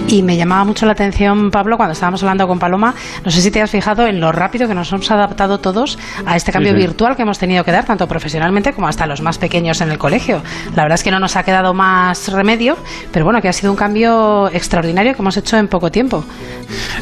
Y 0.07 0.23
me 0.23 0.37
llamaba 0.37 0.65
mucho 0.65 0.85
la 0.85 0.93
atención, 0.93 1.51
Pablo, 1.51 1.77
cuando 1.79 1.95
estábamos 1.95 2.23
hablando 2.23 2.47
con 2.47 2.59
Paloma, 2.59 2.95
no 3.25 3.31
sé 3.31 3.41
si 3.41 3.51
te 3.51 3.63
has 3.63 3.71
fijado 3.71 4.07
en 4.07 4.21
lo 4.21 4.33
rápido 4.33 4.69
que 4.69 4.75
nos 4.75 4.93
hemos 4.93 5.11
adaptado 5.11 5.59
todos 5.59 5.99
a 6.27 6.37
este 6.37 6.53
cambio 6.53 6.75
virtual 6.75 7.17
que 7.17 7.23
hemos 7.23 7.39
tenido 7.39 7.65
que 7.65 7.73
dar, 7.73 7.87
tanto 7.87 8.07
profesionalmente 8.07 8.75
como 8.75 8.87
hasta 8.87 9.07
los 9.07 9.23
más 9.23 9.39
pequeños 9.39 9.81
en 9.81 9.91
el 9.91 9.97
colegio. 9.97 10.43
La 10.77 10.83
verdad 10.83 10.97
es 10.97 11.03
que 11.03 11.11
no 11.11 11.19
nos 11.19 11.37
ha 11.37 11.43
quedado 11.43 11.73
más 11.73 12.31
remedio, 12.31 12.77
pero 13.13 13.25
bueno, 13.25 13.41
que 13.41 13.49
ha 13.49 13.53
sido 13.53 13.73
un 13.73 13.77
cambio 13.77 14.49
extraordinario 14.53 15.15
que 15.15 15.23
hemos 15.23 15.37
hecho 15.39 15.57
en 15.57 15.69
poco 15.69 15.91
tiempo. 15.91 16.23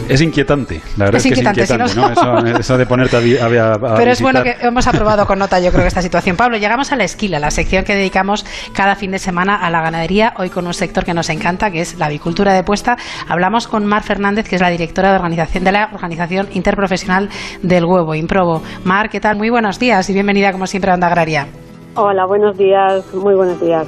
Es 0.08 0.20
inquietante, 0.20 0.80
la 0.96 1.06
verdad 1.06 1.16
es, 1.16 1.22
que 1.24 1.34
es 1.34 1.38
inquietante, 1.38 1.96
¿no? 1.96 2.58
Eso, 2.58 2.78
de 2.78 2.86
ponerte 2.86 3.16
a, 3.16 3.96
Pero 3.96 4.12
es 4.12 4.22
bueno 4.22 4.44
que 4.44 4.56
hemos 4.60 4.86
aprobado 4.86 5.26
con 5.26 5.40
nota, 5.40 5.58
yo 5.58 5.70
creo 5.70 5.82
que 5.82 5.88
esta 5.88 6.02
situación. 6.02 6.36
Pablo, 6.36 6.56
llegamos 6.56 6.92
a 6.92 6.96
la 6.96 7.04
esquila, 7.04 7.40
la 7.40 7.50
sección 7.50 7.84
que 7.84 7.96
dedicamos 7.96 8.46
cada 8.72 8.94
fin 8.94 9.10
de 9.10 9.18
semana 9.18 9.56
a 9.56 9.70
la 9.70 9.82
ganadería, 9.82 10.34
hoy 10.36 10.50
con 10.50 10.66
un 10.66 10.74
sector 10.74 11.04
que 11.04 11.14
nos 11.14 11.28
encanta, 11.30 11.70
que 11.70 11.80
es 11.80 11.98
la 11.98 12.06
avicultura 12.06 12.52
de 12.52 12.62
puesta 12.62 12.91
Hablamos 13.28 13.68
con 13.68 13.86
Mar 13.86 14.02
Fernández, 14.02 14.48
que 14.48 14.56
es 14.56 14.60
la 14.62 14.70
directora 14.70 15.10
de, 15.10 15.16
organización, 15.16 15.64
de 15.64 15.72
la 15.72 15.90
Organización 15.92 16.48
Interprofesional 16.52 17.28
del 17.62 17.84
Huevo, 17.84 18.14
Improbo. 18.14 18.62
Mar, 18.84 19.08
¿qué 19.08 19.20
tal? 19.20 19.36
Muy 19.36 19.50
buenos 19.50 19.78
días 19.78 20.08
y 20.10 20.12
bienvenida, 20.12 20.52
como 20.52 20.66
siempre, 20.66 20.90
a 20.90 20.94
Onda 20.94 21.06
Agraria. 21.06 21.46
Hola, 21.94 22.24
buenos 22.26 22.56
días, 22.56 23.04
muy 23.14 23.34
buenos 23.34 23.60
días. 23.60 23.86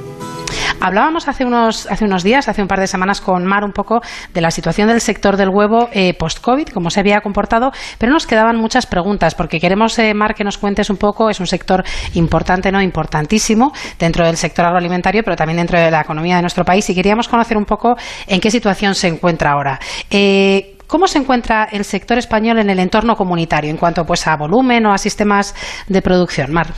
Hablábamos 0.81 1.29
hace 1.29 1.45
unos, 1.45 1.87
hace 1.91 2.05
unos 2.05 2.23
días, 2.23 2.49
hace 2.49 2.61
un 2.61 2.69
par 2.69 2.81
de 2.81 2.87
semanas, 2.87 3.21
con 3.21 3.45
Mar 3.45 3.65
un 3.65 3.73
poco 3.73 4.01
de 4.33 4.41
la 4.41 4.51
situación 4.51 4.89
del 4.89 5.01
sector 5.01 5.37
del 5.37 5.49
huevo 5.49 5.89
eh, 5.93 6.15
post-COVID, 6.15 6.69
cómo 6.69 6.91
se 6.91 7.01
había 7.01 7.21
comportado, 7.21 7.73
pero 7.99 8.13
nos 8.13 8.27
quedaban 8.27 8.57
muchas 8.57 8.87
preguntas, 8.87 9.35
porque 9.35 9.61
queremos, 9.61 9.99
eh, 9.99 10.13
Mar, 10.15 10.35
que 10.35 10.45
nos 10.45 10.59
cuentes 10.59 10.91
un 10.91 10.97
poco, 10.97 11.31
es 11.31 11.41
un 11.41 11.47
sector 11.47 11.85
importante, 12.15 12.71
¿no? 12.71 12.83
Importantísimo 12.83 13.73
dentro 13.99 14.27
del 14.27 14.37
sector 14.37 14.67
agroalimentario, 14.67 15.23
pero 15.25 15.37
también 15.37 15.57
dentro 15.57 15.79
de 15.79 15.91
la 15.91 16.03
economía 16.03 16.37
de 16.37 16.43
nuestro 16.43 16.65
país, 16.65 16.89
y 16.91 16.95
queríamos 16.95 17.29
conocer 17.29 17.57
un 17.57 17.65
poco 17.65 17.97
en 18.27 18.41
qué 18.41 18.51
situación 18.51 18.95
se 18.95 19.09
encuentra 19.09 19.53
ahora. 19.53 19.79
Eh, 20.11 20.77
¿Cómo 20.87 21.07
se 21.07 21.19
encuentra 21.19 21.65
el 21.73 21.85
sector 21.85 22.19
español 22.19 22.59
en 22.59 22.69
el 22.69 22.79
entorno 22.79 23.17
comunitario 23.17 23.71
en 23.71 23.77
cuanto 23.77 24.05
pues, 24.05 24.27
a 24.27 24.37
volumen 24.37 24.85
o 24.87 24.93
a 24.93 24.99
sistemas 24.99 25.55
de 25.89 26.03
producción? 26.03 26.53
Mar. 26.53 26.69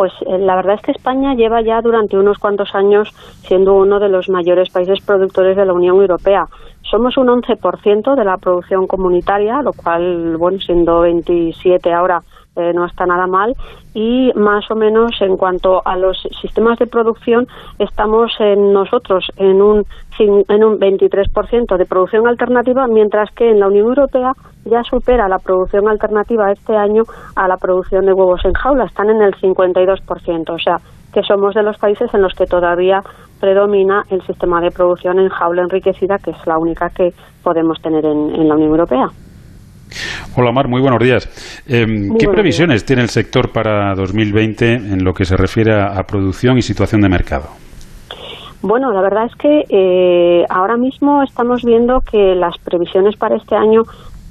Pues 0.00 0.14
eh, 0.22 0.38
la 0.38 0.56
verdad 0.56 0.76
es 0.76 0.80
que 0.80 0.92
España 0.92 1.34
lleva 1.34 1.60
ya 1.60 1.82
durante 1.82 2.16
unos 2.16 2.38
cuantos 2.38 2.74
años 2.74 3.10
siendo 3.42 3.74
uno 3.74 4.00
de 4.00 4.08
los 4.08 4.30
mayores 4.30 4.70
países 4.70 5.04
productores 5.04 5.58
de 5.58 5.66
la 5.66 5.74
Unión 5.74 6.00
Europea. 6.00 6.46
Somos 6.90 7.18
un 7.18 7.26
11% 7.26 8.14
de 8.14 8.24
la 8.24 8.38
producción 8.38 8.86
comunitaria, 8.86 9.60
lo 9.60 9.74
cual, 9.74 10.38
bueno, 10.38 10.58
siendo 10.58 11.00
27 11.00 11.92
ahora, 11.92 12.22
eh, 12.56 12.72
no 12.74 12.84
está 12.84 13.06
nada 13.06 13.26
mal. 13.26 13.54
Y 13.94 14.32
más 14.34 14.70
o 14.70 14.74
menos 14.74 15.12
en 15.20 15.36
cuanto 15.36 15.82
a 15.84 15.96
los 15.96 16.20
sistemas 16.40 16.78
de 16.78 16.86
producción 16.86 17.46
estamos 17.78 18.32
en 18.40 18.72
nosotros 18.72 19.26
en 19.36 19.62
un 19.62 19.86
en 20.18 20.64
un 20.64 20.78
23% 20.78 21.78
de 21.78 21.86
producción 21.86 22.26
alternativa 22.26 22.86
mientras 22.86 23.30
que 23.34 23.50
en 23.50 23.58
la 23.58 23.68
Unión 23.68 23.88
Europea 23.88 24.32
ya 24.66 24.82
supera 24.82 25.28
la 25.28 25.38
producción 25.38 25.88
alternativa 25.88 26.52
este 26.52 26.76
año 26.76 27.04
a 27.36 27.48
la 27.48 27.56
producción 27.56 28.04
de 28.04 28.12
huevos 28.12 28.44
en 28.44 28.52
jaula. 28.52 28.84
Están 28.84 29.08
en 29.08 29.22
el 29.22 29.34
52% 29.36 30.50
o 30.50 30.58
sea 30.58 30.76
que 31.14 31.22
somos 31.22 31.54
de 31.54 31.62
los 31.62 31.78
países 31.78 32.12
en 32.12 32.20
los 32.20 32.34
que 32.34 32.44
todavía 32.44 33.02
predomina 33.40 34.04
el 34.10 34.20
sistema 34.26 34.60
de 34.60 34.70
producción 34.70 35.18
en 35.18 35.30
jaula 35.30 35.62
enriquecida 35.62 36.18
que 36.18 36.32
es 36.32 36.46
la 36.46 36.58
única 36.58 36.90
que 36.90 37.14
podemos 37.42 37.80
tener 37.80 38.04
en 38.04 38.46
la 38.46 38.54
Unión 38.54 38.70
Europea. 38.70 39.08
Hola 40.36 40.52
Mar, 40.52 40.68
muy 40.68 40.80
buenos 40.80 41.00
días. 41.00 41.28
Em, 41.66 42.16
¿Qué 42.18 42.28
previsiones 42.28 42.84
tiene 42.84 43.02
el 43.02 43.08
sector 43.08 43.52
para 43.52 43.94
2020 43.94 44.74
en 44.74 45.04
lo 45.04 45.12
que 45.12 45.24
se 45.24 45.36
refiere 45.36 45.72
a, 45.72 46.02
producción 46.04 46.58
y 46.58 46.62
situación 46.62 47.00
de 47.00 47.08
mercado? 47.08 47.48
Bueno, 48.62 48.92
la 48.92 49.00
verdad 49.00 49.26
es 49.26 49.34
que 49.36 49.64
eh, 49.68 50.44
ahora 50.48 50.76
mismo 50.76 51.22
estamos 51.22 51.62
viendo 51.64 52.00
que 52.00 52.34
las 52.34 52.58
previsiones 52.58 53.16
para 53.16 53.36
este 53.36 53.56
año 53.56 53.82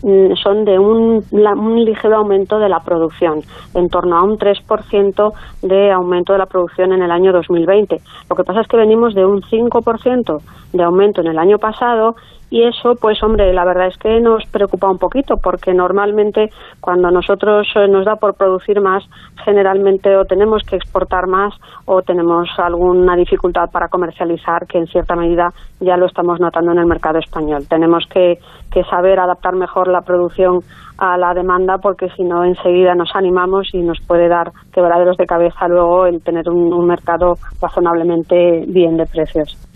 mm, 0.03 0.35
son 0.41 0.65
de 0.65 0.77
un, 0.77 1.23
un, 1.31 1.83
ligero 1.83 2.17
aumento 2.17 2.59
de 2.59 2.69
la 2.69 2.79
producción, 2.79 3.41
en 3.73 3.89
torno 3.89 4.17
a 4.17 4.23
un 4.23 4.37
3% 4.37 5.33
de 5.63 5.91
aumento 5.91 6.33
de 6.33 6.39
la 6.39 6.45
producción 6.45 6.93
en 6.93 7.01
el 7.01 7.11
año 7.11 7.33
2020. 7.33 7.99
Lo 8.29 8.35
que 8.35 8.43
pasa 8.43 8.61
es 8.61 8.67
que 8.67 8.77
venimos 8.77 9.15
de 9.15 9.25
un 9.25 9.41
5% 9.41 10.41
de 10.73 10.83
aumento 10.83 11.21
en 11.21 11.27
el 11.27 11.39
año 11.39 11.57
pasado 11.57 12.15
y 12.49 12.63
eso, 12.63 12.95
pues 12.99 13.21
hombre, 13.21 13.53
la 13.53 13.63
verdad 13.63 13.87
es 13.87 13.97
que 13.97 14.19
nos 14.19 14.43
preocupa 14.47 14.89
un 14.89 14.97
poquito 14.97 15.35
porque 15.37 15.73
normalmente 15.73 16.49
cuando 16.81 17.11
nosotros 17.11 17.67
eh, 17.75 17.87
nos 17.87 18.05
da 18.05 18.15
por 18.15 18.33
producir 18.33 18.81
más, 18.81 19.03
generalmente 19.45 20.15
o 20.17 20.25
tenemos 20.25 20.63
que 20.63 20.75
exportar 20.75 21.27
más 21.27 21.53
o 21.85 22.01
tenemos 22.01 22.49
alguna 22.57 23.15
dificultad 23.15 23.69
para 23.71 23.87
comercializar 23.87 24.65
que 24.65 24.79
en 24.79 24.87
cierta 24.87 25.15
medida 25.15 25.49
ya 25.79 25.95
lo 25.95 26.07
estamos 26.07 26.39
notando 26.39 26.71
en 26.71 26.79
el 26.79 26.87
mercado 26.87 27.19
español. 27.19 27.67
Tenemos 27.69 28.05
que, 28.11 28.39
que 28.71 28.83
saber 28.85 29.19
adaptar 29.19 29.55
mejor 29.55 29.87
la 29.87 30.01
producción 30.01 30.61
a 30.97 31.17
la 31.17 31.35
demanda 31.35 31.77
porque 31.77 32.09
si 32.17 32.23
no 32.23 32.43
enseguida 32.43 32.95
nos 32.95 33.15
animamos 33.15 33.69
y 33.73 33.83
nos 33.83 33.99
puede 34.07 34.27
dar 34.27 34.51
quebraderos 34.73 35.17
de 35.17 35.27
cabeza 35.27 35.67
luego 35.67 36.07
el 36.07 36.21
tener 36.23 36.49
un 36.49 36.85
mercado 36.87 37.35
razonablemente 37.61 38.65
bien 38.67 38.97
de 38.97 39.05
precios. 39.05 39.68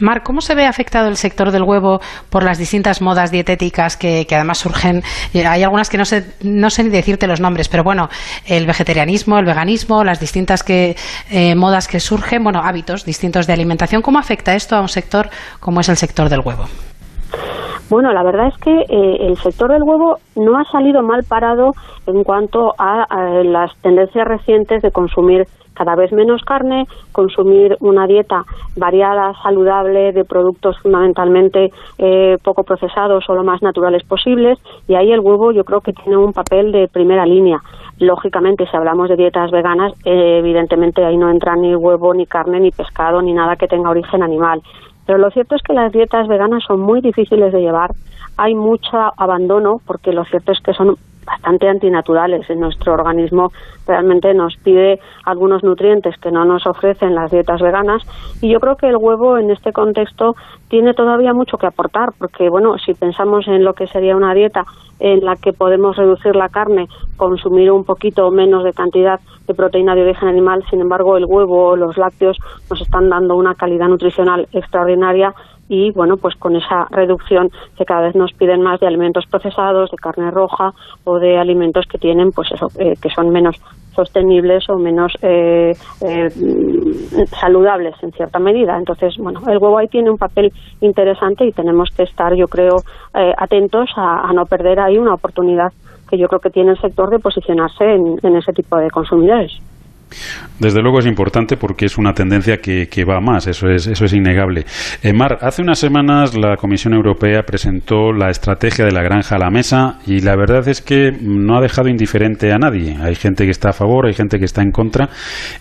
Mar, 0.00 0.22
¿cómo 0.22 0.40
se 0.40 0.54
ve 0.54 0.66
afectado 0.66 1.08
el 1.08 1.16
sector 1.16 1.50
del 1.50 1.62
huevo 1.62 2.00
por 2.30 2.42
las 2.42 2.58
distintas 2.58 3.02
modas 3.02 3.30
dietéticas 3.30 3.96
que, 3.96 4.26
además 4.30 4.58
surgen? 4.58 5.02
Eh, 5.34 5.46
hay 5.46 5.62
algunas 5.62 5.90
que 5.90 5.98
no 5.98 6.04
sé, 6.04 6.24
no 6.42 6.70
sé 6.70 6.84
ni 6.84 6.90
decirte 6.90 7.26
los 7.26 7.40
nombres, 7.40 7.68
pero 7.68 7.84
bueno, 7.84 8.08
el 8.46 8.66
vegetarianismo, 8.66 9.38
el 9.38 9.44
veganismo, 9.44 10.02
las 10.04 10.20
distintas 10.20 10.62
que, 10.62 10.96
eh, 11.30 11.54
modas 11.54 11.88
que 11.88 12.00
surgen, 12.00 12.42
bueno, 12.42 12.60
hábitos 12.62 13.04
distintos 13.04 13.46
de 13.46 13.52
alimentación. 13.52 14.02
¿Cómo 14.02 14.18
afecta 14.18 14.54
esto 14.54 14.76
a 14.76 14.80
un 14.80 14.88
sector 14.88 15.28
como 15.60 15.80
es 15.80 15.88
el 15.88 15.96
sector 15.96 16.28
del 16.28 16.40
huevo? 16.44 16.64
Bueno, 17.90 18.12
la 18.12 18.22
verdad 18.22 18.48
es 18.48 18.56
que 18.62 18.70
eh, 18.70 19.26
el 19.28 19.36
sector 19.36 19.70
del 19.70 19.82
huevo 19.82 20.18
no 20.36 20.56
ha 20.56 20.64
salido 20.70 21.02
mal 21.02 21.22
parado 21.28 21.72
en 22.06 22.22
cuanto 22.22 22.72
a 22.78 23.04
las 23.44 23.72
tendencias 23.82 24.26
recientes 24.26 24.80
de 24.82 24.90
consumir 24.92 25.46
cada 25.80 25.96
vez 25.96 26.12
menos 26.12 26.42
carne, 26.42 26.86
consumir 27.10 27.74
una 27.80 28.06
dieta 28.06 28.44
variada, 28.76 29.32
saludable, 29.42 30.12
de 30.12 30.26
productos 30.26 30.78
fundamentalmente 30.80 31.72
eh, 31.96 32.36
poco 32.44 32.64
procesados 32.64 33.24
o 33.30 33.34
lo 33.34 33.44
más 33.44 33.62
naturales 33.62 34.04
posibles, 34.04 34.58
y 34.86 34.94
ahí 34.94 35.10
el 35.10 35.20
huevo 35.20 35.52
yo 35.52 35.64
creo 35.64 35.80
que 35.80 35.94
tiene 35.94 36.18
un 36.18 36.34
papel 36.34 36.70
de 36.70 36.86
primera 36.86 37.24
línea. 37.24 37.62
Lógicamente, 37.98 38.66
si 38.66 38.76
hablamos 38.76 39.08
de 39.08 39.16
dietas 39.16 39.50
veganas, 39.50 39.94
eh, 40.04 40.36
evidentemente 40.40 41.02
ahí 41.02 41.16
no 41.16 41.30
entra 41.30 41.56
ni 41.56 41.74
huevo, 41.74 42.12
ni 42.12 42.26
carne, 42.26 42.60
ni 42.60 42.72
pescado, 42.72 43.22
ni 43.22 43.32
nada 43.32 43.56
que 43.56 43.66
tenga 43.66 43.88
origen 43.88 44.22
animal. 44.22 44.60
Pero 45.06 45.16
lo 45.16 45.30
cierto 45.30 45.54
es 45.54 45.62
que 45.62 45.72
las 45.72 45.92
dietas 45.92 46.28
veganas 46.28 46.62
son 46.64 46.80
muy 46.80 47.00
difíciles 47.00 47.54
de 47.54 47.62
llevar, 47.62 47.92
hay 48.36 48.54
mucho 48.54 48.98
abandono, 49.16 49.80
porque 49.86 50.12
lo 50.12 50.26
cierto 50.26 50.52
es 50.52 50.60
que 50.60 50.74
son 50.74 50.96
bastante 51.24 51.68
antinaturales. 51.68 52.48
En 52.50 52.60
nuestro 52.60 52.94
organismo 52.94 53.52
realmente 53.86 54.34
nos 54.34 54.56
pide 54.56 55.00
algunos 55.24 55.62
nutrientes 55.62 56.16
que 56.18 56.30
no 56.30 56.44
nos 56.44 56.66
ofrecen 56.66 57.14
las 57.14 57.30
dietas 57.30 57.60
veganas 57.60 58.02
y 58.40 58.50
yo 58.50 58.60
creo 58.60 58.76
que 58.76 58.88
el 58.88 58.96
huevo 58.96 59.38
en 59.38 59.50
este 59.50 59.72
contexto 59.72 60.34
tiene 60.68 60.94
todavía 60.94 61.32
mucho 61.32 61.56
que 61.56 61.66
aportar 61.66 62.10
porque, 62.18 62.48
bueno, 62.48 62.78
si 62.78 62.94
pensamos 62.94 63.46
en 63.48 63.64
lo 63.64 63.74
que 63.74 63.86
sería 63.86 64.16
una 64.16 64.34
dieta 64.34 64.64
en 65.00 65.24
la 65.24 65.34
que 65.36 65.52
podemos 65.52 65.96
reducir 65.96 66.36
la 66.36 66.48
carne, 66.48 66.86
consumir 67.16 67.72
un 67.72 67.84
poquito 67.84 68.30
menos 68.30 68.64
de 68.64 68.72
cantidad 68.72 69.18
de 69.46 69.54
proteína 69.54 69.94
de 69.94 70.02
origen 70.02 70.28
animal, 70.28 70.62
sin 70.68 70.80
embargo 70.80 71.16
el 71.16 71.24
huevo 71.24 71.70
o 71.70 71.76
los 71.76 71.96
lácteos 71.96 72.38
nos 72.70 72.80
están 72.80 73.08
dando 73.08 73.34
una 73.36 73.54
calidad 73.54 73.88
nutricional 73.88 74.46
extraordinaria 74.52 75.34
y 75.70 75.92
bueno, 75.92 76.16
pues 76.16 76.34
con 76.34 76.56
esa 76.56 76.88
reducción 76.90 77.48
que 77.78 77.84
cada 77.84 78.00
vez 78.00 78.16
nos 78.16 78.32
piden 78.32 78.60
más 78.60 78.80
de 78.80 78.88
alimentos 78.88 79.24
procesados, 79.26 79.92
de 79.92 79.96
carne 79.98 80.32
roja 80.32 80.72
o 81.04 81.20
de 81.20 81.38
alimentos 81.38 81.86
que 81.86 81.96
tienen, 81.96 82.32
pues 82.32 82.50
eso, 82.50 82.66
eh, 82.76 82.96
que 83.00 83.08
son 83.08 83.30
menos 83.30 83.54
sostenibles 83.94 84.68
o 84.68 84.78
menos 84.78 85.12
eh, 85.22 85.72
eh, 86.00 86.30
saludables 87.40 87.94
en 88.02 88.10
cierta 88.10 88.40
medida. 88.40 88.76
Entonces, 88.76 89.16
bueno, 89.16 89.42
el 89.46 89.58
huevo 89.58 89.78
ahí 89.78 89.86
tiene 89.86 90.10
un 90.10 90.18
papel 90.18 90.52
interesante 90.80 91.46
y 91.46 91.52
tenemos 91.52 91.90
que 91.90 92.02
estar, 92.02 92.34
yo 92.34 92.48
creo, 92.48 92.82
atentos 93.12 93.90
a, 93.94 94.32
no 94.32 94.46
perder 94.46 94.80
ahí 94.80 94.98
una 94.98 95.14
oportunidad 95.14 95.72
que 96.08 96.18
yo 96.18 96.26
creo 96.26 96.40
que 96.40 96.50
tiene 96.50 96.72
el 96.72 96.80
sector 96.80 97.10
de 97.10 97.20
posicionarse 97.20 97.84
en 97.94 98.36
ese 98.36 98.52
tipo 98.52 98.76
de 98.76 98.90
consumidores. 98.90 99.60
Desde 100.58 100.82
luego 100.82 100.98
es 100.98 101.06
importante 101.06 101.56
porque 101.56 101.86
es 101.86 101.98
una 101.98 102.12
tendencia 102.12 102.58
que, 102.58 103.04
va 103.04 103.20
más, 103.20 103.46
eso 103.46 103.68
es, 103.68 103.86
eso 103.86 104.04
es 104.04 104.12
innegable. 104.12 104.64
Eh, 105.02 105.12
Mar, 105.12 105.38
hace 105.40 105.62
unas 105.62 105.78
semanas 105.78 106.36
la 106.36 106.56
Comisión 106.56 106.94
Europea 106.94 107.42
presentó 107.42 108.12
la 108.12 108.30
estrategia 108.30 108.84
de 108.84 108.92
la 108.92 109.02
granja 109.02 109.36
a 109.36 109.38
la 109.38 109.50
mesa 109.50 109.98
y 110.06 110.20
la 110.20 110.36
verdad 110.36 110.66
es 110.68 110.82
que 110.82 111.12
no 111.20 111.56
ha 111.56 111.60
dejado 111.60 111.88
indiferente 111.88 112.52
a 112.52 112.58
nadie. 112.58 112.96
Hay 113.00 113.14
gente 113.14 113.44
que 113.44 113.50
está 113.50 113.70
a 113.70 113.72
favor, 113.72 114.06
hay 114.06 114.14
gente 114.14 114.38
que 114.38 114.44
está 114.44 114.62
en 114.62 114.70
contra 114.70 115.08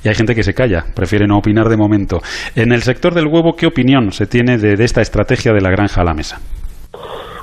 y 0.03 0.09
hay 0.09 0.15
gente 0.15 0.35
que 0.35 0.43
se 0.43 0.53
calla, 0.53 0.83
prefiere 0.95 1.27
no 1.27 1.37
opinar 1.37 1.69
de 1.69 1.77
momento. 1.77 2.19
En 2.55 2.71
el 2.71 2.81
sector 2.81 3.13
del 3.13 3.27
huevo, 3.27 3.53
¿qué 3.53 3.67
opinión 3.67 4.11
se 4.11 4.25
tiene 4.25 4.57
de 4.57 4.83
esta 4.83 5.01
estrategia 5.01 5.53
de 5.53 5.61
la 5.61 5.69
granja 5.69 6.01
a 6.01 6.03
la 6.03 6.13
mesa? 6.13 6.39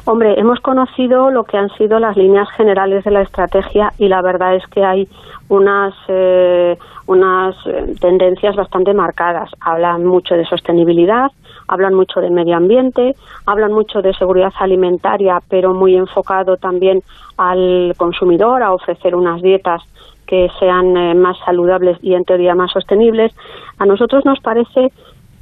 Hombre, 0.09 0.39
hemos 0.39 0.61
conocido 0.61 1.33
lo 1.33 1.43
que 1.43 1.57
han 1.57 1.69
sido 1.71 1.99
las 1.99 2.17
líneas 2.17 2.49
generales 2.57 3.03
de 3.03 3.11
la 3.11 3.23
estrategia 3.23 3.91
y 3.99 4.07
la 4.07 4.23
verdad 4.23 4.55
es 4.55 4.63
que 4.69 4.85
hay 4.85 5.09
unas, 5.49 5.95
eh, 6.07 6.79
unas 7.07 7.55
eh, 7.67 7.95
tendencias 8.01 8.57
bastante 8.57 8.93
marcadas. 8.95 9.51
Hablan 9.61 10.05
mucho 10.05 10.35
de 10.35 10.45
sostenibilidad, 10.45 11.31
hablan 11.69 11.95
mucho 11.95 12.21
de 12.21 12.31
medio 12.31 12.57
ambiente, 12.57 13.15
hablan 13.47 13.73
mucho 13.73 14.03
de 14.03 14.15
seguridad 14.15 14.53
alimentaria, 14.59 15.41
pero 15.49 15.75
muy 15.75 15.97
enfocado 15.97 16.57
también 16.57 17.03
al 17.37 17.95
consumidor, 17.97 18.63
a 18.63 18.73
ofrecer 18.73 19.15
unas 19.15 19.43
dietas 19.43 19.83
que 20.27 20.49
sean 20.59 20.97
eh, 20.97 21.15
más 21.15 21.37
saludables 21.45 21.99
y 22.03 22.15
en 22.15 22.25
teoría 22.25 22.55
más 22.55 22.73
sostenibles. 22.73 23.33
A 23.79 23.87
nosotros 23.87 24.25
nos 24.25 24.41
parece 24.41 24.93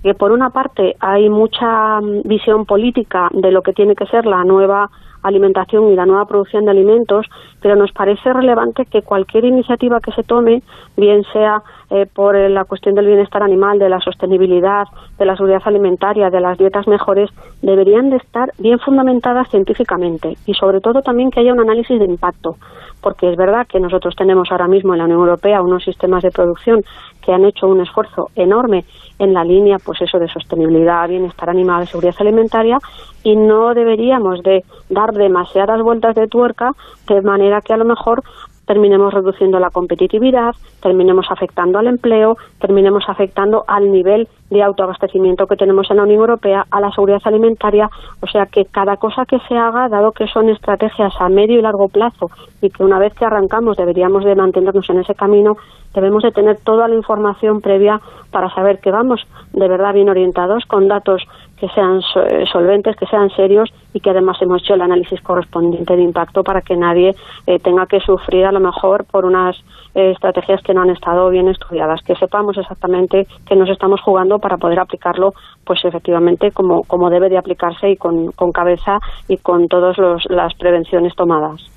que 0.03 0.15
por 0.15 0.33
una 0.33 0.51
parte 0.51 0.97
hay 1.01 1.31
mucha 1.31 2.01
mm, 2.01 2.23
visión 2.25 2.67
política 2.67 3.31
de 3.33 3.51
lo 3.51 3.63
que 3.63 3.73
tiene 3.73 3.95
que 3.95 4.07
ser 4.07 4.27
la 4.27 4.45
nueva 4.45 4.91
alimentación 5.25 5.91
y 5.91 5.97
la 5.97 6.07
nueva 6.07 6.27
producción 6.27 6.65
de 6.65 6.71
alimentos, 6.71 7.27
pero 7.61 7.75
nos 7.75 7.91
parece 7.93 8.33
relevante 8.33 8.87
que 8.87 9.03
cualquier 9.03 9.45
iniciativa 9.45 10.01
que 10.01 10.13
se 10.13 10.23
tome, 10.23 10.63
bien 10.97 11.25
sea 11.33 11.63
eh, 11.95 12.07
por 12.13 12.35
la 12.51 12.65
cuestión 12.65 12.97
del 12.97 13.07
bienestar 13.07 13.45
animal, 13.45 13.79
de 13.79 13.89
la 13.89 14.01
sostenibilidad, 14.01 14.83
de 15.17 15.25
la 15.25 15.37
seguridad 15.37 15.63
alimentaria, 15.65 16.29
de 16.29 16.41
las 16.41 16.59
dietas 16.59 16.89
mejores, 16.89 17.31
deberían 17.63 18.11
de 18.11 18.17
estar 18.17 18.51
bien 18.59 18.81
fundamentadas 18.81 19.49
científicamente 19.49 20.37
y 20.45 20.55
sobre 20.55 20.81
todo 20.81 21.03
también 21.03 21.31
que 21.31 21.39
haya 21.39 21.53
un 21.53 21.61
análisis 21.61 21.97
de 22.01 22.05
impacto, 22.07 22.57
porque 23.01 23.31
es 23.31 23.37
verdad 23.37 23.69
que 23.69 23.79
nosotros 23.79 24.17
tenemos 24.17 24.49
ahora 24.51 24.67
mismo 24.67 24.93
en 24.93 24.99
la 24.99 25.05
Unión 25.05 25.21
Europea 25.21 25.63
unos 25.63 25.85
sistemas 25.85 26.25
de 26.25 26.33
producción 26.33 26.83
que 27.25 27.33
han 27.33 27.45
hecho 27.45 27.69
un 27.69 27.81
esfuerzo 27.81 28.27
enorme 28.35 28.85
en 29.21 29.33
la 29.33 29.45
línea, 29.45 29.77
pues 29.79 30.03
eso 30.03 30.19
de 30.19 30.27
sostenibilidad, 30.27 31.09
bienestar 31.09 31.49
animal, 31.49 31.87
seguridad 31.87 32.17
alimentaria 32.19 32.79
y 33.23 33.37
no 33.37 33.73
deberíamos 33.73 34.43
de 34.43 34.65
dar 34.91 35.13
demasiadas 35.13 35.81
vueltas 35.81 36.17
de 36.17 36.27
tuerca 36.27 36.73
de 37.07 37.23
manera 37.23 37.61
que 37.61 37.73
a 37.73 37.77
lo 37.77 37.85
mejor 37.85 38.25
terminemos 38.67 39.13
reduciendo 39.13 39.59
la 39.59 39.71
competitividad, 39.71 40.55
terminemos 40.83 41.27
afectando 41.31 41.79
al 41.79 41.87
empleo, 41.87 42.37
terminemos 42.61 43.05
afectando 43.09 43.65
al 43.67 43.91
nivel 43.91 44.29
de 44.51 44.63
autoabastecimiento 44.63 45.47
que 45.47 45.57
tenemos 45.57 45.91
en 45.91 45.97
la 45.99 46.05
Unión 46.05 46.21
Europea, 46.21 46.67
a 46.71 46.81
la 46.81 46.91
seguridad 46.93 47.23
alimentaria, 47.25 47.91
o 48.21 48.27
sea 48.27 48.47
que 48.47 48.65
cada 48.67 48.97
cosa 48.97 49.25
que 49.27 49.39
se 49.49 49.57
haga, 49.57 49.89
dado 49.89 50.13
que 50.13 50.27
son 50.29 50.49
estrategias 50.49 51.15
a 51.19 51.29
medio 51.29 51.59
y 51.59 51.63
largo 51.63 51.89
plazo 51.89 52.31
y 52.61 52.71
que 52.71 52.85
una 52.85 52.99
vez 52.99 53.15
que 53.15 53.25
arrancamos 53.25 53.77
deberíamos 53.77 54.25
de 54.25 54.35
mantenernos 54.35 54.89
en 54.91 55.01
ese 55.01 55.15
camino, 55.15 55.57
debemos 55.95 56.23
de 56.23 56.33
tener 56.33 56.59
toda 56.59 56.89
la 56.89 56.95
información 56.95 57.61
previa 57.61 58.01
para 58.31 58.53
saber 58.55 58.81
que 58.81 58.91
vamos 58.91 59.27
de 59.53 59.69
verdad 59.69 59.95
bien 59.95 60.09
orientados 60.09 60.65
con 60.67 60.89
datos 60.89 61.23
que 61.65 61.75
sean 61.75 62.01
eh, 62.17 62.45
solventes, 62.53 62.95
que 62.97 63.07
sean 63.07 63.31
serios 63.31 63.73
y 63.95 64.01
que 64.01 64.11
además 64.11 64.37
hemos 64.43 64.63
hecho 64.63 64.75
el 64.75 64.83
análisis 64.83 65.21
correspondiente 65.23 65.97
de 65.97 66.03
impacto 66.03 66.45
para 66.45 66.61
que 66.61 66.77
nadie 66.77 67.15
eh, 67.47 67.59
tenga 67.59 67.87
que 67.87 68.01
sufrir 68.01 68.45
a 68.45 68.53
lo 68.53 68.61
mejor 68.61 69.07
por 69.07 69.25
unas 69.25 69.57
eh, 69.95 70.11
estrategias 70.11 70.63
que 70.63 70.75
no 70.75 70.83
han 70.83 70.91
estado 70.91 71.31
bien 71.31 71.49
estudiadas, 71.49 72.03
que 72.03 72.17
sepamos 72.17 72.59
exactamente 72.59 73.27
qué 73.47 73.57
nos 73.57 73.71
estamos 73.71 74.03
jugando 74.03 74.39
para 74.39 74.59
poder 74.59 74.79
aplicarlo 74.79 75.33
pues 75.65 75.83
efectivamente 75.87 76.51
como, 76.51 76.83
como 76.83 77.09
debe 77.09 77.31
de 77.31 77.39
aplicarse 77.39 77.89
y 77.89 77.97
con, 77.97 78.33
con 78.33 78.53
cabeza 78.53 78.99
y 79.27 79.39
con 79.39 79.67
todas 79.69 79.97
las 80.29 80.55
prevenciones 80.57 81.15
tomadas. 81.15 81.74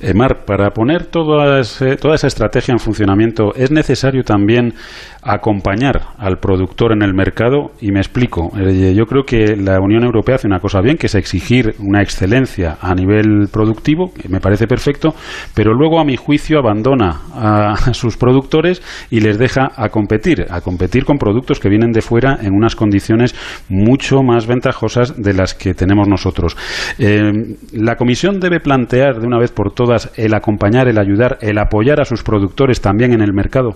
Eh, 0.00 0.14
Mar, 0.14 0.44
para 0.44 0.70
poner 0.70 1.06
toda, 1.06 1.62
toda 2.00 2.14
esa 2.14 2.26
estrategia 2.26 2.72
en 2.72 2.78
funcionamiento, 2.78 3.54
¿es 3.54 3.70
necesario 3.70 4.22
también 4.24 4.74
acompañar 5.22 6.00
al 6.18 6.38
productor 6.38 6.92
en 6.92 7.02
el 7.02 7.14
mercado? 7.14 7.72
Y 7.80 7.92
me 7.92 8.00
explico. 8.00 8.50
Eh, 8.58 8.94
yo 8.96 9.06
creo 9.06 9.24
que 9.24 9.56
la 9.56 9.80
Unión 9.80 10.04
Europea 10.04 10.36
hace 10.36 10.46
una 10.46 10.58
cosa 10.58 10.80
bien, 10.80 10.96
que 10.96 11.06
es 11.06 11.14
exigir 11.14 11.74
una 11.78 12.02
excelencia 12.02 12.78
a 12.80 12.94
nivel 12.94 13.48
productivo, 13.52 14.12
que 14.12 14.28
me 14.28 14.40
parece 14.40 14.66
perfecto, 14.66 15.14
pero 15.54 15.72
luego, 15.72 16.00
a 16.00 16.04
mi 16.04 16.16
juicio, 16.16 16.58
abandona 16.58 17.20
a 17.34 17.76
sus 17.92 18.16
productores 18.16 18.82
y 19.10 19.20
les 19.20 19.38
deja 19.38 19.70
a 19.76 19.88
competir, 19.88 20.46
a 20.50 20.60
competir 20.60 21.04
con 21.04 21.18
productos 21.18 21.60
que 21.60 21.68
vienen 21.68 21.92
de 21.92 22.02
fuera 22.02 22.38
en 22.40 22.54
unas 22.54 22.74
condiciones 22.74 23.34
mucho 23.68 24.22
más 24.22 24.46
ventajosas 24.46 25.20
de 25.20 25.34
las 25.34 25.54
que 25.54 25.74
tenemos 25.74 26.08
nosotros. 26.08 26.56
Eh, 26.98 27.56
la 27.72 27.96
Comisión 27.96 28.40
debe 28.40 28.60
plantear 28.60 29.20
de 29.20 29.26
una 29.26 29.38
vez 29.38 29.51
por 29.52 29.72
todas 29.72 30.12
el 30.18 30.34
acompañar, 30.34 30.88
el 30.88 30.98
ayudar, 30.98 31.38
el 31.40 31.58
apoyar 31.58 32.00
a 32.00 32.04
sus 32.04 32.22
productores 32.22 32.80
también 32.80 33.12
en 33.12 33.22
el 33.22 33.32
mercado? 33.32 33.70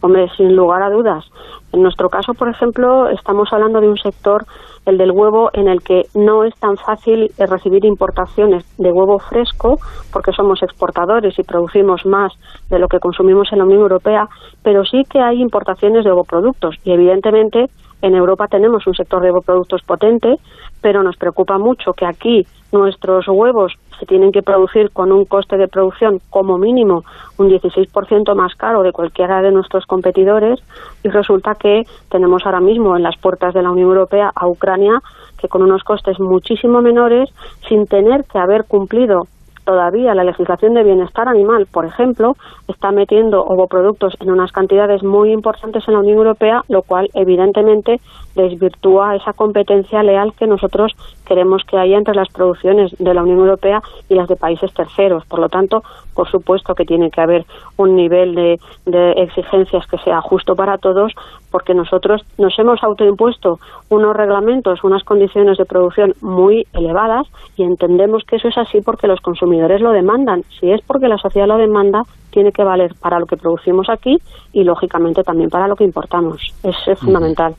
Hombre, 0.00 0.26
sin 0.36 0.56
lugar 0.56 0.82
a 0.82 0.90
dudas. 0.90 1.24
En 1.72 1.82
nuestro 1.82 2.08
caso, 2.08 2.34
por 2.34 2.48
ejemplo, 2.48 3.08
estamos 3.08 3.48
hablando 3.52 3.80
de 3.80 3.88
un 3.88 3.96
sector, 3.96 4.44
el 4.84 4.98
del 4.98 5.12
huevo, 5.12 5.50
en 5.54 5.68
el 5.68 5.80
que 5.80 6.02
no 6.14 6.44
es 6.44 6.54
tan 6.56 6.76
fácil 6.76 7.30
eh, 7.38 7.46
recibir 7.46 7.84
importaciones 7.84 8.64
de 8.78 8.90
huevo 8.90 9.18
fresco, 9.18 9.78
porque 10.12 10.32
somos 10.32 10.62
exportadores 10.62 11.38
y 11.38 11.42
producimos 11.44 12.04
más 12.04 12.32
de 12.68 12.78
lo 12.78 12.88
que 12.88 12.98
consumimos 12.98 13.52
en 13.52 13.58
la 13.58 13.64
Unión 13.64 13.80
Europea, 13.80 14.28
pero 14.62 14.84
sí 14.84 15.02
que 15.08 15.20
hay 15.20 15.40
importaciones 15.40 16.04
de 16.04 16.10
ovoproductos 16.10 16.74
y, 16.84 16.92
evidentemente, 16.92 17.66
en 18.02 18.14
Europa 18.14 18.48
tenemos 18.48 18.86
un 18.86 18.94
sector 18.94 19.22
de 19.22 19.30
ovoproductos 19.30 19.82
potente, 19.82 20.36
pero 20.80 21.02
nos 21.02 21.16
preocupa 21.16 21.56
mucho 21.56 21.92
que 21.94 22.04
aquí 22.04 22.46
nuestros 22.72 23.28
huevos 23.28 23.74
se 23.98 24.06
tienen 24.06 24.32
que 24.32 24.42
producir 24.42 24.90
con 24.90 25.12
un 25.12 25.24
coste 25.24 25.56
de 25.56 25.68
producción 25.68 26.18
como 26.30 26.58
mínimo 26.58 27.04
un 27.38 27.48
16% 27.48 28.34
más 28.34 28.54
caro 28.56 28.82
de 28.82 28.92
cualquiera 28.92 29.40
de 29.42 29.52
nuestros 29.52 29.86
competidores 29.86 30.60
y 31.04 31.08
resulta 31.08 31.54
que 31.54 31.82
tenemos 32.10 32.44
ahora 32.44 32.60
mismo 32.60 32.96
en 32.96 33.02
las 33.02 33.16
puertas 33.16 33.54
de 33.54 33.62
la 33.62 33.70
Unión 33.70 33.90
Europea 33.90 34.32
a 34.34 34.48
Ucrania 34.48 35.00
que 35.38 35.48
con 35.48 35.62
unos 35.62 35.84
costes 35.84 36.18
muchísimo 36.18 36.82
menores 36.82 37.30
sin 37.68 37.86
tener 37.86 38.24
que 38.24 38.38
haber 38.38 38.64
cumplido 38.64 39.28
todavía 39.64 40.14
la 40.14 40.24
legislación 40.24 40.74
de 40.74 40.84
bienestar 40.84 41.28
animal, 41.28 41.66
por 41.70 41.84
ejemplo, 41.84 42.36
está 42.68 42.90
metiendo 42.90 43.42
ovoproductos 43.44 44.14
en 44.20 44.30
unas 44.30 44.52
cantidades 44.52 45.02
muy 45.02 45.32
importantes 45.32 45.84
en 45.86 45.94
la 45.94 46.00
Unión 46.00 46.18
Europea, 46.18 46.62
lo 46.68 46.82
cual 46.82 47.10
evidentemente 47.14 48.00
desvirtúa 48.34 49.16
esa 49.16 49.32
competencia 49.32 50.02
leal 50.02 50.32
que 50.34 50.46
nosotros 50.46 50.92
queremos 51.26 51.62
que 51.64 51.78
haya 51.78 51.98
entre 51.98 52.14
las 52.14 52.28
producciones 52.28 52.94
de 52.98 53.14
la 53.14 53.22
Unión 53.22 53.38
Europea 53.38 53.80
y 54.08 54.14
las 54.14 54.28
de 54.28 54.36
países 54.36 54.72
terceros. 54.74 55.24
Por 55.26 55.38
lo 55.38 55.48
tanto, 55.48 55.82
por 56.14 56.30
supuesto 56.30 56.74
que 56.74 56.84
tiene 56.84 57.10
que 57.10 57.20
haber 57.20 57.46
un 57.76 57.96
nivel 57.96 58.34
de, 58.34 58.60
de 58.86 59.12
exigencias 59.12 59.86
que 59.86 59.98
sea 59.98 60.20
justo 60.20 60.54
para 60.54 60.78
todos, 60.78 61.12
porque 61.50 61.74
nosotros 61.74 62.22
nos 62.38 62.58
hemos 62.58 62.82
autoimpuesto 62.82 63.58
unos 63.88 64.16
reglamentos, 64.16 64.84
unas 64.84 65.04
condiciones 65.04 65.58
de 65.58 65.64
producción 65.64 66.14
muy 66.20 66.66
elevadas 66.72 67.26
y 67.56 67.62
entendemos 67.62 68.24
que 68.24 68.36
eso 68.36 68.48
es 68.48 68.58
así 68.58 68.80
porque 68.80 69.06
los 69.06 69.20
consumidores 69.20 69.80
lo 69.80 69.92
demandan. 69.92 70.42
Si 70.58 70.70
es 70.70 70.80
porque 70.86 71.08
la 71.08 71.18
sociedad 71.18 71.46
lo 71.46 71.58
demanda, 71.58 72.02
tiene 72.30 72.50
que 72.50 72.64
valer 72.64 72.94
para 73.00 73.20
lo 73.20 73.26
que 73.26 73.36
producimos 73.36 73.88
aquí 73.88 74.18
y, 74.52 74.64
lógicamente, 74.64 75.22
también 75.22 75.50
para 75.50 75.68
lo 75.68 75.76
que 75.76 75.84
importamos. 75.84 76.40
Es, 76.62 76.98
fundamental. 76.98 77.54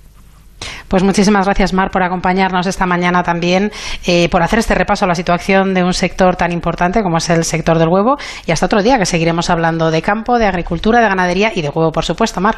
Pues 0.88 1.04
muchísimas 1.04 1.46
gracias, 1.46 1.74
Mar, 1.74 1.90
por 1.92 2.04
acompañarnos 2.04 2.68
esta 2.68 2.86
mañana 2.86 3.24
también, 3.24 3.72
eh, 4.06 4.30
por 4.30 4.42
hacer 4.42 4.60
este 4.60 4.76
repaso 4.76 5.06
a 5.06 5.08
la 5.08 5.16
situación 5.16 5.74
de 5.74 5.84
un 5.84 5.94
sector 5.94 6.36
tan 6.36 6.52
importante 6.52 7.02
como 7.04 7.18
es 7.18 7.30
el 7.30 7.44
sector 7.44 7.78
del 7.78 7.90
huevo. 7.90 8.16
Y 8.46 8.52
hasta 8.52 8.66
otro 8.66 8.82
día, 8.82 8.98
que 8.98 9.06
seguiremos 9.06 9.50
hablando 9.50 9.92
de 9.92 10.02
campo, 10.02 10.40
de 10.40 10.46
agricultura, 10.46 11.02
de 11.02 11.08
ganadería 11.08 11.52
y 11.56 11.62
de 11.62 11.70
huevo, 11.70 11.92
por 11.92 12.04
supuesto, 12.04 12.42
Mar. 12.42 12.56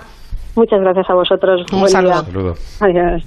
Muchas 0.56 0.80
gracias 0.80 1.10
a 1.10 1.14
vosotros. 1.14 1.66
Un 1.74 1.90
saludo. 1.90 2.54
Adiós. 2.80 3.24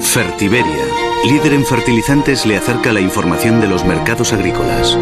Fertiberia, 0.00 0.84
líder 1.24 1.52
en 1.54 1.64
fertilizantes, 1.64 2.46
le 2.46 2.56
acerca 2.56 2.92
la 2.92 3.00
información 3.00 3.60
de 3.60 3.68
los 3.68 3.84
mercados 3.84 4.32
agrícolas. 4.32 4.98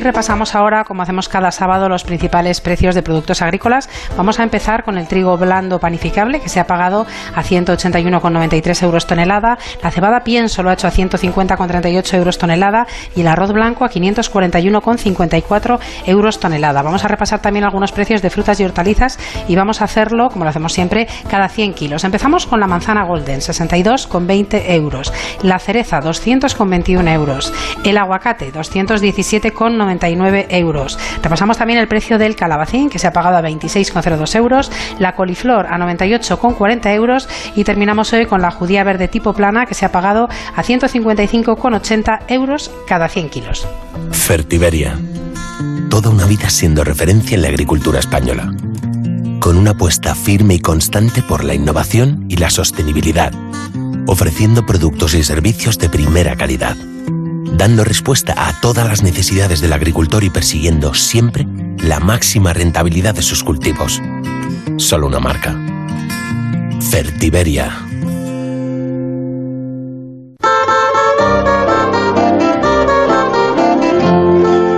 Repasamos 0.00 0.54
ahora, 0.54 0.84
como 0.84 1.02
hacemos 1.02 1.28
cada 1.28 1.50
sábado, 1.50 1.88
los 1.88 2.04
principales 2.04 2.60
precios 2.60 2.94
de 2.94 3.02
productos 3.02 3.40
agrícolas. 3.42 3.88
Vamos 4.16 4.38
a 4.38 4.42
empezar 4.42 4.84
con 4.84 4.98
el 4.98 5.06
trigo 5.08 5.36
blando 5.36 5.78
panificable, 5.80 6.40
que 6.40 6.48
se 6.48 6.60
ha 6.60 6.66
pagado 6.66 7.06
a 7.34 7.42
181,93 7.42 8.82
euros 8.82 9.06
tonelada. 9.06 9.58
La 9.82 9.90
cebada 9.90 10.20
pienso 10.20 10.62
lo 10.62 10.70
ha 10.70 10.74
hecho 10.74 10.86
a 10.86 10.90
150,38 10.90 12.14
euros 12.14 12.38
tonelada. 12.38 12.86
Y 13.14 13.22
el 13.22 13.28
arroz 13.28 13.52
blanco 13.52 13.84
a 13.84 13.90
541,54 13.90 15.78
euros 16.06 16.40
tonelada. 16.40 16.82
Vamos 16.82 17.04
a 17.04 17.08
repasar 17.08 17.40
también 17.40 17.64
algunos 17.64 17.92
precios 17.92 18.22
de 18.22 18.30
frutas 18.30 18.60
y 18.60 18.64
hortalizas 18.64 19.18
y 19.48 19.56
vamos 19.56 19.80
a 19.80 19.84
hacerlo, 19.84 20.28
como 20.30 20.44
lo 20.44 20.50
hacemos 20.50 20.72
siempre, 20.72 21.06
cada 21.30 21.48
100 21.48 21.74
kilos. 21.74 22.04
Empezamos 22.04 22.46
con 22.46 22.60
la 22.60 22.66
manzana 22.66 23.04
golden, 23.04 23.40
62,20 23.40 24.70
euros. 24.70 25.12
La 25.42 25.58
cereza, 25.58 26.00
200,21 26.00 27.12
euros. 27.12 27.52
El 27.84 27.98
aguacate, 27.98 28.52
217,99 28.52 29.85
99 29.86 30.46
euros. 30.50 30.98
Repasamos 31.22 31.56
también 31.56 31.78
el 31.78 31.88
precio 31.88 32.18
del 32.18 32.36
calabacín, 32.36 32.90
que 32.90 32.98
se 32.98 33.06
ha 33.06 33.12
pagado 33.12 33.36
a 33.36 33.42
26,02 33.42 34.34
euros, 34.34 34.70
la 34.98 35.14
coliflor 35.14 35.66
a 35.66 35.78
98,40 35.78 36.94
euros 36.94 37.28
y 37.54 37.64
terminamos 37.64 38.12
hoy 38.12 38.26
con 38.26 38.42
la 38.42 38.50
judía 38.50 38.84
verde 38.84 39.08
tipo 39.08 39.32
plana, 39.32 39.66
que 39.66 39.74
se 39.74 39.86
ha 39.86 39.92
pagado 39.92 40.28
a 40.54 40.62
155,80 40.62 42.20
euros 42.28 42.70
cada 42.86 43.08
100 43.08 43.30
kilos. 43.30 43.66
Fertiberia. 44.10 44.98
Toda 45.88 46.10
una 46.10 46.26
vida 46.26 46.50
siendo 46.50 46.84
referencia 46.84 47.36
en 47.36 47.42
la 47.42 47.48
agricultura 47.48 48.00
española. 48.00 48.52
Con 49.40 49.56
una 49.56 49.70
apuesta 49.70 50.14
firme 50.14 50.54
y 50.54 50.58
constante 50.58 51.22
por 51.22 51.44
la 51.44 51.54
innovación 51.54 52.26
y 52.28 52.36
la 52.36 52.50
sostenibilidad, 52.50 53.32
ofreciendo 54.06 54.66
productos 54.66 55.14
y 55.14 55.22
servicios 55.22 55.78
de 55.78 55.88
primera 55.88 56.34
calidad 56.34 56.76
dando 57.52 57.84
respuesta 57.84 58.34
a 58.36 58.60
todas 58.60 58.86
las 58.86 59.02
necesidades 59.02 59.60
del 59.60 59.72
agricultor 59.72 60.24
y 60.24 60.30
persiguiendo 60.30 60.94
siempre 60.94 61.46
la 61.82 62.00
máxima 62.00 62.52
rentabilidad 62.52 63.14
de 63.14 63.22
sus 63.22 63.42
cultivos. 63.42 64.00
Solo 64.76 65.06
una 65.06 65.20
marca. 65.20 65.56
Fertiberia. 66.90 67.86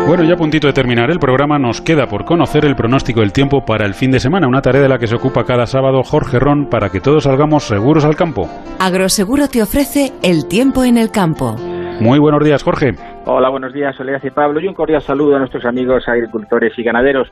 Bueno, 0.08 0.24
ya 0.24 0.34
a 0.34 0.38
puntito 0.38 0.66
de 0.66 0.72
terminar 0.72 1.10
el 1.10 1.18
programa, 1.18 1.58
nos 1.58 1.82
queda 1.82 2.08
por 2.08 2.24
conocer 2.24 2.64
el 2.64 2.74
pronóstico 2.74 3.20
del 3.20 3.32
tiempo 3.32 3.64
para 3.66 3.84
el 3.84 3.92
fin 3.92 4.10
de 4.10 4.18
semana, 4.18 4.48
una 4.48 4.62
tarea 4.62 4.80
de 4.80 4.88
la 4.88 4.98
que 4.98 5.06
se 5.06 5.14
ocupa 5.14 5.44
cada 5.44 5.66
sábado 5.66 6.02
Jorge 6.02 6.38
Ron 6.38 6.70
para 6.70 6.88
que 6.88 7.00
todos 7.00 7.24
salgamos 7.24 7.64
seguros 7.64 8.06
al 8.06 8.16
campo. 8.16 8.48
Agroseguro 8.78 9.48
te 9.48 9.62
ofrece 9.62 10.14
el 10.22 10.46
tiempo 10.46 10.82
en 10.82 10.96
el 10.96 11.10
campo. 11.10 11.56
Muy 12.00 12.20
buenos 12.20 12.44
días, 12.44 12.62
Jorge. 12.62 12.94
Hola, 13.24 13.48
buenos 13.48 13.72
días, 13.72 13.96
Soledad 13.96 14.22
y 14.22 14.30
Pablo, 14.30 14.60
y 14.60 14.68
un 14.68 14.74
cordial 14.74 15.02
saludo 15.02 15.34
a 15.34 15.40
nuestros 15.40 15.64
amigos 15.64 16.06
agricultores 16.08 16.72
y 16.78 16.84
ganaderos. 16.84 17.28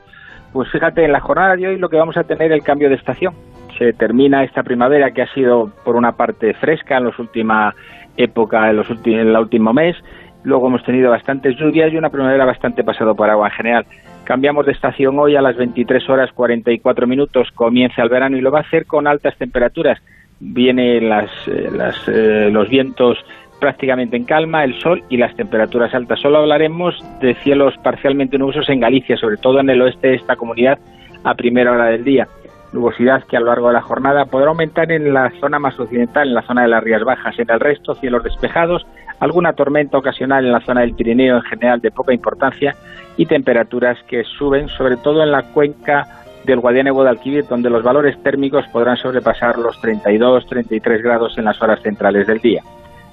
Pues 0.51 0.69
fíjate, 0.71 1.05
en 1.05 1.13
la 1.13 1.21
jornada 1.21 1.55
de 1.55 1.67
hoy 1.67 1.77
lo 1.77 1.87
que 1.87 1.95
vamos 1.95 2.17
a 2.17 2.25
tener 2.25 2.51
es 2.51 2.57
el 2.57 2.63
cambio 2.63 2.89
de 2.89 2.95
estación. 2.95 3.33
Se 3.77 3.93
termina 3.93 4.43
esta 4.43 4.63
primavera 4.63 5.11
que 5.11 5.21
ha 5.21 5.33
sido, 5.33 5.71
por 5.85 5.95
una 5.95 6.13
parte, 6.13 6.53
fresca 6.53 6.97
en 6.97 7.05
la 7.05 7.13
última 7.17 7.73
época, 8.17 8.69
en, 8.69 8.75
los 8.75 8.89
en 8.89 9.13
el 9.13 9.37
último 9.37 9.71
mes, 9.71 9.95
luego 10.43 10.67
hemos 10.67 10.83
tenido 10.83 11.11
bastantes 11.11 11.55
lluvias 11.55 11.93
y 11.93 11.97
una 11.97 12.09
primavera 12.09 12.43
bastante 12.43 12.83
pasado 12.83 13.15
por 13.15 13.29
agua 13.29 13.47
en 13.47 13.53
general. 13.53 13.85
Cambiamos 14.25 14.65
de 14.65 14.73
estación 14.73 15.17
hoy 15.17 15.37
a 15.37 15.41
las 15.41 15.55
23 15.55 16.09
horas 16.09 16.31
44 16.33 17.07
minutos, 17.07 17.49
comienza 17.55 18.01
el 18.01 18.09
verano 18.09 18.35
y 18.35 18.41
lo 18.41 18.51
va 18.51 18.59
a 18.59 18.63
hacer 18.63 18.85
con 18.85 19.07
altas 19.07 19.37
temperaturas. 19.37 19.99
Vienen 20.39 21.07
las, 21.07 21.31
eh, 21.47 21.69
eh, 22.07 22.49
los 22.51 22.69
vientos 22.69 23.17
prácticamente 23.59 24.17
en 24.17 24.25
calma, 24.25 24.63
el 24.63 24.79
sol 24.79 25.03
y 25.09 25.17
las 25.17 25.35
temperaturas 25.35 25.93
altas. 25.93 26.19
Solo 26.19 26.39
hablaremos 26.39 26.95
de 27.19 27.35
cielos 27.35 27.73
parcialmente 27.83 28.37
nubosos 28.37 28.69
en 28.69 28.79
Galicia, 28.79 29.17
sobre 29.17 29.37
todo 29.37 29.59
en 29.59 29.69
el 29.69 29.81
oeste 29.81 30.09
de 30.09 30.15
esta 30.15 30.35
comunidad 30.35 30.79
a 31.23 31.33
primera 31.35 31.71
hora 31.71 31.85
del 31.85 32.03
día. 32.03 32.27
Nubosidad 32.73 33.23
que 33.23 33.37
a 33.37 33.39
lo 33.39 33.47
largo 33.47 33.67
de 33.67 33.73
la 33.73 33.81
jornada 33.81 34.25
podrá 34.25 34.49
aumentar 34.49 34.91
en 34.91 35.13
la 35.13 35.31
zona 35.39 35.57
más 35.57 35.79
occidental, 35.79 36.27
en 36.27 36.33
la 36.33 36.41
zona 36.41 36.63
de 36.63 36.67
las 36.67 36.83
Rías 36.83 37.03
Bajas. 37.03 37.39
En 37.39 37.49
el 37.49 37.59
resto, 37.59 37.95
cielos 37.95 38.23
despejados, 38.23 38.85
alguna 39.19 39.53
tormenta 39.53 39.97
ocasional 39.97 40.45
en 40.45 40.51
la 40.51 40.61
zona 40.61 40.81
del 40.81 40.93
Pirineo 40.93 41.37
en 41.37 41.43
general 41.43 41.81
de 41.81 41.91
poca 41.91 42.13
importancia 42.13 42.75
y 43.15 43.25
temperaturas 43.25 43.97
que 44.07 44.23
suben, 44.23 44.67
sobre 44.69 44.97
todo 44.97 45.23
en 45.23 45.31
la 45.31 45.43
cuenca 45.43 46.07
del 46.45 46.59
Guadiana 46.59 46.89
y 46.89 46.93
Guadalquivir, 46.93 47.45
donde 47.47 47.69
los 47.69 47.83
valores 47.83 48.21
térmicos 48.23 48.65
podrán 48.71 48.97
sobrepasar 48.97 49.57
los 49.57 49.81
32-33 49.81 51.01
grados 51.01 51.37
en 51.37 51.45
las 51.45 51.61
horas 51.61 51.81
centrales 51.81 52.27
del 52.27 52.39
día. 52.39 52.61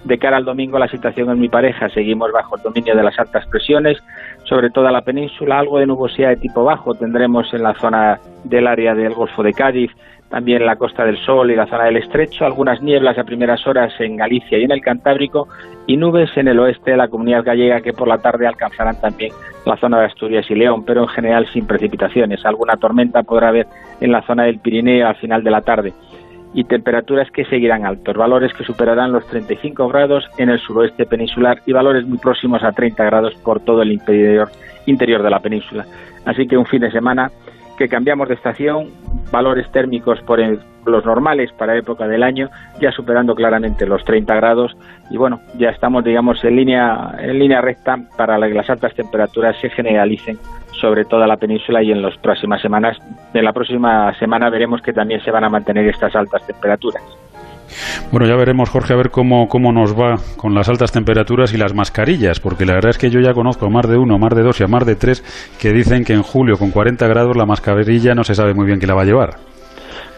De 0.05 0.19
cara 0.19 0.37
al 0.37 0.45
domingo, 0.45 0.79
la 0.79 0.89
situación 0.89 1.31
en 1.31 1.41
mi 1.41 1.49
pareja. 1.49 1.89
Seguimos 1.89 2.31
bajo 2.31 2.57
el 2.57 2.63
dominio 2.63 2.95
de 2.95 3.03
las 3.03 3.19
altas 3.19 3.47
presiones, 3.47 4.03
sobre 4.45 4.71
toda 4.71 4.93
la 4.93 5.03
península, 5.03 5.59
algo 5.59 5.79
de 5.79 5.87
nubosidad 5.87 6.29
de 6.29 6.37
tipo 6.37 6.65
bajo 6.65 6.95
tendremos 6.95 7.53
en 7.55 7.63
la 7.63 7.75
zona 7.75 8.21
del 8.45 8.67
área 8.67 8.95
del 8.95 9.15
Golfo 9.15 9.43
de 9.43 9.53
Cádiz, 9.53 9.91
también 10.29 10.67
la 10.67 10.77
Costa 10.77 11.05
del 11.05 11.17
Sol 11.19 11.51
y 11.51 11.57
la 11.57 11.67
zona 11.67 11.85
del 11.85 11.97
Estrecho, 11.97 12.45
algunas 12.45 12.83
nieblas 12.83 13.17
a 13.19 13.25
primeras 13.25 13.67
horas 13.67 13.93
en 14.01 14.17
Galicia 14.17 14.59
y 14.59 14.65
en 14.65 14.73
el 14.73 14.81
Cantábrico 14.81 15.49
y 15.87 15.97
nubes 15.97 16.31
en 16.37 16.49
el 16.49 16.59
oeste 16.59 16.91
de 16.91 16.97
la 16.97 17.09
comunidad 17.09 17.45
gallega 17.45 17.81
que 17.81 17.93
por 17.93 18.09
la 18.09 18.19
tarde 18.19 18.47
alcanzarán 18.47 19.01
también 19.01 19.33
la 19.65 19.77
zona 19.77 20.01
de 20.01 20.07
Asturias 20.07 20.51
y 20.51 20.55
León, 20.55 20.85
pero 20.85 21.03
en 21.03 21.09
general 21.09 21.47
sin 21.53 21.67
precipitaciones. 21.67 22.45
Alguna 22.45 22.77
tormenta 22.77 23.23
podrá 23.23 23.49
haber 23.49 23.67
en 24.01 24.13
la 24.13 24.23
zona 24.23 24.45
del 24.45 24.59
Pirineo 24.59 25.07
al 25.07 25.17
final 25.17 25.43
de 25.43 25.51
la 25.51 25.61
tarde 25.63 25.93
y 26.55 26.65
temperaturas 26.65 27.31
que 27.33 27.45
seguirán 27.45 27.85
altos, 27.85 28.17
valores 28.17 28.53
que 28.55 28.65
superarán 28.65 29.13
los 29.13 29.27
35 29.27 29.89
grados 29.89 30.25
en 30.39 30.49
el 30.49 30.61
suroeste 30.61 31.05
peninsular 31.05 31.61
y 31.67 31.73
valores 31.73 32.07
muy 32.07 32.19
próximos 32.19 32.63
a 32.63 32.73
30 32.73 33.05
grados 33.05 33.35
por 33.43 33.61
todo 33.61 33.83
el 33.83 33.93
interior, 33.93 34.49
interior 34.87 35.23
de 35.23 35.31
la 35.31 35.41
península. 35.41 35.85
Así 36.25 36.47
que 36.47 36.57
un 36.57 36.65
fin 36.67 36.81
de 36.81 36.93
semana 36.93 37.31
que 37.77 37.89
cambiamos 37.89 38.29
de 38.29 38.35
estación, 38.35 38.89
valores 39.33 39.69
térmicos 39.73 40.21
por 40.21 40.39
los 40.87 41.05
normales 41.05 41.51
para 41.59 41.77
época 41.77 42.07
del 42.07 42.23
año, 42.23 42.49
ya 42.81 42.93
superando 42.93 43.35
claramente 43.35 43.85
los 43.85 44.05
30 44.05 44.33
grados 44.37 44.77
y 45.11 45.17
bueno, 45.17 45.41
ya 45.59 45.71
estamos 45.71 46.05
digamos 46.05 46.43
en 46.45 46.55
línea 46.55 47.17
en 47.19 47.37
línea 47.39 47.61
recta 47.61 47.97
para 48.17 48.39
que 48.47 48.55
las 48.55 48.71
altas 48.71 48.95
temperaturas 48.95 49.57
se 49.61 49.71
generalicen 49.71 50.39
sobre 50.81 51.05
toda 51.05 51.27
la 51.27 51.37
península 51.37 51.83
y 51.83 51.93
en 51.93 52.03
las 52.03 52.17
próximas 52.19 52.61
semanas, 52.61 52.97
en 53.33 53.45
la 53.45 53.53
próxima 53.53 54.13
semana 54.19 54.51
veremos 54.51 54.83
que 54.83 54.93
también 54.93 55.21
se 55.23 55.31
van 55.31 55.45
a 55.45 55.49
mantener 55.49 55.89
estas 55.89 56.15
altas 56.15 56.47
temperaturas. 56.47 57.03
Bueno, 58.11 58.27
ya 58.27 58.37
veremos, 58.37 58.69
Jorge, 58.71 58.93
a 58.93 58.97
ver 58.97 59.11
cómo, 59.11 59.49
cómo 59.49 59.73
nos 59.73 59.99
va 59.99 60.17
con 60.37 60.55
las 60.55 60.69
altas 60.69 60.93
temperaturas 60.93 61.53
y 61.53 61.57
las 61.57 61.75
mascarillas, 61.75 62.41
porque 62.41 62.65
la 62.65 62.75
verdad 62.75 62.91
es 62.91 62.99
que 62.99 63.11
yo 63.11 63.21
ya 63.21 63.33
conozco 63.33 63.67
a 63.67 63.71
más 63.71 63.89
de 63.89 63.97
uno, 63.97 64.19
más 64.19 64.35
de 64.35 64.43
dos 64.43 64.61
y 64.61 64.65
a 64.65 64.69
más 64.69 64.87
de 64.87 64.97
tres 64.97 65.23
que 65.61 65.73
dicen 65.73 66.05
que 66.05 66.13
en 66.13 66.23
julio 66.23 66.57
con 66.57 66.71
40 66.71 67.07
grados 67.09 67.37
la 67.37 67.47
mascarilla 67.47 68.15
no 68.15 68.25
se 68.25 68.35
sabe 68.35 68.55
muy 68.55 68.67
bien 68.67 68.79
quién 68.79 68.89
la 68.89 68.95
va 68.95 69.03
a 69.03 69.07
llevar. 69.07 69.31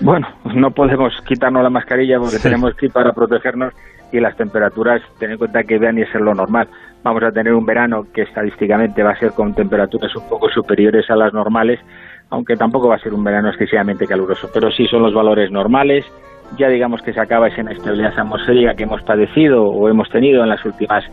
Bueno, 0.00 0.28
no 0.54 0.70
podemos 0.70 1.14
quitarnos 1.26 1.62
la 1.62 1.70
mascarilla 1.70 2.18
porque 2.18 2.38
tenemos 2.38 2.74
que 2.74 2.86
ir 2.86 2.92
para 2.92 3.12
protegernos 3.12 3.72
y 4.12 4.20
las 4.20 4.36
temperaturas, 4.36 5.02
ten 5.18 5.32
en 5.32 5.38
cuenta 5.38 5.62
que 5.62 5.78
vean 5.78 5.98
y 5.98 6.04
ser 6.06 6.20
lo 6.20 6.34
normal. 6.34 6.68
Vamos 7.02 7.22
a 7.22 7.30
tener 7.30 7.54
un 7.54 7.64
verano 7.64 8.04
que 8.12 8.22
estadísticamente 8.22 9.02
va 9.02 9.12
a 9.12 9.18
ser 9.18 9.32
con 9.32 9.54
temperaturas 9.54 10.14
un 10.16 10.28
poco 10.28 10.48
superiores 10.48 11.08
a 11.10 11.16
las 11.16 11.32
normales, 11.32 11.78
aunque 12.30 12.56
tampoco 12.56 12.88
va 12.88 12.96
a 12.96 13.00
ser 13.00 13.14
un 13.14 13.22
verano 13.22 13.50
excesivamente 13.50 14.06
caluroso, 14.06 14.50
pero 14.52 14.70
sí 14.70 14.86
son 14.86 15.02
los 15.02 15.14
valores 15.14 15.50
normales 15.50 16.04
ya 16.58 16.68
digamos 16.68 17.02
que 17.02 17.12
se 17.12 17.20
acaba 17.20 17.48
esa 17.48 17.60
inestabilidad 17.60 18.18
atmosférica 18.18 18.74
que 18.74 18.84
hemos 18.84 19.02
padecido 19.02 19.64
o 19.64 19.88
hemos 19.88 20.08
tenido 20.10 20.42
en 20.42 20.48
las 20.48 20.64
últimas 20.64 21.04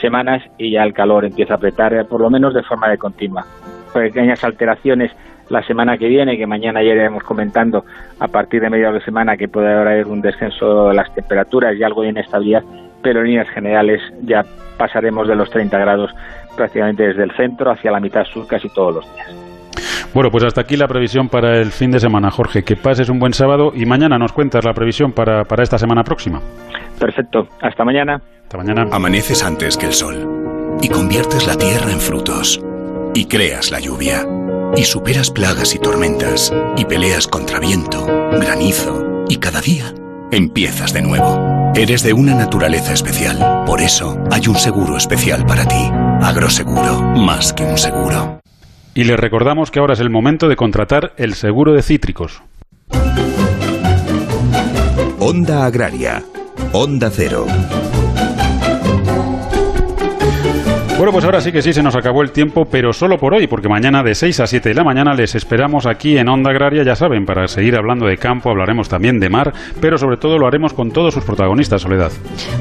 semanas 0.00 0.42
y 0.58 0.72
ya 0.72 0.82
el 0.82 0.92
calor 0.92 1.24
empieza 1.24 1.54
a 1.54 1.56
apretar, 1.56 2.06
por 2.06 2.20
lo 2.20 2.30
menos 2.30 2.54
de 2.54 2.62
forma 2.62 2.88
de 2.88 2.98
continua. 2.98 3.44
Pequeñas 3.92 4.42
alteraciones 4.44 5.10
la 5.48 5.62
semana 5.62 5.98
que 5.98 6.08
viene, 6.08 6.38
que 6.38 6.46
mañana 6.46 6.82
ya 6.82 6.92
iremos 6.92 7.22
comentando 7.24 7.84
a 8.20 8.28
partir 8.28 8.62
de 8.62 8.70
mediados 8.70 9.00
de 9.00 9.04
semana 9.04 9.36
que 9.36 9.48
puede 9.48 9.72
haber 9.72 10.06
un 10.06 10.20
descenso 10.20 10.88
de 10.88 10.94
las 10.94 11.12
temperaturas 11.14 11.76
y 11.76 11.82
algo 11.82 12.02
de 12.02 12.10
inestabilidad, 12.10 12.62
pero 13.02 13.20
en 13.20 13.26
líneas 13.26 13.48
generales 13.50 14.00
ya 14.22 14.44
pasaremos 14.82 15.28
de 15.28 15.36
los 15.36 15.48
30 15.48 15.78
grados 15.78 16.10
prácticamente 16.56 17.04
desde 17.04 17.22
el 17.22 17.30
centro 17.36 17.70
hacia 17.70 17.92
la 17.92 18.00
mitad 18.00 18.24
sur 18.24 18.48
casi 18.48 18.68
todos 18.68 18.96
los 18.96 19.14
días. 19.14 19.28
Bueno, 20.12 20.28
pues 20.28 20.42
hasta 20.42 20.62
aquí 20.62 20.76
la 20.76 20.88
previsión 20.88 21.28
para 21.28 21.56
el 21.58 21.70
fin 21.70 21.92
de 21.92 22.00
semana, 22.00 22.32
Jorge. 22.32 22.64
Que 22.64 22.74
pases 22.74 23.08
un 23.08 23.20
buen 23.20 23.32
sábado 23.32 23.70
y 23.74 23.86
mañana 23.86 24.18
nos 24.18 24.32
cuentas 24.32 24.64
la 24.64 24.74
previsión 24.74 25.12
para, 25.12 25.44
para 25.44 25.62
esta 25.62 25.78
semana 25.78 26.02
próxima. 26.02 26.40
Perfecto. 26.98 27.46
Hasta 27.60 27.84
mañana. 27.84 28.20
Hasta 28.42 28.58
mañana. 28.58 28.88
Amaneces 28.90 29.44
antes 29.44 29.76
que 29.76 29.86
el 29.86 29.92
sol 29.92 30.78
y 30.82 30.88
conviertes 30.88 31.46
la 31.46 31.54
tierra 31.54 31.92
en 31.92 32.00
frutos 32.00 32.60
y 33.14 33.26
creas 33.26 33.70
la 33.70 33.78
lluvia 33.78 34.26
y 34.76 34.82
superas 34.82 35.30
plagas 35.30 35.76
y 35.76 35.78
tormentas 35.78 36.52
y 36.76 36.84
peleas 36.86 37.28
contra 37.28 37.60
viento, 37.60 38.04
granizo 38.32 39.24
y 39.28 39.36
cada 39.36 39.60
día 39.60 39.94
empiezas 40.32 40.92
de 40.92 41.02
nuevo. 41.02 41.72
Eres 41.74 42.02
de 42.02 42.12
una 42.14 42.34
naturaleza 42.34 42.92
especial. 42.92 43.64
Por 43.66 43.80
eso 43.80 44.18
hay 44.30 44.48
un 44.48 44.56
seguro 44.56 44.96
especial 44.96 45.46
para 45.46 45.66
ti. 45.66 45.90
Agroseguro, 46.22 47.00
más 47.16 47.52
que 47.52 47.64
un 47.64 47.78
seguro. 47.78 48.40
Y 48.94 49.04
les 49.04 49.18
recordamos 49.18 49.70
que 49.70 49.78
ahora 49.78 49.94
es 49.94 50.00
el 50.00 50.10
momento 50.10 50.48
de 50.48 50.56
contratar 50.56 51.12
el 51.16 51.34
seguro 51.34 51.72
de 51.72 51.82
cítricos. 51.82 52.42
Onda 55.18 55.66
Agraria. 55.66 56.22
Onda 56.72 57.10
Cero. 57.10 57.46
Bueno, 61.02 61.14
pues 61.14 61.24
ahora 61.24 61.40
sí 61.40 61.50
que 61.50 61.62
sí, 61.62 61.72
se 61.72 61.82
nos 61.82 61.96
acabó 61.96 62.22
el 62.22 62.30
tiempo, 62.30 62.62
pero 62.70 62.92
solo 62.92 63.18
por 63.18 63.34
hoy, 63.34 63.48
porque 63.48 63.68
mañana 63.68 64.04
de 64.04 64.14
6 64.14 64.38
a 64.38 64.46
7 64.46 64.68
de 64.68 64.74
la 64.76 64.84
mañana 64.84 65.14
les 65.14 65.34
esperamos 65.34 65.84
aquí 65.84 66.16
en 66.16 66.28
Onda 66.28 66.52
Agraria, 66.52 66.84
ya 66.84 66.94
saben, 66.94 67.24
para 67.24 67.48
seguir 67.48 67.74
hablando 67.74 68.06
de 68.06 68.16
campo, 68.16 68.50
hablaremos 68.50 68.88
también 68.88 69.18
de 69.18 69.28
mar, 69.28 69.52
pero 69.80 69.98
sobre 69.98 70.16
todo 70.16 70.38
lo 70.38 70.46
haremos 70.46 70.74
con 70.74 70.92
todos 70.92 71.12
sus 71.12 71.24
protagonistas, 71.24 71.82
Soledad. 71.82 72.12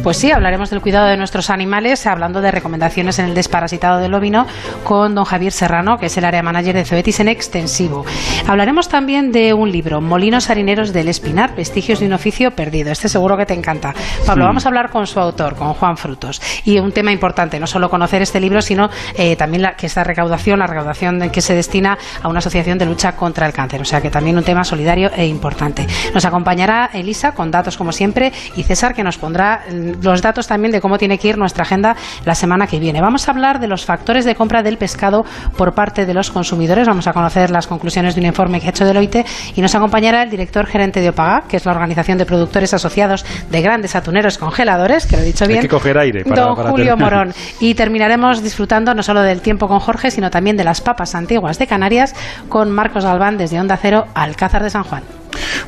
Pues 0.01 0.17
sí, 0.17 0.31
hablaremos 0.31 0.71
del 0.71 0.81
cuidado 0.81 1.05
de 1.05 1.17
nuestros 1.17 1.51
animales, 1.51 2.07
hablando 2.07 2.41
de 2.41 2.49
recomendaciones 2.49 3.19
en 3.19 3.25
el 3.25 3.35
desparasitado 3.35 3.99
del 3.99 4.11
ovino, 4.11 4.47
con 4.83 5.13
don 5.13 5.25
Javier 5.25 5.51
Serrano, 5.51 5.97
que 5.99 6.07
es 6.07 6.17
el 6.17 6.25
área 6.25 6.41
manager 6.41 6.73
de 6.73 6.85
Zoetis 6.85 7.19
en 7.19 7.27
extensivo. 7.27 8.05
Hablaremos 8.47 8.89
también 8.89 9.31
de 9.31 9.53
un 9.53 9.71
libro, 9.71 10.01
Molinos 10.01 10.49
Harineros 10.49 10.93
del 10.93 11.09
Espinar, 11.09 11.55
Vestigios 11.55 11.99
de 11.99 12.07
un 12.07 12.13
oficio 12.13 12.49
perdido. 12.49 12.91
Este 12.91 13.07
seguro 13.07 13.37
que 13.37 13.45
te 13.45 13.53
encanta. 13.53 13.93
Pablo, 14.25 14.45
vamos 14.45 14.65
a 14.65 14.69
hablar 14.69 14.89
con 14.89 15.05
su 15.05 15.19
autor, 15.19 15.55
con 15.55 15.75
Juan 15.75 15.95
Frutos. 15.95 16.41
Y 16.65 16.79
un 16.79 16.91
tema 16.91 17.11
importante, 17.11 17.59
no 17.59 17.67
solo 17.67 17.87
conocer 17.87 18.23
este 18.31 18.39
libro, 18.39 18.61
sino 18.61 18.89
eh, 19.17 19.35
también 19.35 19.61
la, 19.61 19.73
que 19.73 19.87
esta 19.87 20.05
recaudación, 20.05 20.59
la 20.59 20.67
recaudación 20.67 21.29
que 21.31 21.41
se 21.41 21.53
destina 21.53 21.97
a 22.23 22.29
una 22.29 22.39
asociación 22.39 22.77
de 22.77 22.85
lucha 22.85 23.11
contra 23.11 23.45
el 23.45 23.51
cáncer. 23.51 23.81
O 23.81 23.85
sea 23.85 23.99
que 23.99 24.09
también 24.09 24.37
un 24.37 24.43
tema 24.43 24.63
solidario 24.63 25.11
e 25.13 25.25
importante. 25.25 25.85
Nos 26.13 26.23
acompañará 26.23 26.89
Elisa 26.93 27.33
con 27.33 27.51
datos 27.51 27.75
como 27.75 27.91
siempre 27.91 28.31
y 28.55 28.63
César 28.63 28.93
que 28.93 29.03
nos 29.03 29.17
pondrá 29.17 29.63
mm, 29.69 30.01
los 30.01 30.21
datos 30.21 30.47
también 30.47 30.71
de 30.71 30.79
cómo 30.79 30.97
tiene 30.97 31.17
que 31.17 31.27
ir 31.27 31.37
nuestra 31.37 31.63
agenda 31.63 31.97
la 32.23 32.33
semana 32.33 32.67
que 32.67 32.79
viene. 32.79 33.01
Vamos 33.01 33.27
a 33.27 33.31
hablar 33.31 33.59
de 33.59 33.67
los 33.67 33.83
factores 33.83 34.23
de 34.23 34.33
compra 34.33 34.63
del 34.63 34.77
pescado 34.77 35.25
por 35.57 35.73
parte 35.73 36.05
de 36.05 36.13
los 36.13 36.31
consumidores. 36.31 36.87
Vamos 36.87 37.07
a 37.07 37.13
conocer 37.13 37.51
las 37.51 37.67
conclusiones 37.67 38.15
de 38.15 38.21
un 38.21 38.27
informe 38.27 38.61
que 38.61 38.67
ha 38.67 38.69
hecho 38.69 38.85
Deloitte 38.85 39.25
y 39.55 39.61
nos 39.61 39.75
acompañará 39.75 40.23
el 40.23 40.29
director 40.29 40.65
gerente 40.67 41.01
de 41.01 41.09
Opaga, 41.09 41.43
que 41.49 41.57
es 41.57 41.65
la 41.65 41.73
organización 41.73 42.17
de 42.17 42.25
productores 42.25 42.73
asociados 42.73 43.25
de 43.49 43.61
grandes 43.61 43.93
atuneros 43.97 44.37
congeladores, 44.37 45.05
que 45.05 45.17
lo 45.17 45.23
he 45.23 45.25
dicho 45.25 45.45
bien. 45.47 45.59
Hay 45.59 45.63
que 45.63 45.69
coger 45.69 45.97
aire 45.97 46.23
para, 46.23 46.43
don 46.43 46.55
Julio 46.55 46.95
Morón. 46.95 47.33
Y 47.59 47.75
terminaremos 47.75 48.20
disfrutando 48.41 48.93
no 48.93 49.03
solo 49.03 49.21
del 49.21 49.41
tiempo 49.41 49.67
con 49.67 49.79
Jorge, 49.79 50.11
sino 50.11 50.29
también 50.29 50.57
de 50.57 50.63
las 50.63 50.81
papas 50.81 51.15
antiguas 51.15 51.57
de 51.59 51.67
Canarias 51.67 52.15
con 52.49 52.71
Marcos 52.71 53.03
Galván 53.03 53.37
desde 53.37 53.59
Onda 53.59 53.77
Cero, 53.77 54.05
Alcázar 54.13 54.63
de 54.63 54.69
San 54.69 54.83
Juan. 54.83 55.20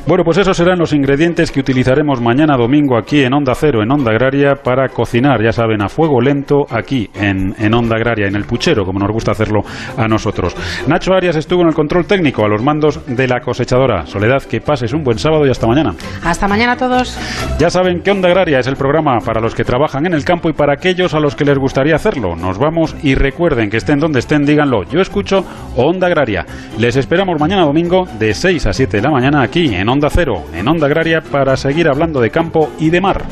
Bueno, 0.06 0.24
pues 0.24 0.38
esos 0.38 0.56
serán 0.56 0.78
los 0.78 0.92
ingredientes 0.92 1.50
que 1.50 1.60
utilizaremos 1.60 2.20
mañana 2.20 2.56
domingo 2.56 2.96
aquí 2.96 3.22
en 3.22 3.32
Onda 3.32 3.54
Cero, 3.54 3.82
en 3.82 3.90
Onda 3.90 4.10
Agraria, 4.10 4.54
para 4.62 4.88
cocinar, 4.88 5.42
ya 5.42 5.52
saben, 5.52 5.82
a 5.82 5.88
fuego 5.88 6.20
lento 6.20 6.66
aquí 6.70 7.08
en, 7.14 7.54
en 7.58 7.74
Onda 7.74 7.96
Agraria, 7.96 8.26
en 8.26 8.36
el 8.36 8.44
puchero, 8.44 8.84
como 8.84 8.98
nos 8.98 9.10
gusta 9.10 9.32
hacerlo 9.32 9.60
a 9.96 10.06
nosotros. 10.06 10.54
Nacho 10.86 11.14
Arias 11.14 11.36
estuvo 11.36 11.62
en 11.62 11.68
el 11.68 11.74
control 11.74 12.06
técnico, 12.06 12.44
a 12.44 12.48
los 12.48 12.62
mandos 12.62 13.00
de 13.06 13.26
la 13.26 13.40
cosechadora. 13.40 14.06
Soledad, 14.06 14.42
que 14.42 14.60
pases 14.60 14.92
un 14.92 15.02
buen 15.02 15.18
sábado 15.18 15.46
y 15.46 15.50
hasta 15.50 15.66
mañana. 15.66 15.94
Hasta 16.22 16.48
mañana 16.48 16.72
a 16.72 16.76
todos. 16.76 17.18
Ya 17.58 17.70
saben 17.70 18.00
que 18.02 18.10
Onda 18.10 18.28
Agraria 18.28 18.58
es 18.58 18.66
el 18.66 18.76
programa 18.76 19.18
para 19.24 19.40
los 19.40 19.54
que 19.54 19.64
trabajan 19.64 20.06
en 20.06 20.14
el 20.14 20.24
campo 20.24 20.48
y 20.48 20.52
para 20.52 20.74
aquellos 20.74 21.14
a 21.14 21.20
los 21.20 21.34
que 21.34 21.44
les 21.44 21.58
gustaría 21.58 21.94
hacerlo. 21.94 22.36
Nos 22.36 22.58
vamos 22.58 22.94
y 23.02 23.14
recuerden 23.14 23.70
que 23.70 23.78
estén 23.78 23.98
donde 23.98 24.18
estén, 24.18 24.44
díganlo. 24.44 24.84
Yo 24.84 25.00
escucho 25.00 25.44
Onda 25.76 26.06
Agraria. 26.06 26.44
Les 26.78 26.96
esperamos 26.96 27.40
mañana 27.40 27.62
domingo 27.62 28.06
de 28.18 28.34
6 28.34 28.66
a 28.66 28.72
7 28.72 28.96
de 28.98 29.02
la 29.02 29.10
mañana 29.10 29.42
aquí 29.42 29.74
en 29.84 29.90
Onda 29.90 30.08
Cero, 30.08 30.42
en 30.54 30.66
Onda 30.66 30.86
Agraria, 30.86 31.20
para 31.20 31.58
seguir 31.58 31.90
hablando 31.90 32.22
de 32.22 32.30
campo 32.30 32.70
y 32.80 32.88
de 32.88 33.02
mar. 33.02 33.22